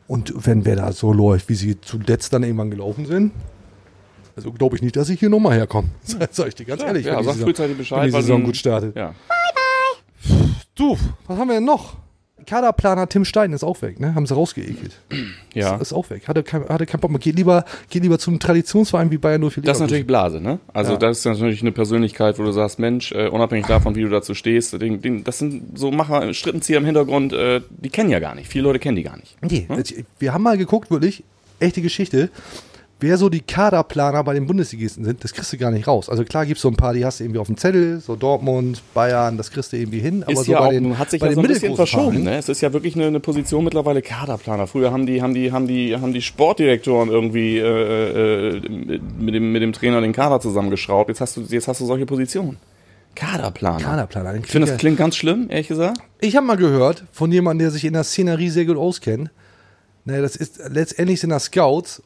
Und 0.08 0.46
wenn 0.46 0.64
Werder 0.64 0.92
so 0.92 1.12
läuft, 1.12 1.48
wie 1.48 1.54
sie 1.54 1.80
zuletzt 1.80 2.32
dann 2.32 2.42
irgendwann 2.42 2.70
gelaufen 2.70 3.06
sind, 3.06 3.32
also 4.36 4.52
glaube 4.52 4.76
ich 4.76 4.82
nicht, 4.82 4.94
dass 4.96 5.08
ich 5.08 5.18
hier 5.18 5.28
nochmal 5.30 5.56
herkomme. 5.56 5.88
Sag 6.30 6.48
ich 6.48 6.54
dir 6.54 6.64
ganz 6.66 6.82
Ja, 6.82 6.88
ehrlich. 6.88 7.06
ja, 7.06 7.14
sag 7.22 7.24
Saison- 7.34 7.40
frühzeitig 7.46 7.76
Bescheid, 7.76 7.98
Wenn 8.00 8.06
die 8.06 8.12
Saison 8.12 8.44
gut 8.44 8.56
startet. 8.56 8.94
Ja. 8.96 9.14
Du, 10.74 10.96
was 11.26 11.38
haben 11.38 11.48
wir 11.48 11.54
denn 11.54 11.64
noch? 11.64 11.94
Kaderplaner 12.46 13.08
Tim 13.08 13.24
Stein 13.24 13.52
ist 13.52 13.64
auch 13.64 13.82
weg, 13.82 13.98
ne? 13.98 14.14
Haben 14.14 14.24
sie 14.26 14.34
rausgeekelt. 14.34 15.00
Ja. 15.52 15.76
Ist, 15.76 15.82
ist 15.82 15.92
auch 15.92 16.10
weg. 16.10 16.28
Hatte 16.28 16.44
kein, 16.44 16.68
hatte 16.68 16.86
kein 16.86 17.00
Bock 17.00 17.10
mehr. 17.10 17.18
Geht 17.18 17.34
lieber, 17.34 17.64
geht 17.90 18.04
lieber 18.04 18.20
zum 18.20 18.38
Traditionsverein 18.38 19.10
wie 19.10 19.18
Bayern 19.18 19.40
04 19.50 19.64
Das 19.64 19.78
ist 19.78 19.80
natürlich 19.80 20.06
Blase, 20.06 20.40
ne? 20.40 20.60
Also 20.72 20.92
Ja. 20.92 20.98
das 20.98 21.18
ist 21.20 21.24
natürlich 21.24 21.62
eine 21.62 21.72
Persönlichkeit, 21.72 22.38
wo 22.38 22.44
du 22.44 22.52
sagst, 22.52 22.78
Mensch, 22.78 23.10
äh, 23.10 23.26
unabhängig 23.28 23.66
davon, 23.66 23.96
wie 23.96 24.02
du 24.02 24.10
dazu 24.10 24.34
stehst, 24.34 24.80
den, 24.80 25.00
den, 25.02 25.24
das 25.24 25.38
sind 25.38 25.76
so 25.76 25.90
Macher, 25.90 26.32
Strittenzieher 26.34 26.78
im 26.78 26.84
Hintergrund, 26.84 27.32
äh, 27.32 27.62
die 27.70 27.88
kennen 27.88 28.10
ja 28.10 28.20
gar 28.20 28.36
nicht. 28.36 28.46
Viele 28.48 28.64
Leute 28.64 28.78
kennen 28.78 28.96
die 28.96 29.02
gar 29.02 29.16
nicht. 29.16 29.36
Nee, 29.42 29.66
also, 29.68 29.94
wir 30.20 30.32
haben 30.32 30.42
mal 30.44 30.56
geguckt, 30.58 30.90
wirklich, 30.92 31.24
echte 31.58 31.80
Geschichte, 31.82 32.30
wer 33.00 33.18
so 33.18 33.28
die 33.28 33.40
Kaderplaner 33.40 34.24
bei 34.24 34.32
den 34.34 34.46
Bundesligisten 34.46 35.04
sind, 35.04 35.22
das 35.22 35.34
kriegst 35.34 35.52
du 35.52 35.58
gar 35.58 35.70
nicht 35.70 35.86
raus. 35.86 36.08
Also 36.08 36.24
klar 36.24 36.46
gibt 36.46 36.56
es 36.56 36.62
so 36.62 36.68
ein 36.68 36.76
paar, 36.76 36.94
die 36.94 37.04
hast 37.04 37.20
du 37.20 37.24
irgendwie 37.24 37.40
auf 37.40 37.46
dem 37.46 37.56
Zettel, 37.56 38.00
so 38.00 38.16
Dortmund, 38.16 38.82
Bayern, 38.94 39.36
das 39.36 39.50
kriegst 39.50 39.72
du 39.72 39.76
irgendwie 39.76 39.98
hin. 40.00 40.22
Aber 40.22 40.32
ist 40.32 40.44
so 40.44 40.52
ja 40.52 40.60
bei 40.60 40.66
auch, 40.66 40.70
den, 40.70 40.98
hat 40.98 41.10
sich 41.10 41.20
bei 41.20 41.26
ja 41.26 41.32
den 41.32 41.34
so 41.36 41.40
ein 41.42 41.46
bisschen 41.48 41.76
verschoben, 41.76 42.04
Vereinen- 42.12 42.24
ne? 42.24 42.38
Es 42.38 42.48
ist 42.48 42.60
ja 42.62 42.72
wirklich 42.72 42.94
eine, 42.94 43.06
eine 43.06 43.20
Position 43.20 43.64
mittlerweile 43.64 44.00
Kaderplaner. 44.02 44.66
Früher 44.66 44.92
haben 44.92 45.06
die, 45.06 45.20
haben 45.20 45.34
die, 45.34 45.52
haben 45.52 45.66
die, 45.66 45.94
haben 45.96 46.12
die 46.12 46.22
Sportdirektoren 46.22 47.10
irgendwie 47.10 47.58
äh, 47.58 48.56
äh, 48.56 48.60
mit, 49.18 49.34
dem, 49.34 49.52
mit 49.52 49.62
dem 49.62 49.72
Trainer 49.72 50.00
den 50.00 50.12
Kader 50.12 50.40
zusammengeschraubt. 50.40 51.08
Jetzt 51.08 51.20
hast 51.20 51.36
du, 51.36 51.42
jetzt 51.42 51.68
hast 51.68 51.80
du 51.80 51.86
solche 51.86 52.06
Positionen. 52.06 52.56
Kaderplaner. 53.14 53.78
Kaderplaner. 53.82 54.34
Ich 54.36 54.46
finde, 54.46 54.68
das 54.68 54.76
klingt 54.78 54.98
ganz 54.98 55.16
schlimm, 55.16 55.46
ehrlich 55.48 55.68
gesagt. 55.68 55.98
Ich 56.20 56.36
habe 56.36 56.46
mal 56.46 56.56
gehört 56.56 57.04
von 57.12 57.32
jemandem, 57.32 57.64
der 57.66 57.70
sich 57.70 57.84
in 57.84 57.94
der 57.94 58.04
Szenerie 58.04 58.50
sehr 58.50 58.66
gut 58.66 58.76
auskennt. 58.76 59.30
Ne, 60.04 60.22
das 60.22 60.36
ist 60.36 60.60
letztendlich 60.68 61.20
sind 61.20 61.30
das 61.30 61.44
Scouts 61.44 62.02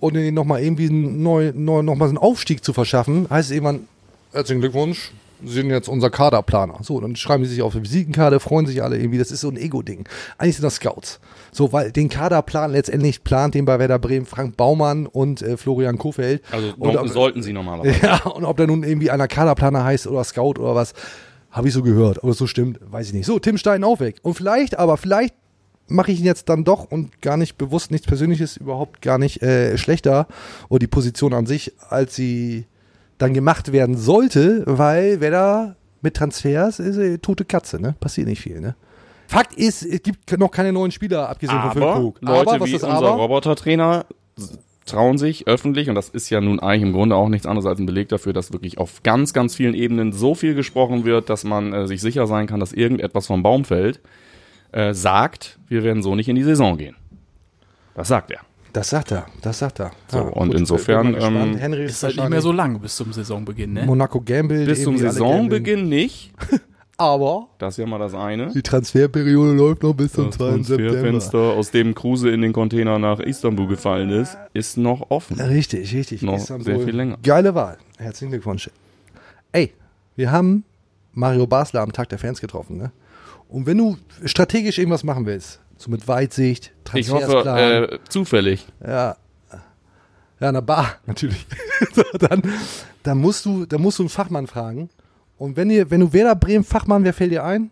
und 0.00 0.14
denen 0.14 0.34
nochmal 0.34 0.62
irgendwie 0.62 0.88
einen 0.88 1.22
neu, 1.22 1.52
neu, 1.54 1.82
noch 1.82 1.94
mal 1.94 2.08
einen 2.08 2.18
Aufstieg 2.18 2.64
zu 2.64 2.72
verschaffen, 2.72 3.26
heißt 3.30 3.50
es 3.50 3.54
irgendwann, 3.54 3.88
herzlichen 4.32 4.60
Glückwunsch, 4.60 5.12
Sie 5.44 5.52
sind 5.52 5.70
jetzt 5.70 5.88
unser 5.88 6.10
Kaderplaner. 6.10 6.78
So, 6.82 7.00
dann 7.00 7.14
schreiben 7.14 7.42
die 7.42 7.48
sich 7.48 7.60
auf 7.62 7.74
die 7.74 7.82
Visitenkarte, 7.82 8.40
freuen 8.40 8.66
sich 8.66 8.82
alle 8.82 8.96
irgendwie. 8.96 9.18
Das 9.18 9.30
ist 9.30 9.42
so 9.42 9.48
ein 9.50 9.56
Ego-Ding. 9.56 10.08
Eigentlich 10.38 10.56
sind 10.56 10.64
das 10.64 10.76
Scouts. 10.76 11.20
So, 11.52 11.72
weil 11.72 11.92
den 11.92 12.08
Kaderplan 12.08 12.72
letztendlich 12.72 13.22
plant 13.22 13.54
den 13.54 13.64
bei 13.66 13.78
Werder 13.78 13.98
Bremen 13.98 14.24
Frank 14.26 14.56
Baumann 14.56 15.06
und 15.06 15.42
äh, 15.42 15.56
Florian 15.56 15.98
Kofeld. 15.98 16.42
Also 16.50 16.72
und 16.78 16.96
ob- 16.96 17.08
sollten 17.08 17.42
sie 17.42 17.52
normalerweise. 17.52 18.00
ja, 18.02 18.22
und 18.24 18.44
ob 18.44 18.56
da 18.56 18.66
nun 18.66 18.82
irgendwie 18.82 19.10
einer 19.10 19.28
Kaderplaner 19.28 19.84
heißt 19.84 20.06
oder 20.06 20.24
Scout 20.24 20.54
oder 20.58 20.74
was, 20.74 20.94
habe 21.50 21.68
ich 21.68 21.74
so 21.74 21.82
gehört. 21.82 22.22
Ob 22.24 22.30
es 22.30 22.38
so 22.38 22.46
stimmt, 22.46 22.80
weiß 22.90 23.08
ich 23.08 23.12
nicht. 23.12 23.26
So, 23.26 23.38
Tim 23.38 23.58
Stein 23.58 23.84
auch 23.84 24.00
weg. 24.00 24.16
Und 24.22 24.34
vielleicht, 24.34 24.78
aber 24.78 24.96
vielleicht 24.96 25.34
mache 25.88 26.12
ich 26.12 26.20
ihn 26.20 26.26
jetzt 26.26 26.48
dann 26.48 26.64
doch 26.64 26.90
und 26.90 27.20
gar 27.22 27.36
nicht 27.36 27.56
bewusst 27.58 27.90
nichts 27.90 28.06
Persönliches, 28.06 28.56
überhaupt 28.56 29.02
gar 29.02 29.18
nicht 29.18 29.42
äh, 29.42 29.78
schlechter 29.78 30.26
oder 30.68 30.80
die 30.80 30.86
Position 30.86 31.32
an 31.32 31.46
sich, 31.46 31.72
als 31.88 32.14
sie 32.16 32.66
dann 33.18 33.34
gemacht 33.34 33.72
werden 33.72 33.96
sollte, 33.96 34.62
weil 34.66 35.20
wer 35.20 35.30
da 35.30 35.76
mit 36.02 36.14
Transfers 36.14 36.78
ist, 36.78 36.96
äh, 36.96 37.18
tote 37.18 37.44
Katze, 37.44 37.80
ne? 37.80 37.94
Passiert 37.98 38.28
nicht 38.28 38.40
viel, 38.40 38.60
ne? 38.60 38.74
Fakt 39.28 39.54
ist, 39.54 39.82
es 39.82 40.02
gibt 40.02 40.38
noch 40.38 40.50
keine 40.50 40.72
neuen 40.72 40.92
Spieler, 40.92 41.28
abgesehen 41.28 41.60
von 41.60 41.72
Phil 41.72 41.82
Aber 41.82 42.00
Krug. 42.00 42.18
Leute 42.20 42.50
aber, 42.50 42.60
was 42.60 42.68
wie 42.68 42.74
ist 42.74 42.84
unser 42.84 42.96
aber? 42.96 43.10
Robotertrainer 43.10 44.06
trauen 44.84 45.18
sich 45.18 45.48
öffentlich, 45.48 45.88
und 45.88 45.96
das 45.96 46.08
ist 46.08 46.30
ja 46.30 46.40
nun 46.40 46.60
eigentlich 46.60 46.82
im 46.82 46.92
Grunde 46.92 47.16
auch 47.16 47.28
nichts 47.28 47.46
anderes 47.46 47.66
als 47.66 47.80
ein 47.80 47.86
Beleg 47.86 48.08
dafür, 48.08 48.32
dass 48.32 48.52
wirklich 48.52 48.78
auf 48.78 49.02
ganz, 49.02 49.32
ganz 49.32 49.56
vielen 49.56 49.74
Ebenen 49.74 50.12
so 50.12 50.36
viel 50.36 50.54
gesprochen 50.54 51.04
wird, 51.04 51.28
dass 51.28 51.42
man 51.42 51.72
äh, 51.72 51.86
sich 51.88 52.00
sicher 52.00 52.26
sein 52.28 52.46
kann, 52.46 52.60
dass 52.60 52.72
irgendetwas 52.72 53.26
vom 53.26 53.42
Baum 53.42 53.64
fällt, 53.64 54.00
äh, 54.72 54.92
sagt, 54.94 55.58
wir 55.68 55.82
werden 55.84 56.02
so 56.02 56.14
nicht 56.14 56.28
in 56.28 56.36
die 56.36 56.42
Saison 56.44 56.76
gehen. 56.76 56.96
Das 57.94 58.08
sagt 58.08 58.30
er. 58.30 58.40
Das 58.72 58.90
sagt 58.90 59.10
er, 59.10 59.24
das 59.40 59.58
sagt 59.58 59.80
er. 59.80 59.90
So, 60.08 60.18
Ja, 60.18 60.24
und 60.24 60.48
gut, 60.50 60.58
insofern, 60.58 61.16
ähm, 61.18 61.56
Henry 61.56 61.86
Ist 61.86 62.02
halt 62.02 62.16
nicht 62.16 62.28
mehr 62.28 62.42
so 62.42 62.52
lang 62.52 62.78
bis 62.78 62.94
zum 62.96 63.10
Saisonbeginn, 63.10 63.72
ne? 63.72 63.86
Monaco 63.86 64.20
Gamble. 64.20 64.66
Bis 64.66 64.82
zum 64.84 64.98
Saisonbeginn 64.98 65.88
nicht. 65.88 66.32
Aber 66.98 67.48
Das 67.58 67.74
ist 67.74 67.78
ja 67.78 67.86
mal 67.86 67.98
das 67.98 68.14
eine. 68.14 68.52
die 68.52 68.62
Transferperiode 68.62 69.52
läuft 69.52 69.82
noch 69.82 69.92
bis 69.94 70.12
zum 70.12 70.26
Das 70.26 70.36
2. 70.36 70.44
September. 70.62 70.82
Transferfenster, 70.92 71.38
aus 71.38 71.70
dem 71.70 71.94
Kruse 71.94 72.30
in 72.30 72.40
den 72.42 72.52
Container 72.54 72.98
nach 72.98 73.18
Istanbul 73.20 73.66
gefallen 73.66 74.08
ist, 74.10 74.36
ist 74.54 74.76
noch 74.78 75.10
offen. 75.10 75.38
Richtig, 75.40 75.94
richtig. 75.94 76.22
Noch 76.22 76.36
Istanbul. 76.36 76.64
sehr 76.64 76.80
viel 76.80 76.96
länger. 76.96 77.18
Geile 77.22 77.54
Wahl. 77.54 77.76
Herzlichen 77.98 78.30
Glückwunsch. 78.32 78.70
Ey, 79.52 79.72
wir 80.16 80.30
haben 80.32 80.64
Mario 81.12 81.46
Basler 81.46 81.80
am 81.82 81.92
Tag 81.92 82.08
der 82.10 82.18
Fans 82.18 82.40
getroffen, 82.40 82.76
ne? 82.78 82.92
Und 83.48 83.66
wenn 83.66 83.78
du 83.78 83.96
strategisch 84.24 84.78
irgendwas 84.78 85.04
machen 85.04 85.26
willst, 85.26 85.60
so 85.76 85.90
mit 85.90 86.06
Weitsicht, 86.08 86.72
Ich 86.94 87.06
Transfersplan, 87.06 87.46
hoffe, 87.82 87.92
äh, 87.92 87.98
zufällig. 88.08 88.66
ja, 88.84 89.16
ja, 90.38 90.52
na 90.52 90.60
Bar, 90.60 90.96
natürlich. 91.06 91.46
Dann, 92.18 92.42
dann 93.02 93.18
musst 93.18 93.44
du, 93.46 93.64
dann 93.64 93.80
musst 93.80 93.98
du 93.98 94.02
einen 94.02 94.10
Fachmann 94.10 94.46
fragen. 94.46 94.90
Und 95.38 95.56
wenn 95.56 95.70
ihr, 95.70 95.90
wenn 95.90 96.00
du 96.00 96.12
Werder 96.12 96.34
Bremen 96.34 96.64
Fachmann, 96.64 97.04
wer 97.04 97.14
fällt 97.14 97.32
dir 97.32 97.44
ein? 97.44 97.70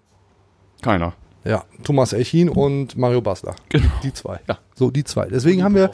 Keiner. 0.83 1.15
Ja, 1.45 1.65
Thomas 1.83 2.15
Elchin 2.15 2.49
und 2.49 2.97
Mario 2.97 3.21
Basler. 3.21 3.55
Genau. 3.69 3.91
Die 4.03 4.13
zwei. 4.15 4.41
Ja. 4.49 4.59
So, 4.75 4.91
die 4.91 5.05
zwei. 5.05 5.27
Deswegen 5.27 5.63
haben 5.63 5.75
wir, 5.75 5.91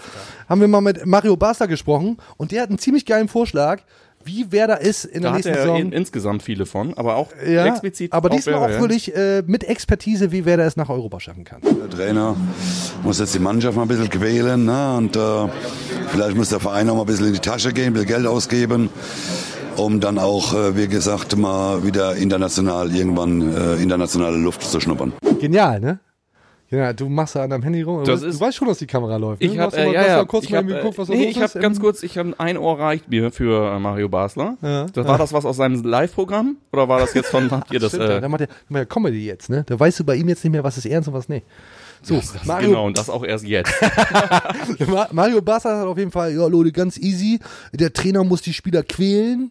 haben 0.48 0.60
wir 0.60 0.68
mal 0.68 0.80
mit 0.80 1.04
Mario 1.06 1.36
Basler 1.36 1.66
gesprochen 1.66 2.18
und 2.36 2.52
der 2.52 2.62
hat 2.62 2.68
einen 2.68 2.78
ziemlich 2.78 3.04
geilen 3.04 3.26
Vorschlag, 3.26 3.82
wie 4.24 4.52
Werder 4.52 4.80
ist 4.80 5.04
in 5.04 5.22
der 5.22 5.22
Da 5.22 5.28
hat 5.28 5.35
nächsten 5.44 5.54
er 5.54 5.62
Saison. 5.62 5.76
in, 5.80 5.92
insgesamt 5.92 6.42
viele 6.42 6.66
von, 6.66 6.94
aber 6.94 7.16
auch 7.16 7.28
ja, 7.46 7.66
explizit. 7.66 8.12
aber 8.12 8.28
diesmal 8.28 8.56
auch 8.56 8.80
wirklich 8.80 9.14
äh, 9.14 9.42
mit 9.46 9.64
Expertise, 9.64 10.30
wie 10.33 10.44
Werder 10.44 10.66
es 10.66 10.76
nach 10.76 10.88
Europa 10.88 11.20
schaffen 11.20 11.44
kann. 11.44 11.61
Der 11.62 11.88
Trainer 11.90 12.37
muss 13.02 13.18
jetzt 13.18 13.35
die 13.35 13.38
Mannschaft 13.38 13.76
mal 13.76 13.83
ein 13.83 13.88
bisschen 13.88 14.11
quälen 14.11 14.64
ne? 14.64 14.96
und 14.96 15.16
äh, 15.16 15.20
vielleicht 16.09 16.37
muss 16.37 16.50
der 16.50 16.61
Verein 16.61 16.88
auch 16.90 16.94
mal 16.94 17.00
ein 17.02 17.06
bisschen 17.06 17.26
in 17.28 17.33
die 17.35 17.38
Tasche 17.40 17.72
gehen, 17.72 17.87
ein 17.88 17.92
bisschen 17.94 18.09
Geld 18.09 18.26
ausgeben, 18.26 18.90
um 19.76 20.00
dann 20.00 20.18
auch, 20.18 20.52
äh, 20.54 20.76
wie 20.76 20.88
gesagt, 20.88 21.37
mal 21.37 21.85
wieder 21.85 22.16
international 22.16 22.94
irgendwann 22.94 23.54
äh, 23.56 23.76
internationale 23.83 24.37
Luft 24.37 24.62
zu 24.62 24.80
schnuppern. 24.80 25.12
Genial, 25.40 25.80
ne? 25.80 25.98
Ja, 26.72 26.92
du 26.92 27.09
machst 27.09 27.35
da 27.35 27.42
an 27.42 27.50
deinem 27.50 27.64
Handy 27.64 27.83
rum. 27.83 28.04
Das 28.04 28.20
du, 28.20 28.26
ist- 28.28 28.40
du 28.40 28.44
weißt 28.46 28.56
schon, 28.56 28.68
dass 28.68 28.78
die 28.78 28.87
Kamera 28.87 29.16
läuft. 29.16 29.42
Ich 29.42 29.54
ne? 29.54 29.62
habe 29.62 29.76
äh, 29.76 29.92
ja, 29.92 30.06
ja, 30.06 30.24
kurz 30.24 30.44
ich 30.44 30.50
mal 30.50 30.59
hab, 30.59 30.66
geguckt, 30.68 30.98
was 30.98 31.09
da 31.09 31.14
äh, 31.14 31.16
nee, 31.16 31.22
los 31.24 31.30
ich 31.33 31.37
habe 31.38 31.46
ist? 31.46 31.61
ganz 31.61 31.76
Ähm, 31.78 31.83
kurz, 31.83 32.02
ich 32.04 32.16
habe 32.16 32.33
ein 32.38 32.56
Ohr 32.56 32.78
reicht 32.78 33.09
mir 33.11 33.33
für 33.33 33.72
äh, 33.74 33.78
Mario 33.80 34.09
Basler. 34.09 34.56
Ja. 34.62 34.87
Das 34.87 35.04
war 35.06 35.18
das 35.18 35.33
was 35.33 35.44
aus 35.44 35.56
seinem 35.56 35.83
Live-Programm 35.83 36.59
oder 36.72 36.88
war 36.88 37.00
das 37.00 37.12
jetzt 37.14 37.30
von 37.30 37.50
habt 37.50 37.72
ihr 37.72 37.80
das? 37.80 37.90
Stimmt, 37.90 38.09
ja, 38.09 38.18
Äh, 38.18 38.20
da 38.20 38.28
macht 38.28 38.46
er 38.72 38.87
Comedy 38.87 39.26
jetzt, 39.26 39.50
ne? 39.50 39.64
Da 39.66 39.80
weißt 39.80 39.98
du 39.98 40.04
bei 40.04 40.14
ihm 40.14 40.28
jetzt 40.28 40.44
nicht 40.44 40.52
mehr, 40.52 40.62
was 40.62 40.78
ist 40.78 40.87
ernst 40.87 41.09
und 41.09 41.14
was 41.14 41.28
nicht. 41.28 41.44
So, 42.02 42.14
das, 42.16 42.44
Mario, 42.46 42.68
genau 42.70 42.87
und 42.87 42.96
das 42.96 43.11
auch 43.11 43.24
erst 43.24 43.44
jetzt. 43.44 43.72
Ma- 44.88 45.09
Mario 45.12 45.42
Basler 45.42 45.78
hat 45.80 45.87
auf 45.87 45.98
jeden 45.98 46.11
Fall, 46.11 46.33
ja 46.35 46.46
Leute, 46.46 46.72
ganz 46.72 46.96
easy. 46.96 47.40
Der 47.72 47.92
Trainer 47.92 48.24
muss 48.24 48.42
die 48.42 48.52
Spieler 48.52 48.83
quälen 48.83 49.50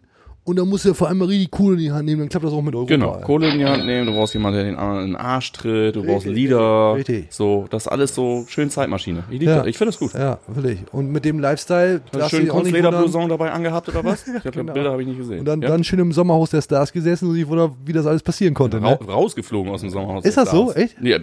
und 0.50 0.56
dann 0.58 0.68
musst 0.68 0.84
du 0.86 0.90
ja 0.90 0.94
vor 0.96 1.08
allem 1.08 1.20
mal 1.20 1.26
richtig 1.28 1.52
Kohle 1.52 1.74
in 1.76 1.80
die 1.80 1.92
Hand 1.92 2.06
nehmen, 2.06 2.20
dann 2.20 2.30
klappt 2.30 2.46
das 2.46 2.52
auch 2.54 2.62
mit 2.62 2.74
Europa. 2.76 2.90
Genau, 2.94 3.16
ey. 3.18 3.22
Kohle 3.24 3.50
in 3.52 3.60
die 3.60 3.66
Hand 3.66 3.86
nehmen, 3.86 4.08
du 4.08 4.14
brauchst 4.14 4.34
jemanden, 4.34 4.58
der 4.58 4.66
den 4.66 4.76
anderen 4.76 5.02
in 5.06 5.08
den 5.12 5.16
Arsch 5.16 5.52
tritt, 5.52 5.96
du 5.96 6.04
brauchst 6.04 6.26
Lieder. 6.28 6.96
richtig. 6.96 7.28
So, 7.30 7.66
das 7.70 7.84
ist 7.84 7.88
alles 7.88 8.14
so 8.16 8.46
schön 8.48 8.70
Zeitmaschine. 8.70 9.24
Ich, 9.30 9.42
Ja. 9.42 9.66
ich 9.66 9.78
finde 9.78 9.90
das 9.92 10.00
gut. 10.00 10.14
Ja, 10.14 10.40
wirklich. 10.48 10.80
Und 10.92 11.12
mit 11.12 11.24
dem 11.26 11.40
Lifestyle, 11.40 12.02
Hast 12.18 12.34
du 12.34 12.38
schön. 12.38 12.48
Kunstlederblouson 12.48 13.30
dabei 13.30 13.52
angehabt 13.52 13.88
oder 13.90 14.04
was? 14.04 14.26
Ich 14.28 14.46
hab 14.46 14.54
Genau. 14.54 14.74
Bilder 14.74 14.92
habe 14.92 15.02
ich 15.02 15.08
nicht 15.08 15.18
gesehen. 15.20 15.40
Und 15.40 15.46
dann, 15.46 15.62
ja? 15.62 15.70
dann 15.70 15.84
schön 15.84 16.00
im 16.00 16.12
Sommerhaus 16.12 16.50
der 16.50 16.62
Stars 16.62 16.92
gesessen 16.92 17.30
und 17.30 17.36
ich 17.38 17.48
wundere, 17.48 17.72
wie 17.86 17.94
das 17.94 18.06
alles 18.06 18.24
passieren 18.24 18.54
konnte. 18.54 18.80
Ne? 18.82 18.98
rausgeflogen 19.08 19.72
aus 19.72 19.82
dem 19.82 19.90
Sommerhaus. 19.90 20.26
Ist 20.26 20.38
das 20.38 20.52
so? 20.52 20.72
Stars. 20.72 20.76
Echt? 20.78 20.96
Ja, 21.02 21.18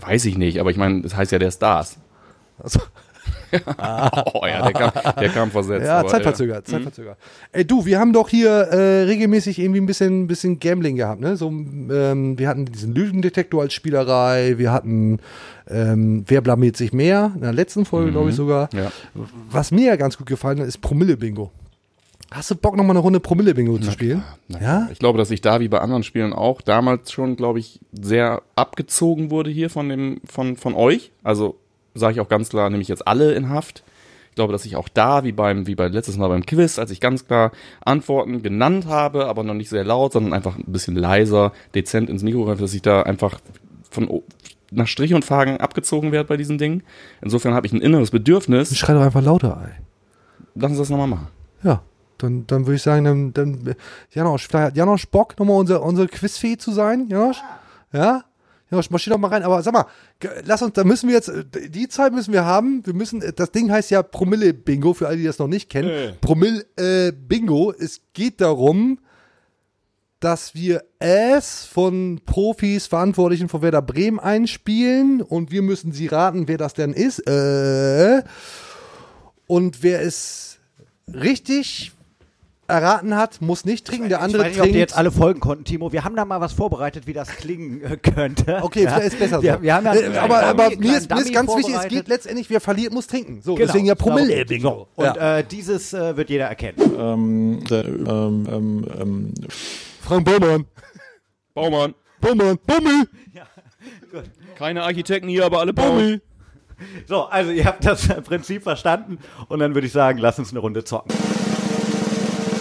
weiß 0.00 0.24
ich 0.24 0.38
nicht, 0.38 0.58
aber 0.60 0.70
ich 0.70 0.76
meine, 0.76 1.02
das 1.02 1.16
heißt 1.16 1.32
ja 1.32 1.38
der 1.38 1.50
Stars. 1.50 1.98
Also, 2.58 2.80
oh 4.34 4.46
ja, 4.46 4.62
der 4.70 4.72
kam, 4.72 4.90
der 5.20 5.28
kam 5.28 5.50
versetzt. 5.50 5.86
ja, 5.86 6.00
aber, 6.00 6.08
Zeitverzögert, 6.08 6.66
Zeitverzögert. 6.66 7.18
Ey, 7.52 7.64
du, 7.64 7.84
wir 7.84 7.98
haben 7.98 8.12
doch 8.12 8.28
hier 8.28 8.50
äh, 8.50 9.02
regelmäßig 9.04 9.58
irgendwie 9.58 9.80
ein 9.80 9.86
bisschen, 9.86 10.26
bisschen 10.26 10.58
Gambling 10.60 10.96
gehabt, 10.96 11.20
ne? 11.20 11.36
So, 11.36 11.48
ähm, 11.48 12.38
wir 12.38 12.48
hatten 12.48 12.64
diesen 12.66 12.94
Lügendetektor 12.94 13.62
als 13.62 13.72
Spielerei, 13.74 14.58
wir 14.58 14.72
hatten 14.72 15.18
ähm, 15.70 16.24
Wer 16.26 16.40
blamiert 16.40 16.76
sich 16.76 16.92
mehr? 16.92 17.32
In 17.36 17.42
der 17.42 17.52
letzten 17.52 17.84
Folge, 17.84 18.08
Mhm. 18.08 18.12
glaube 18.12 18.30
ich 18.30 18.36
sogar. 18.36 18.68
Ja. 18.74 18.90
Was 19.50 19.70
mir 19.70 19.86
ja 19.86 19.96
ganz 19.96 20.18
gut 20.18 20.26
gefallen 20.26 20.60
hat, 20.60 20.66
ist 20.66 20.78
Promille-Bingo. 20.80 21.50
Hast 22.32 22.50
du 22.50 22.54
Bock, 22.56 22.76
nochmal 22.76 22.96
eine 22.96 23.00
Runde 23.00 23.20
Promille-Bingo 23.20 23.78
zu 23.78 23.90
spielen? 23.90 24.22
Ja? 24.48 24.88
Ich 24.90 24.98
glaube, 24.98 25.18
dass 25.18 25.30
ich 25.30 25.40
da 25.42 25.60
wie 25.60 25.68
bei 25.68 25.80
anderen 25.80 26.02
Spielen 26.02 26.32
auch 26.32 26.62
damals 26.62 27.12
schon, 27.12 27.36
glaube 27.36 27.58
ich, 27.58 27.78
sehr 27.92 28.42
abgezogen 28.56 29.30
wurde 29.30 29.50
hier 29.50 29.68
von 29.70 29.88
dem, 29.88 30.20
von, 30.24 30.56
von 30.56 30.74
euch. 30.74 31.12
Also 31.22 31.56
sage 31.94 32.14
ich 32.14 32.20
auch 32.20 32.28
ganz 32.28 32.48
klar, 32.48 32.70
nehme 32.70 32.82
ich 32.82 32.88
jetzt 32.88 33.06
alle 33.06 33.32
in 33.34 33.48
Haft. 33.48 33.84
Ich 34.30 34.36
glaube, 34.36 34.52
dass 34.52 34.64
ich 34.64 34.76
auch 34.76 34.88
da, 34.88 35.24
wie 35.24 35.32
beim, 35.32 35.66
wie 35.66 35.74
bei 35.74 35.88
letztes 35.88 36.16
Mal 36.16 36.28
beim 36.28 36.46
Quiz, 36.46 36.78
als 36.78 36.90
ich 36.90 37.00
ganz 37.00 37.26
klar 37.26 37.52
Antworten 37.84 38.42
genannt 38.42 38.86
habe, 38.86 39.26
aber 39.26 39.44
noch 39.44 39.52
nicht 39.52 39.68
sehr 39.68 39.84
laut, 39.84 40.14
sondern 40.14 40.32
einfach 40.32 40.56
ein 40.56 40.72
bisschen 40.72 40.96
leiser, 40.96 41.52
dezent 41.74 42.08
ins 42.08 42.22
Mikro, 42.22 42.44
rein, 42.44 42.56
dass 42.56 42.72
ich 42.72 42.80
da 42.80 43.02
einfach 43.02 43.40
von 43.90 44.22
nach 44.70 44.86
Strich 44.86 45.12
und 45.12 45.24
Fagen 45.24 45.58
abgezogen 45.58 46.12
werde 46.12 46.28
bei 46.28 46.38
diesen 46.38 46.56
Dingen. 46.56 46.82
Insofern 47.20 47.52
habe 47.52 47.66
ich 47.66 47.74
ein 47.74 47.82
inneres 47.82 48.10
Bedürfnis. 48.10 48.74
Schrei 48.74 48.94
doch 48.94 49.02
einfach 49.02 49.22
lauter, 49.22 49.60
ey. 49.66 49.82
Lass 50.54 50.70
uns 50.70 50.78
das 50.78 50.88
nochmal 50.88 51.08
machen. 51.08 51.28
Ja, 51.62 51.82
dann, 52.18 52.46
dann 52.46 52.66
würde 52.66 52.76
ich 52.76 52.82
sagen, 52.82 53.04
dann, 53.04 53.34
dann 53.34 53.74
Janosch, 54.10 54.48
vielleicht 54.48 54.66
hat 54.68 54.76
Janosch 54.76 55.06
Bock, 55.08 55.38
nochmal 55.38 55.58
unser, 55.58 55.82
unsere 55.82 56.08
Quizfee 56.08 56.56
zu 56.56 56.72
sein, 56.72 57.08
Janosch? 57.08 57.42
Ja? 57.92 58.24
Janosch, 58.72 58.90
marschier 58.90 59.12
doch 59.12 59.18
mal 59.18 59.28
rein. 59.28 59.42
Aber 59.42 59.62
sag 59.62 59.74
mal, 59.74 59.86
lass 60.44 60.62
uns, 60.62 60.72
da 60.72 60.82
müssen 60.82 61.08
wir 61.08 61.14
jetzt, 61.14 61.28
äh, 61.28 61.44
die 61.68 61.88
Zeit 61.88 62.12
müssen 62.12 62.32
wir 62.32 62.44
haben. 62.44 62.84
Wir 62.86 62.94
müssen, 62.94 63.20
äh, 63.20 63.32
das 63.32 63.52
Ding 63.52 63.70
heißt 63.70 63.90
ja 63.90 64.02
Promille-Bingo, 64.02 64.94
für 64.94 65.08
alle, 65.08 65.18
die 65.18 65.24
das 65.24 65.38
noch 65.38 65.46
nicht 65.46 65.68
kennen. 65.68 65.90
Äh. 65.90 66.12
Promille-Bingo. 66.20 67.72
es 67.78 68.00
geht 68.14 68.40
darum, 68.40 68.98
dass 70.20 70.54
wir 70.54 70.84
es 70.98 71.64
von 71.64 72.20
Profis, 72.24 72.86
Verantwortlichen 72.86 73.48
von 73.48 73.60
Werder 73.60 73.82
Bremen 73.82 74.18
einspielen 74.18 75.20
und 75.20 75.50
wir 75.50 75.62
müssen 75.62 75.92
sie 75.92 76.06
raten, 76.06 76.48
wer 76.48 76.58
das 76.58 76.72
denn 76.72 76.94
ist. 76.94 77.18
Äh, 77.26 78.22
und 79.46 79.82
wer 79.82 80.00
es 80.00 80.58
richtig 81.12 81.92
erraten 82.72 83.16
hat, 83.16 83.40
muss 83.40 83.64
nicht 83.64 83.86
trinken, 83.86 84.08
der 84.08 84.18
Ich 84.18 84.24
andere 84.24 84.42
weiß 84.42 84.48
nicht, 84.48 84.56
ob 84.58 84.62
trinkt. 84.62 84.74
die 84.74 84.80
jetzt 84.80 84.96
alle 84.96 85.10
folgen 85.12 85.40
konnten, 85.40 85.64
Timo. 85.64 85.92
Wir 85.92 86.04
haben 86.04 86.16
da 86.16 86.24
mal 86.24 86.40
was 86.40 86.52
vorbereitet, 86.52 87.06
wie 87.06 87.12
das 87.12 87.28
klingen 87.28 87.82
äh, 87.84 87.96
könnte. 87.96 88.60
Okay, 88.62 88.80
vielleicht 88.88 89.06
ist 89.12 89.18
besser 89.18 89.36
so. 89.36 89.42
Wir, 89.42 89.60
wir 89.62 89.74
haben 89.74 89.84
ja 89.86 89.94
Äh, 89.94 90.16
aber 90.18 90.42
aber 90.42 90.64
Dummy- 90.70 90.76
mir, 90.88 90.96
ist, 90.98 91.10
mir 91.10 91.20
ist 91.20 91.32
ganz 91.32 91.54
wichtig, 91.56 91.74
es 91.76 91.88
geht 91.88 92.08
letztendlich, 92.08 92.50
wer 92.50 92.60
verliert, 92.60 92.92
muss 92.92 93.06
trinken. 93.06 93.40
So, 93.42 93.54
Genau. 93.54 93.66
deswegen 93.66 93.86
ja 93.86 93.94
Promille. 93.94 94.44
Bingo. 94.44 94.88
Und 94.96 95.04
ja. 95.04 95.38
äh, 95.38 95.44
dieses 95.44 95.92
äh, 95.92 96.16
wird 96.16 96.30
jeder 96.30 96.46
erkennen. 96.46 96.78
Ähm, 96.98 97.64
der, 97.70 97.84
ähm, 97.84 98.46
ähm, 98.50 98.86
ähm, 99.00 99.34
Frank 100.00 100.24
Baumann. 100.24 100.64
Baumann. 101.54 101.94
Baumann. 102.20 102.58
Bummel. 102.66 103.04
Keine 104.56 104.82
Architekten 104.82 105.28
hier, 105.28 105.44
aber 105.44 105.60
alle 105.60 105.72
Baum. 105.72 106.20
So, 107.06 107.22
also 107.24 107.50
ihr 107.50 107.64
habt 107.64 107.84
das 107.84 108.06
Prinzip 108.24 108.62
verstanden 108.62 109.18
und 109.48 109.58
dann 109.60 109.74
würde 109.74 109.86
ich 109.86 109.92
sagen, 109.92 110.18
lass 110.18 110.38
uns 110.38 110.50
eine 110.50 110.60
Runde 110.60 110.84
zocken. 110.84 111.12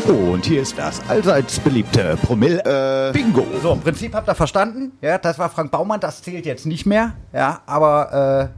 Und 0.08 0.46
hier 0.46 0.62
ist 0.62 0.78
das 0.78 1.02
allseits 1.10 1.60
beliebte 1.60 2.18
Promille 2.24 3.12
Bingo. 3.14 3.46
So, 3.62 3.74
im 3.74 3.82
Prinzip 3.82 4.14
habt 4.14 4.28
ihr 4.28 4.36
verstanden. 4.36 4.94
Ja, 5.02 5.18
das 5.18 5.38
war 5.38 5.50
Frank 5.50 5.72
Baumann, 5.72 6.00
das 6.00 6.22
zählt 6.22 6.46
jetzt 6.46 6.66
nicht 6.66 6.86
mehr. 6.86 7.14
Ja, 7.34 7.62
aber 7.66 8.52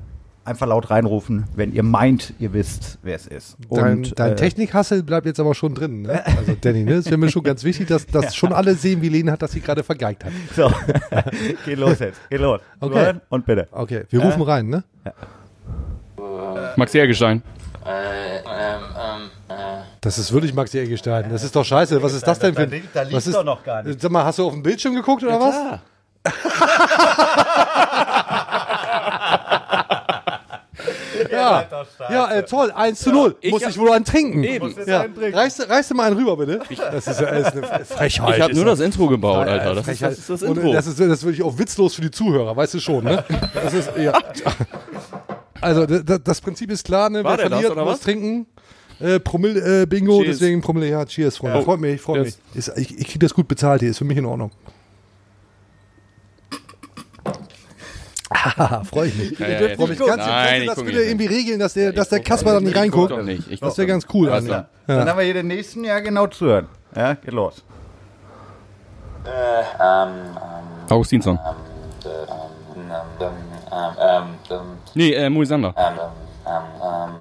äh, 0.46 0.50
einfach 0.50 0.68
laut 0.68 0.90
reinrufen, 0.90 1.46
wenn 1.56 1.74
ihr 1.74 1.84
meint, 1.84 2.34
ihr 2.40 2.54
wisst, 2.54 3.00
wer 3.02 3.16
es 3.16 3.28
ist. 3.28 3.58
Dein, 3.70 3.98
Und, 3.98 4.20
dein 4.20 4.34
äh, 4.34 4.36
Technikhassel 4.36 5.04
bleibt 5.04 5.26
jetzt 5.26 5.40
aber 5.40 5.54
schon 5.56 5.74
drin. 5.76 6.04
Ne? 6.04 6.26
Also 6.26 6.56
Danny, 6.60 6.84
ne? 6.84 6.96
das 6.96 7.06
wäre 7.06 7.18
mir 7.18 7.30
schon 7.30 7.44
ganz 7.44 7.64
wichtig, 7.64 7.88
dass, 7.88 8.06
dass 8.08 8.36
schon 8.36 8.54
alle 8.54 8.76
sehen, 8.76 9.02
wie 9.02 9.10
Lena 9.10 9.34
hat, 9.34 9.42
dass 9.42 9.52
sie 9.52 9.62
gerade 9.62 9.84
vergeigt 9.84 10.24
hat. 10.26 10.32
So, 10.56 10.72
geht 11.66 11.78
los 11.78 12.00
jetzt. 12.00 12.20
Geht 12.30 12.42
los. 12.42 12.62
Okay. 12.80 13.14
Und 13.30 13.46
bitte. 13.46 13.68
Okay, 13.72 14.04
wir 14.10 14.22
rufen 14.22 14.42
Äh, 14.42 14.46
rein, 14.46 14.68
ne? 14.68 14.84
Max 16.76 16.94
Jägerstein. 16.94 17.42
Das 20.04 20.18
ist 20.18 20.34
wirklich 20.34 20.54
Max 20.54 20.74
Eggestein. 20.74 21.30
Das 21.32 21.44
ist 21.44 21.56
doch 21.56 21.63
scheiße. 21.63 22.04
Was 22.04 22.13
ist 22.13 22.28
das 22.28 22.38
denn 22.38 22.54
für 22.54 22.68
Da 22.68 22.76
liegt- 22.76 22.94
da 22.96 23.02
liegt 23.04 23.16
was 23.16 23.26
ist, 23.26 23.36
doch 23.36 23.44
noch 23.44 23.63
gar 23.63 23.82
nicht. 23.84 24.02
Sag 24.02 24.12
mal, 24.12 24.26
hast 24.26 24.38
du 24.38 24.46
auf 24.46 24.52
dem 24.54 24.62
Bildschirm 24.62 24.94
geguckt 24.96 25.24
oder 25.24 25.39
was? 25.39 25.56
Ja, 31.32 31.66
ja 32.10 32.32
äh, 32.32 32.44
toll, 32.44 32.72
1 32.72 33.00
zu 33.00 33.12
0. 33.12 33.36
Ich 33.42 33.52
Muss 33.52 33.63
ich 33.66 33.78
wohl 33.78 33.92
einen 33.92 34.06
trinken. 34.06 34.44
Eben. 34.44 34.76
Ja. 34.86 35.02
einen 35.02 35.16
trinken. 35.16 35.39
Du 35.89 35.96
mal 35.96 36.08
einen 36.08 36.18
rüber, 36.18 36.38
bitte. 36.38 36.60
Das 36.92 37.08
ist 37.08 37.22
ja 37.22 37.28
alles 37.28 37.48
eine 37.48 37.63
Frechheit. 37.86 38.36
Ich 38.38 38.42
habe 38.42 38.54
nur 38.54 38.66
das 38.66 38.80
Intro 38.80 39.08
gebaut, 39.08 39.48
Ja, 39.48 39.54
Alter. 39.54 39.76
Das 39.76 39.88
ist 39.88 40.02
das, 40.02 40.18
ist 40.20 40.30
das 40.30 40.44
Und 40.44 40.58
Intro. 40.58 40.74
Das 40.74 40.86
ist, 40.88 41.00
das 41.00 41.08
ist 41.08 41.24
wirklich 41.24 41.44
auch 41.44 41.58
witzlos 41.58 41.96
für 41.96 42.02
die 42.02 42.12
Zuhörer, 42.12 42.56
weißt 42.56 42.74
du 42.76 42.80
schon, 42.80 43.04
ne? 43.04 43.24
Das 43.54 43.74
ist, 43.74 43.92
ja. 43.98 44.13
Also, 45.62 45.86
das, 45.86 46.20
das 46.22 46.42
Prinzip 46.42 46.70
ist 46.72 46.84
klar, 46.84 47.10
ne? 47.10 47.24
War 47.24 47.38
Wer 47.38 47.46
das, 47.46 47.48
verliert, 47.54 47.72
oder 47.72 47.86
muss 47.86 47.94
was? 47.94 48.00
trinken. 48.02 48.48
Äh, 49.00 49.20
Promille, 49.20 49.82
äh, 49.82 49.86
Bingo, 49.86 50.22
Cheers. 50.24 50.40
deswegen 50.40 50.62
Promille, 50.62 50.90
ja, 50.90 51.06
cheers, 51.06 51.38
Freunde. 51.38 51.58
Ja. 51.60 51.64
Freut 51.64 51.80
mich, 51.80 52.00
freut 52.02 52.24
Cheers. 52.24 52.40
mich. 52.54 52.68
Ist, 52.68 52.78
ich 52.78 52.98
ich 53.00 53.06
kriege 53.08 53.20
das 53.20 53.34
gut 53.34 53.48
bezahlt 53.48 53.82
hier, 53.82 53.90
ist 53.90 53.98
für 53.98 54.06
mich 54.06 54.18
in 54.18 54.26
Ordnung. 54.26 54.52
Ah, 58.30 58.84
freue 58.90 59.08
ich 59.10 59.16
mich. 59.16 59.40
Ja, 59.40 59.48
ja, 59.48 59.56
ich 59.56 59.62
jetzt 59.62 59.76
freu 59.78 59.88
mich 59.88 60.00
ganz. 60.00 60.26
Nein, 60.26 60.66
das 60.66 60.84
bitte 60.84 61.02
irgendwie 61.04 61.26
regeln, 61.28 61.60
dass 61.60 61.74
der, 61.74 61.92
dass 61.94 62.10
der 62.10 62.20
Kasper 62.22 62.54
da 62.54 62.60
nicht 62.60 62.66
nicht. 62.68 62.76
Ich 62.76 62.82
reinguckt? 62.82 63.24
nicht. 63.26 63.52
Ich 63.52 63.60
Das 63.60 63.78
wäre 63.78 63.88
ganz 63.88 64.06
cool. 64.14 64.30
Alles 64.30 64.46
klar. 64.46 64.70
Dann 64.88 65.00
Ja. 65.00 65.06
haben 65.08 65.18
wir 65.18 65.26
hier 65.26 65.34
den 65.36 65.48
nächsten, 65.48 65.84
ja 65.84 66.00
genau 66.00 66.28
zuhören. 66.28 66.68
Ja, 66.96 67.14
geht 67.14 67.34
los. 67.34 67.64
Augustinsson. 70.90 71.40
Nee, 74.96 75.14
äh, 75.14 75.30
Moisander. 75.30 75.74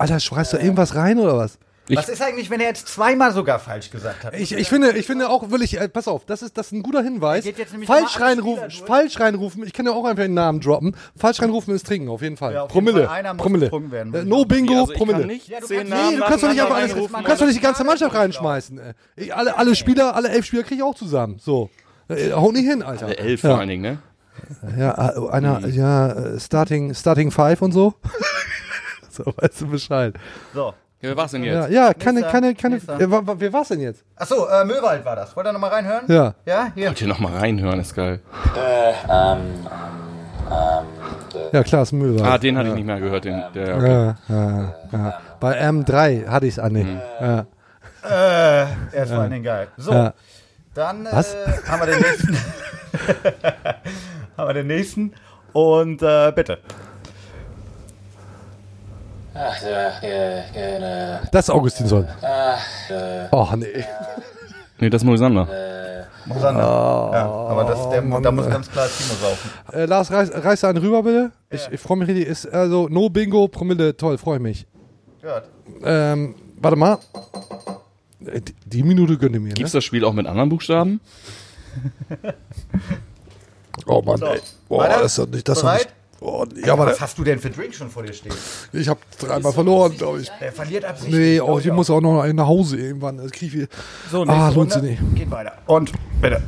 Alter, 0.02 0.20
schreist 0.20 0.52
du 0.52 0.56
irgendwas 0.58 0.94
rein 0.94 1.18
oder 1.18 1.36
was? 1.38 1.58
Ich- 1.88 1.96
Was 1.96 2.08
ist 2.08 2.22
eigentlich, 2.22 2.48
wenn 2.48 2.60
er 2.60 2.68
jetzt 2.68 2.86
zweimal 2.86 3.32
sogar 3.32 3.58
falsch 3.58 3.90
gesagt 3.90 4.24
hat? 4.24 4.34
Ich, 4.34 4.52
ich, 4.52 4.68
finde, 4.68 4.92
ich 4.92 5.04
finde 5.04 5.28
auch 5.28 5.50
wirklich, 5.50 5.78
äh, 5.80 5.88
pass 5.88 6.06
auf, 6.06 6.24
das 6.24 6.40
ist, 6.42 6.56
das 6.56 6.66
ist 6.66 6.72
ein 6.72 6.82
guter 6.84 7.02
Hinweis. 7.02 7.44
Falsch 7.86 8.20
reinrufen, 8.20 8.70
falsch 8.70 9.18
reinrufen, 9.18 9.64
ich 9.66 9.72
kann 9.72 9.86
ja 9.86 9.92
auch 9.92 10.04
einfach 10.04 10.22
den 10.22 10.32
Namen 10.34 10.60
droppen. 10.60 10.94
Falsch 11.16 11.42
reinrufen 11.42 11.74
ist 11.74 11.84
trinken, 11.86 12.08
auf 12.08 12.22
jeden 12.22 12.36
Fall. 12.36 12.54
Ja, 12.54 12.62
auf 12.62 12.72
jeden 12.72 12.86
Promille, 12.86 13.06
Fall. 13.08 13.16
Einer 13.18 13.34
muss 13.34 13.42
Promille. 13.42 13.66
getrunken 13.66 13.90
werden. 13.90 14.14
Äh, 14.14 14.24
no 14.24 14.44
Bingo, 14.44 14.72
Also 14.80 14.92
ich 14.92 14.98
Promille. 14.98 15.18
kann 15.18 15.26
nicht 15.26 15.48
Ja, 15.48 15.58
du 15.60 15.66
zehn 15.66 15.78
kannst- 15.78 15.90
Namen 15.92 16.10
Nee, 16.10 16.16
du 16.16 16.22
kannst 16.24 16.44
doch 16.44 16.48
nicht 16.50 16.62
einfach 16.62 16.76
alles, 16.76 16.92
reinrufen. 16.92 17.24
kannst 17.24 17.42
doch 17.42 17.46
nicht 17.46 17.58
die 17.58 17.62
ganze 17.62 17.84
Mannschaft 17.84 18.14
reinschmeißen. 18.14 18.80
Ich, 19.16 19.34
alle, 19.34 19.58
alle 19.58 19.74
Spieler, 19.74 20.14
alle 20.14 20.28
elf 20.30 20.46
Spieler 20.46 20.62
kriege 20.62 20.76
ich 20.76 20.82
auch 20.84 20.94
zusammen. 20.94 21.38
So. 21.40 21.68
Äh, 22.08 22.30
hau 22.32 22.52
nicht 22.52 22.66
hin, 22.68 22.82
Alter. 22.82 23.06
Alle 23.06 23.18
elf 23.18 23.42
ja. 23.42 23.50
vor 23.50 23.58
allen 23.58 23.68
Dingen, 23.68 23.82
ne? 23.82 23.98
Ja, 24.78 25.10
äh, 25.16 25.30
einer, 25.30 25.66
ja, 25.66 26.12
äh, 26.12 26.40
Starting, 26.40 26.94
Starting 26.94 27.30
Five 27.32 27.60
und 27.60 27.72
so. 27.72 27.94
so, 29.24 29.24
weißt 29.36 29.60
du 29.60 29.66
Bescheid. 29.68 30.14
So. 30.54 30.74
Ja, 31.00 31.16
was 31.16 31.32
denn 31.32 31.42
jetzt? 31.42 31.68
Ja, 31.70 31.86
ja, 31.88 31.94
keine, 31.94 32.20
Nächster, 32.20 32.30
keine, 32.32 32.54
keine, 32.54 32.74
nächster. 32.76 33.00
äh, 33.00 33.40
wer 33.40 33.52
war's 33.52 33.68
denn 33.68 33.80
jetzt? 33.80 34.04
Achso, 34.14 34.46
äh, 34.46 34.64
Möwald 34.64 35.04
war 35.04 35.16
das. 35.16 35.34
Wollt 35.34 35.48
ihr 35.48 35.52
nochmal 35.52 35.70
reinhören? 35.70 36.04
Ja. 36.06 36.34
Ja, 36.46 36.68
hier. 36.76 36.88
Wollt 36.88 37.00
ihr 37.00 37.08
noch 37.08 37.18
mal 37.18 37.36
reinhören, 37.36 37.80
ist 37.80 37.92
geil. 37.96 38.20
Ja, 41.52 41.62
klar, 41.64 41.82
ist 41.82 41.92
Müll. 41.92 42.20
Ah, 42.22 42.38
den 42.38 42.56
hatte 42.56 42.68
ich 42.68 42.74
nicht 42.74 42.86
mehr 42.86 43.00
gehört. 43.00 43.24
Den, 43.24 43.42
der, 43.54 43.76
okay. 43.76 44.14
Ja, 44.28 44.28
ja, 44.28 44.74
ja. 44.92 45.20
Bei 45.40 45.60
M3 45.60 46.26
hatte 46.28 46.46
ich 46.46 46.54
es 46.54 46.58
an 46.58 46.72
Mhm. 46.72 47.00
Ja. 47.20 47.46
Äh, 48.04 48.66
er 48.92 49.02
ist 49.02 49.10
vor 49.12 49.20
allen 49.20 49.30
Dingen 49.30 49.44
geil. 49.44 49.68
So, 49.76 49.92
Ja. 49.92 50.12
dann 50.74 51.06
äh, 51.06 51.12
Was? 51.12 51.36
haben 51.68 51.80
wir 51.80 51.86
den 51.86 52.00
nächsten. 52.00 52.36
haben 54.36 54.48
wir 54.48 54.54
den 54.54 54.66
nächsten. 54.66 55.12
Und 55.52 56.02
äh, 56.02 56.32
bitte. 56.34 56.58
Das 61.30 61.44
ist 61.46 61.50
Augustinson. 61.50 62.06
Oh, 63.30 63.48
nee. 63.56 63.66
Nee, 64.78 64.90
das 64.90 65.02
ist 65.02 65.06
Moisander. 65.06 65.48
Mosander. 66.26 66.60
ja, 66.60 67.24
aber 67.26 67.64
das, 67.64 67.88
der, 67.90 68.00
da 68.20 68.30
muss 68.30 68.48
ganz 68.48 68.70
klar 68.70 68.86
Timo 68.86 69.14
saufen. 69.14 69.50
Äh, 69.72 69.86
Lars, 69.86 70.10
reiß, 70.12 70.30
reiß 70.44 70.64
einen 70.64 70.78
rüber, 70.78 71.02
bitte. 71.02 71.32
Ich, 71.50 71.68
ich 71.72 71.80
freue 71.80 71.98
mich 71.98 72.08
richtig. 72.08 72.26
Ist 72.26 72.46
also 72.52 72.88
No 72.88 73.08
Bingo, 73.10 73.48
Promille, 73.48 73.96
toll, 73.96 74.18
freue 74.18 74.36
ich 74.36 74.42
mich. 74.42 74.66
Gehört. 75.20 75.48
Ähm, 75.84 76.34
warte 76.60 76.76
mal. 76.76 76.98
Äh, 78.24 78.40
Die, 78.40 78.54
die 78.66 78.82
Minute 78.84 79.18
gönnt 79.18 79.34
ihr 79.34 79.40
mir, 79.40 79.52
Gibt's 79.52 79.72
ne? 79.72 79.78
das 79.78 79.84
Spiel 79.84 80.04
auch 80.04 80.12
mit 80.12 80.26
anderen 80.28 80.48
Buchstaben? 80.48 81.00
Oh 83.86 84.02
Mann, 84.02 84.18
So. 84.18 84.26
ey. 84.26 84.40
Boah, 84.68 84.88
das 84.88 85.02
ist 85.06 85.18
doch 85.18 85.26
nicht, 85.28 85.48
das 85.48 85.60
Bereit? 85.60 85.78
nicht. 85.80 85.90
Oh, 86.24 86.44
nee, 86.54 86.64
Ja, 86.64 86.74
aber 86.74 86.86
was 86.86 87.00
hast 87.00 87.18
du 87.18 87.24
denn 87.24 87.40
für 87.40 87.50
Drink 87.50 87.74
schon 87.74 87.90
vor 87.90 88.04
dir 88.04 88.12
stehen? 88.12 88.32
ich 88.72 88.88
habe 88.88 89.00
dreimal 89.18 89.52
verloren, 89.52 89.96
glaube 89.96 90.20
ich. 90.20 90.30
Der 90.40 90.52
verliert 90.52 90.84
absichtlich. 90.84 91.18
Nee, 91.18 91.36
glaub 91.36 91.48
oh, 91.48 91.58
ich 91.58 91.64
ich 91.66 91.72
auch. 91.72 91.76
muss 91.76 91.90
auch 91.90 92.00
noch 92.00 92.22
einen 92.22 92.36
nach 92.36 92.46
Hause 92.46 92.76
irgendwann. 92.76 93.16
Das 93.16 93.32
krieg 93.32 93.48
ich 93.48 93.54
wieder. 93.54 93.66
So, 94.10 94.24
nächste 94.24 94.40
ah, 94.40 94.48
lohnt 94.50 94.72
sich 94.72 94.82
nicht. 94.82 95.02
Geht 95.16 95.30
weiter. 95.32 95.58
Und 95.66 95.90
bitte. 96.20 96.40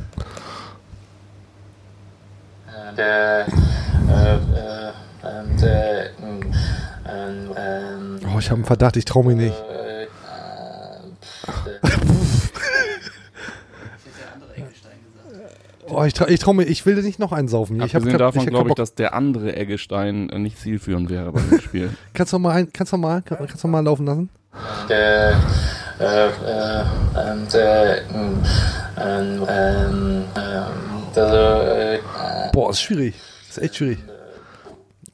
Oh, 8.33 8.39
ich 8.39 8.49
habe 8.49 8.55
einen 8.55 8.65
Verdacht, 8.65 8.95
ich 8.95 9.03
traue 9.03 9.25
mich 9.25 9.35
nicht. 9.35 9.55
Oh, 15.97 16.03
ich, 16.03 16.13
tra 16.13 16.27
ich 16.27 16.39
traue 16.39 16.55
mich, 16.55 16.67
ich 16.67 16.85
will 16.85 17.01
nicht 17.01 17.19
noch 17.19 17.31
einen 17.31 17.47
saufen. 17.47 17.77
Ich 17.77 17.93
hab 17.95 18.01
Abgesehen 18.01 18.17
davon 18.19 18.39
hab 18.41 18.45
keinen 18.45 18.53
glaube 18.53 18.69
ich, 18.69 18.75
dass 18.75 18.95
der 18.95 19.13
andere 19.13 19.55
Eggestein 19.55 20.29
äh, 20.29 20.39
nicht 20.39 20.59
zielführend 20.59 21.09
wäre 21.09 21.31
bei 21.31 21.41
dem 21.41 21.59
Spiel. 21.61 21.89
Kannst 22.13 22.33
du 22.33 22.39
mal, 22.39 22.51
ein, 22.51 22.73
kannst 22.73 22.93
du 22.93 22.97
mal, 22.97 23.21
kann- 23.21 23.47
kannst 23.47 23.63
du 23.63 23.67
mal 23.67 23.79
laufen 23.83 24.05
lassen? 24.05 24.29
Boah, 32.53 32.69
ist 32.71 32.81
schwierig. 32.81 33.15
Ist 33.49 33.57
echt 33.61 33.75
schwierig. 33.77 33.99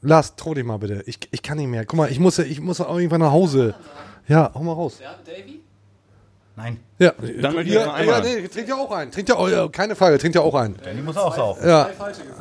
Lars, 0.00 0.34
trau 0.36 0.54
dich 0.54 0.64
mal 0.64 0.78
bitte. 0.78 1.02
Ich, 1.06 1.18
ich 1.30 1.42
kann 1.42 1.58
nicht 1.58 1.68
mehr. 1.68 1.84
Guck 1.84 1.96
mal, 1.96 2.10
ich 2.10 2.18
muss, 2.18 2.36
ja- 2.36 2.44
ich 2.44 2.60
muss 2.60 2.80
auch 2.80 2.96
irgendwann 2.96 3.20
nach 3.20 3.30
Hause. 3.32 3.74
Ja, 4.26 4.50
hau 4.54 4.62
mal 4.62 4.72
raus. 4.72 4.98
Nein. 6.56 6.80
Ja, 6.98 7.12
Dann 7.40 7.54
möchte 7.54 7.68
ich 7.70 7.74
ja, 7.74 8.20
nee, 8.20 8.46
trinkt 8.48 8.68
ja 8.68 8.74
auch 8.76 8.90
ein. 8.90 9.10
Trinkt 9.10 9.28
ja, 9.30 9.36
auch, 9.36 9.48
ja, 9.48 9.68
keine 9.68 9.96
Frage, 9.96 10.18
trinkt 10.18 10.34
ja 10.36 10.42
auch 10.42 10.54
ein. 10.54 10.76
Danny 10.84 11.00
muss 11.00 11.16
auch 11.16 11.34
saufen. 11.34 11.66
Ja, 11.66 11.88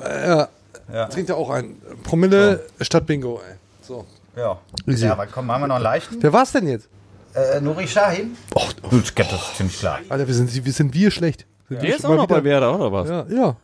ja, 0.03 0.47
Ja. 0.93 1.05
trinkt 1.07 1.29
ja 1.29 1.35
auch 1.35 1.49
ein. 1.49 1.75
Promille 2.03 2.61
statt 2.81 3.05
Bingo, 3.05 3.39
ey. 3.47 3.55
So. 3.81 4.05
Ja. 4.35 4.57
Easy. 4.85 5.05
Ja, 5.05 5.13
aber 5.13 5.27
komm, 5.27 5.45
machen 5.47 5.63
wir 5.63 5.67
noch 5.67 5.75
einen 5.75 5.83
leichten. 5.83 6.17
Wer 6.21 6.33
war's 6.33 6.51
denn 6.51 6.67
jetzt? 6.67 6.89
Äh, 7.33 7.61
Nuri 7.61 7.87
Shahin? 7.87 8.35
Oh, 8.55 8.61
Gut, 8.89 9.13
das 9.17 9.31
ist 9.31 9.55
ziemlich 9.57 9.79
klar. 9.79 9.99
Alter, 10.09 10.27
wir 10.27 10.33
sind, 10.33 10.65
wir 10.65 10.73
sind 10.73 10.93
wir 10.93 11.11
schlecht. 11.11 11.45
Der 11.69 11.95
ist 11.95 12.05
auch 12.05 12.15
noch 12.15 12.27
bei 12.27 12.43
Werder, 12.43 12.75
oder 12.75 12.91
was? 12.91 13.07
Ja, 13.09 13.25
ja. 13.29 13.55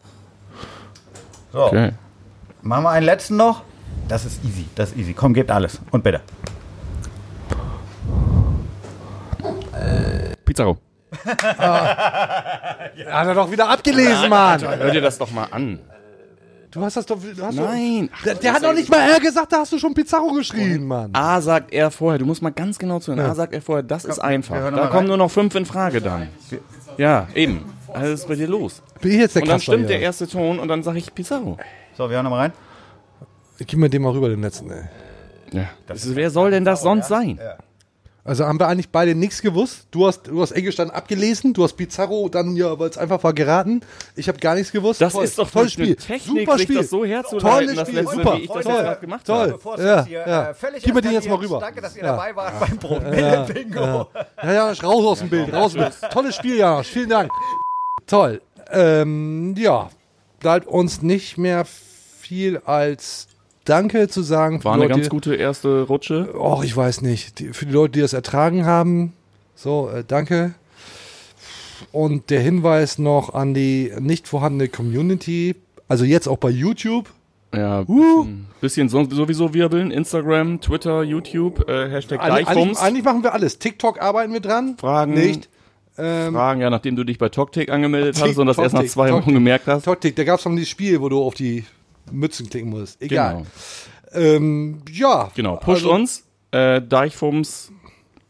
So, 1.52 1.60
Okay. 1.66 1.92
machen 2.62 2.84
wir 2.84 2.90
einen 2.92 3.06
letzten 3.06 3.36
noch. 3.36 3.64
Das 4.08 4.24
ist 4.24 4.42
easy, 4.46 4.66
das 4.76 4.92
ist 4.92 4.98
easy. 4.98 5.14
Komm, 5.14 5.34
gebt 5.34 5.52
alles. 5.52 5.80
Und 5.92 6.04
bitte. 6.04 6.22
Pizarro. 10.58 10.78
Hat 13.10 13.28
er 13.28 13.34
doch 13.34 13.52
wieder 13.52 13.70
abgelesen, 13.70 14.30
Mann. 14.30 14.62
Hör 14.62 14.92
dir 14.92 15.02
das 15.02 15.18
doch 15.18 15.32
mal 15.32 15.48
an. 15.52 15.80
Du 16.72 16.82
hast 16.84 16.98
das 16.98 17.06
doch. 17.06 17.18
Du 17.18 17.44
hast 17.44 17.56
Nein. 17.56 18.10
Doch, 18.12 18.24
der, 18.24 18.36
der 18.36 18.54
hat 18.54 18.64
doch 18.64 18.74
nicht 18.74 18.90
mal 18.90 19.00
er 19.10 19.20
gesagt, 19.20 19.54
da 19.54 19.60
hast 19.60 19.72
du 19.72 19.80
schon 19.80 19.94
Pizarro 19.94 20.34
geschrien, 20.34 20.86
Mann. 20.86 21.12
A 21.14 21.40
sagt 21.42 21.72
er 21.74 21.92
vorher, 21.92 22.20
du 22.20 22.26
musst 22.26 22.42
mal 22.42 22.52
ganz 22.52 22.78
genau 22.78 23.00
zuhören. 23.00 23.26
A 23.26 23.34
sagt 23.34 23.54
er 23.54 23.62
vorher, 23.62 23.84
das 23.84 24.04
ist 24.06 24.20
einfach. 24.20 24.72
Da 24.72 24.88
kommen 24.88 25.08
nur 25.08 25.18
noch 25.18 25.32
fünf 25.32 25.56
in 25.56 25.66
Frage 25.66 26.02
dann. 26.02 26.28
Ja, 26.98 27.28
eben. 27.36 27.66
Also 27.94 28.14
ist 28.14 28.28
bei 28.28 28.36
dir 28.36 28.48
los? 28.48 28.82
Bin 29.02 29.12
ich 29.12 29.18
jetzt 29.20 29.36
der 29.36 29.44
Und 29.44 29.48
dann 29.48 29.58
Kasper 29.58 29.72
stimmt 29.72 29.88
hier? 29.88 29.98
der 29.98 30.02
erste 30.02 30.28
Ton 30.28 30.60
und 30.60 30.68
dann 30.68 30.84
sage 30.84 30.98
ich 30.98 31.14
Pizarro. 31.16 31.58
So, 31.98 32.10
wir 32.10 32.16
hören 32.16 32.26
nochmal 32.26 32.42
rein. 32.42 32.54
Gib 33.60 33.80
mir 33.80 33.90
den 33.90 34.02
mal 34.02 34.12
rüber, 34.12 34.28
den 34.30 34.42
letzten, 34.42 34.70
ey. 34.70 34.84
Ja. 35.52 35.70
Das 35.88 36.06
ist, 36.06 36.16
wer 36.16 36.30
soll 36.30 36.52
denn 36.52 36.66
das 36.66 36.82
sonst 36.82 37.08
sein? 37.08 37.40
Also 38.28 38.46
haben 38.46 38.60
wir 38.60 38.68
eigentlich 38.68 38.90
beide 38.90 39.16
nichts 39.16 39.42
gewusst. 39.42 39.88
Du 39.92 40.06
hast, 40.06 40.28
du 40.28 40.42
hast 40.42 40.52
Engelstein 40.52 40.92
abgelesen, 40.92 41.54
du 41.54 41.64
hast 41.64 41.74
Pizarro 41.78 42.28
dann 42.28 42.58
ja, 42.58 42.78
weil 42.78 42.90
es 42.90 42.98
einfach 42.98 43.24
war 43.24 43.32
geraten. 43.34 43.80
Ich 44.18 44.28
habe 44.28 44.38
gar 44.38 44.54
nichts 44.54 44.72
gewusst. 44.74 45.00
Das 45.00 45.14
Toll, 45.14 45.24
ist 45.24 45.40
doch 45.40 45.50
tolles 45.50 45.72
Spiel. 45.72 45.96
Technik, 45.96 46.46
Super 46.46 46.60
Spiel. 46.60 46.76
das 46.78 46.90
so 46.90 47.06
herzuleiten, 47.06 47.50
Tolles 47.50 47.82
Spiel. 47.88 47.96
letzte, 47.96 48.16
Super. 48.16 48.36
wie 48.36 48.42
ich 48.42 48.48
das 48.52 48.64
toll. 48.64 48.74
jetzt 48.74 48.84
gerade 48.84 49.00
gemacht 49.02 49.26
toll. 49.26 49.38
habe. 49.40 49.52
Bevor 49.54 49.76
es 49.76 49.82
Ja, 49.84 49.96
jetzt 50.00 50.08
hier 50.08 50.20
ja. 50.28 50.50
äh, 50.50 50.54
völlig 50.54 50.84
Gib 50.84 50.94
mir 50.96 51.02
den 51.02 51.12
jetzt 51.14 51.30
mal 51.30 51.36
rüber. 51.36 51.60
Danke, 51.60 51.82
dass 51.82 51.96
ihr 51.96 52.04
Ja. 52.04 52.12
dabei 52.12 52.36
wart 52.36 52.60
beim 52.60 52.78
Promille-Bingo. 52.78 53.80
Ja. 53.82 54.08
ja, 54.44 54.54
ja, 54.54 54.66
raus 54.72 55.06
aus 55.06 55.20
dem 55.20 55.30
Bild, 55.30 55.54
raus 55.54 55.66
aus 55.68 55.74
dem 55.74 55.82
Bild. 55.84 56.12
Tolles 56.12 56.36
Spiel, 56.36 56.58
Janosch. 56.58 56.88
Vielen 56.88 57.10
Dank. 57.10 57.32
Toll. 58.08 58.42
Ähm, 58.72 59.56
ja, 59.58 59.90
bleibt 60.40 60.68
uns 60.68 61.02
nicht 61.02 61.38
mehr 61.38 61.66
viel 61.66 62.58
als 62.66 63.28
Danke 63.68 64.08
zu 64.08 64.22
sagen. 64.22 64.64
War 64.64 64.74
eine 64.74 64.84
Leute, 64.84 64.96
ganz 64.96 65.10
gute 65.10 65.36
erste 65.36 65.82
Rutsche. 65.82 66.34
Och, 66.36 66.64
ich 66.64 66.76
weiß 66.76 67.02
nicht. 67.02 67.40
Die, 67.40 67.50
für 67.50 67.66
die 67.66 67.74
Leute, 67.74 67.94
die 67.94 68.00
das 68.02 68.14
ertragen 68.14 68.66
haben. 68.66 69.14
So, 69.56 69.90
äh, 69.94 70.04
danke. 70.08 70.54
Und 71.92 72.30
der 72.30 72.40
Hinweis 72.40 72.98
noch 72.98 73.34
an 73.34 73.54
die 73.54 73.92
nicht 74.00 74.28
vorhandene 74.28 74.70
Community. 74.70 75.56
Also 75.88 76.06
jetzt 76.06 76.28
auch 76.28 76.38
bei 76.38 76.50
YouTube. 76.50 77.10
Ja, 77.54 77.82
Uh. 77.88 78.26
bisschen, 78.26 78.48
bisschen 78.62 78.90
so, 78.90 79.04
sowieso 79.10 79.54
wirbeln. 79.54 79.92
Instagram, 79.92 80.62
Twitter, 80.62 81.04
YouTube, 81.04 81.68
äh, 81.70 81.90
Hashtag 81.90 82.20
Eigentlich, 82.22 82.78
eigentlich, 82.80 83.04
machen 83.04 83.24
wir 83.24 83.34
alles. 83.34 83.58
TikTok 83.60 84.02
arbeiten 84.02 84.34
wir 84.34 84.42
dran. 84.42 84.76
Fragen. 84.78 85.14
Nicht. 85.14 85.50
Ähm, 85.98 86.34
Fragen, 86.34 86.62
ja, 86.62 86.70
nachdem 86.70 86.96
du 86.96 87.04
dich 87.04 87.18
bei 87.18 87.30
TokTik 87.30 87.70
angemeldet 87.72 88.22
hattest 88.22 88.38
und 88.38 88.48
das 88.48 88.58
erst 88.58 88.74
nach 88.74 88.82
Toktik, 88.82 88.92
zwei 88.92 89.08
Wochen 89.10 89.16
Toktik. 89.20 89.34
gemerkt 89.34 89.68
hast. 89.68 89.86
TikTok, 89.86 90.16
da 90.16 90.24
gab 90.24 90.40
es 90.40 90.46
noch 90.46 90.52
dieses 90.54 90.70
Spiel, 90.70 91.02
wo 91.02 91.10
du 91.10 91.22
auf 91.24 91.34
die 91.34 91.66
Mützen 92.12 92.50
klicken 92.50 92.70
musst. 92.70 93.02
Egal. 93.02 93.46
Genau. 94.14 94.26
Ähm, 94.26 94.82
ja. 94.92 95.32
Genau, 95.36 95.58
pusht 95.58 95.84
Also- 95.84 95.94
uns. 95.94 96.24
Äh, 96.52 96.82
Deichfums, 96.82 97.72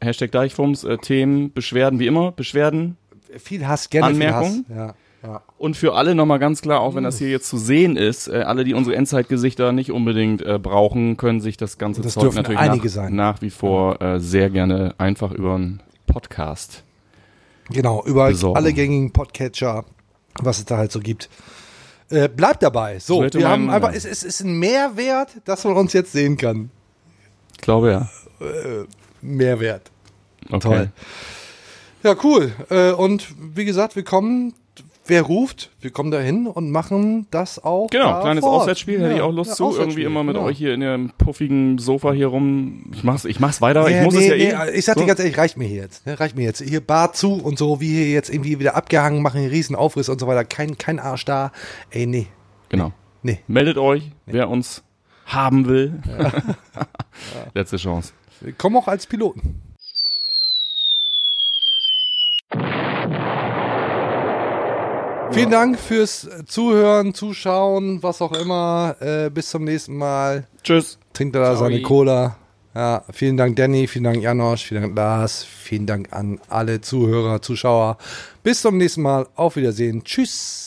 Hashtag 0.02 0.32
Deichfums, 0.32 0.84
äh, 0.84 0.98
Themen, 0.98 1.54
Beschwerden 1.54 2.00
wie 2.00 2.08
immer, 2.08 2.32
Beschwerden. 2.32 2.98
Viel 3.38 3.68
Hass, 3.68 3.90
gerne 3.92 4.08
Anmerkungen? 4.08 4.66
Ja, 4.70 4.96
ja. 5.22 5.42
Und 5.60 5.78
für 5.78 5.94
alle 5.94 6.16
nochmal 6.16 6.40
ganz 6.40 6.62
klar, 6.64 6.80
auch 6.82 6.96
wenn 6.96 7.04
das 7.04 7.20
hier 7.20 7.30
jetzt 7.30 7.48
zu 7.48 7.58
sehen 7.58 7.96
ist, 7.96 8.28
äh, 8.28 8.42
alle, 8.42 8.64
die 8.64 8.74
unsere 8.74 8.96
Endzeitgesichter 8.96 9.72
nicht 9.72 9.92
unbedingt 9.92 10.42
äh, 10.42 10.58
brauchen, 10.58 11.16
können 11.18 11.42
sich 11.42 11.58
das 11.58 11.78
ganze 11.78 12.02
Das 12.02 12.14
Zeug 12.16 12.34
natürlich 12.34 12.60
einige 12.60 12.90
nach, 12.90 13.10
nach 13.10 13.42
wie 13.44 13.52
vor 13.52 14.02
äh, 14.02 14.20
sehr 14.20 14.50
gerne 14.50 14.96
einfach 14.98 15.32
über 15.32 15.54
einen 15.56 15.82
Podcast. 16.08 16.84
Genau, 17.70 18.04
über 18.06 18.30
Besorgen. 18.30 18.58
alle 18.58 18.74
gängigen 18.74 19.12
Podcatcher, 19.12 19.86
was 20.42 20.58
es 20.58 20.66
da 20.66 20.78
halt 20.78 20.92
so 20.92 21.00
gibt. 21.02 21.30
Äh, 22.10 22.30
bleibt 22.30 22.64
dabei. 22.64 23.00
So, 23.00 23.22
wir 23.22 23.50
haben 23.50 23.70
einfach, 23.70 23.94
es, 23.94 24.06
es 24.06 24.24
ist 24.24 24.42
ein 24.42 24.58
Mehrwert, 24.60 25.30
dass 25.46 25.64
man 25.66 25.76
uns 25.76 25.94
jetzt 25.94 26.14
sehen 26.14 26.38
kann. 26.38 26.70
Ich 27.54 27.62
glaube 27.62 27.92
ja. 27.92 28.46
Äh, 28.46 28.86
Mehrwert. 29.22 29.92
Okay. 30.50 30.60
Toll. 30.60 30.92
Ja, 32.04 32.16
cool. 32.24 32.54
Äh, 32.70 32.92
und 32.92 33.28
wie 33.56 33.66
gesagt, 33.66 33.96
wir 33.96 34.04
kommen, 34.04 34.54
wer 35.10 35.24
ruft, 35.24 35.72
wir 35.82 35.92
kommen 35.92 36.12
dahin 36.12 36.48
und 36.48 36.72
machen 36.72 37.28
das 37.32 37.64
auch. 37.64 37.90
Genau, 37.90 38.06
da 38.06 38.22
kleines 38.22 38.44
vor 38.44 38.54
Ort. 38.54 38.62
Auswärtsspiel, 38.64 39.02
hätte 39.02 39.16
ich 39.16 39.22
auch 39.22 39.32
Lust 39.32 39.52
ja, 39.52 39.56
zu. 39.56 39.78
Irgendwie 39.78 40.04
immer 40.04 40.24
mit 40.24 40.36
genau. 40.36 40.48
euch 40.48 40.58
hier 40.58 40.74
in 40.74 40.82
dem 40.82 41.12
puffigen 41.18 41.78
Sofa 41.78 42.12
hier 42.12 42.28
rum. 42.28 42.92
Ich 42.94 43.04
mach's, 43.04 43.26
ich 43.26 43.40
mach's 43.40 43.62
weiter. 43.62 43.84
Nee, 43.84 44.00
ich 44.00 44.04
muss 44.04 44.14
nee, 44.16 44.22
es 44.22 44.28
ja 44.52 44.58
nee, 44.66 44.72
eh. 44.72 44.78
Ich 44.78 44.86
sag 44.86 44.96
dir 44.96 45.02
So. 45.02 45.08
ganz 45.08 45.20
ehrlich, 45.20 45.38
reicht 45.38 45.58
mir 45.58 45.66
hier 45.66 45.82
jetzt. 45.82 46.06
Ne? 46.06 46.20
Reicht 46.20 46.36
mir 46.36 46.44
jetzt. 46.44 46.62
Hier 46.62 46.82
Bar 46.82 47.14
zu 47.14 47.34
und 47.34 47.58
so, 47.58 47.82
wie 47.82 47.88
hier 47.88 48.10
jetzt 48.12 48.30
irgendwie 48.30 48.60
wieder 48.60 48.76
abgehangen, 48.76 49.22
machen 49.22 49.40
einen 49.40 49.50
riesen 49.50 49.76
Aufriss 49.76 50.10
und 50.10 50.20
so 50.20 50.28
weiter. 50.28 50.46
Kein, 50.46 50.78
kein 50.78 51.00
Arsch 51.00 51.26
da. 51.26 51.52
Ey, 51.90 52.06
nee. 52.06 52.28
Genau. 52.70 52.92
Nee. 53.24 53.40
Meldet 53.48 53.78
euch, 53.78 54.12
wer 54.26 54.50
uns 54.50 54.84
haben 55.26 55.68
will. 55.68 56.02
Letzte 57.54 57.78
Chance. 57.78 58.14
Kommen 58.58 58.78
auch 58.78 58.88
als 58.88 59.08
Piloten. 59.08 59.62
Vielen 65.32 65.52
Dank 65.52 65.80
fürs 65.80 66.28
Zuhören, 66.46 67.14
Zuschauen, 67.14 68.02
was 68.02 68.22
auch 68.22 68.34
immer. 68.34 68.96
Äh, 69.00 69.30
bis 69.30 69.50
zum 69.50 69.64
nächsten 69.64 69.98
Mal. 69.98 70.48
Tschüss. 70.64 70.98
Trinkt 71.14 71.36
da 71.36 71.44
Ciao. 71.44 71.56
seine 71.56 71.82
Cola. 71.82 72.38
Ja, 72.76 73.04
vielen 73.12 73.38
Dank 73.38 73.56
Danny, 73.56 73.88
vielen 73.88 74.04
Dank 74.04 74.22
Janosch, 74.22 74.66
vielen 74.66 74.84
Dank 74.84 74.96
Lars, 74.96 75.44
vielen 75.44 75.88
Dank 75.88 76.14
an 76.14 76.40
alle 76.48 76.80
Zuhörer, 76.80 77.42
Zuschauer. 77.42 77.98
Bis 78.44 78.62
zum 78.62 78.78
nächsten 78.78 79.02
Mal. 79.02 79.28
Auf 79.36 79.56
Wiedersehen. 79.56 80.04
Tschüss. 80.04 80.67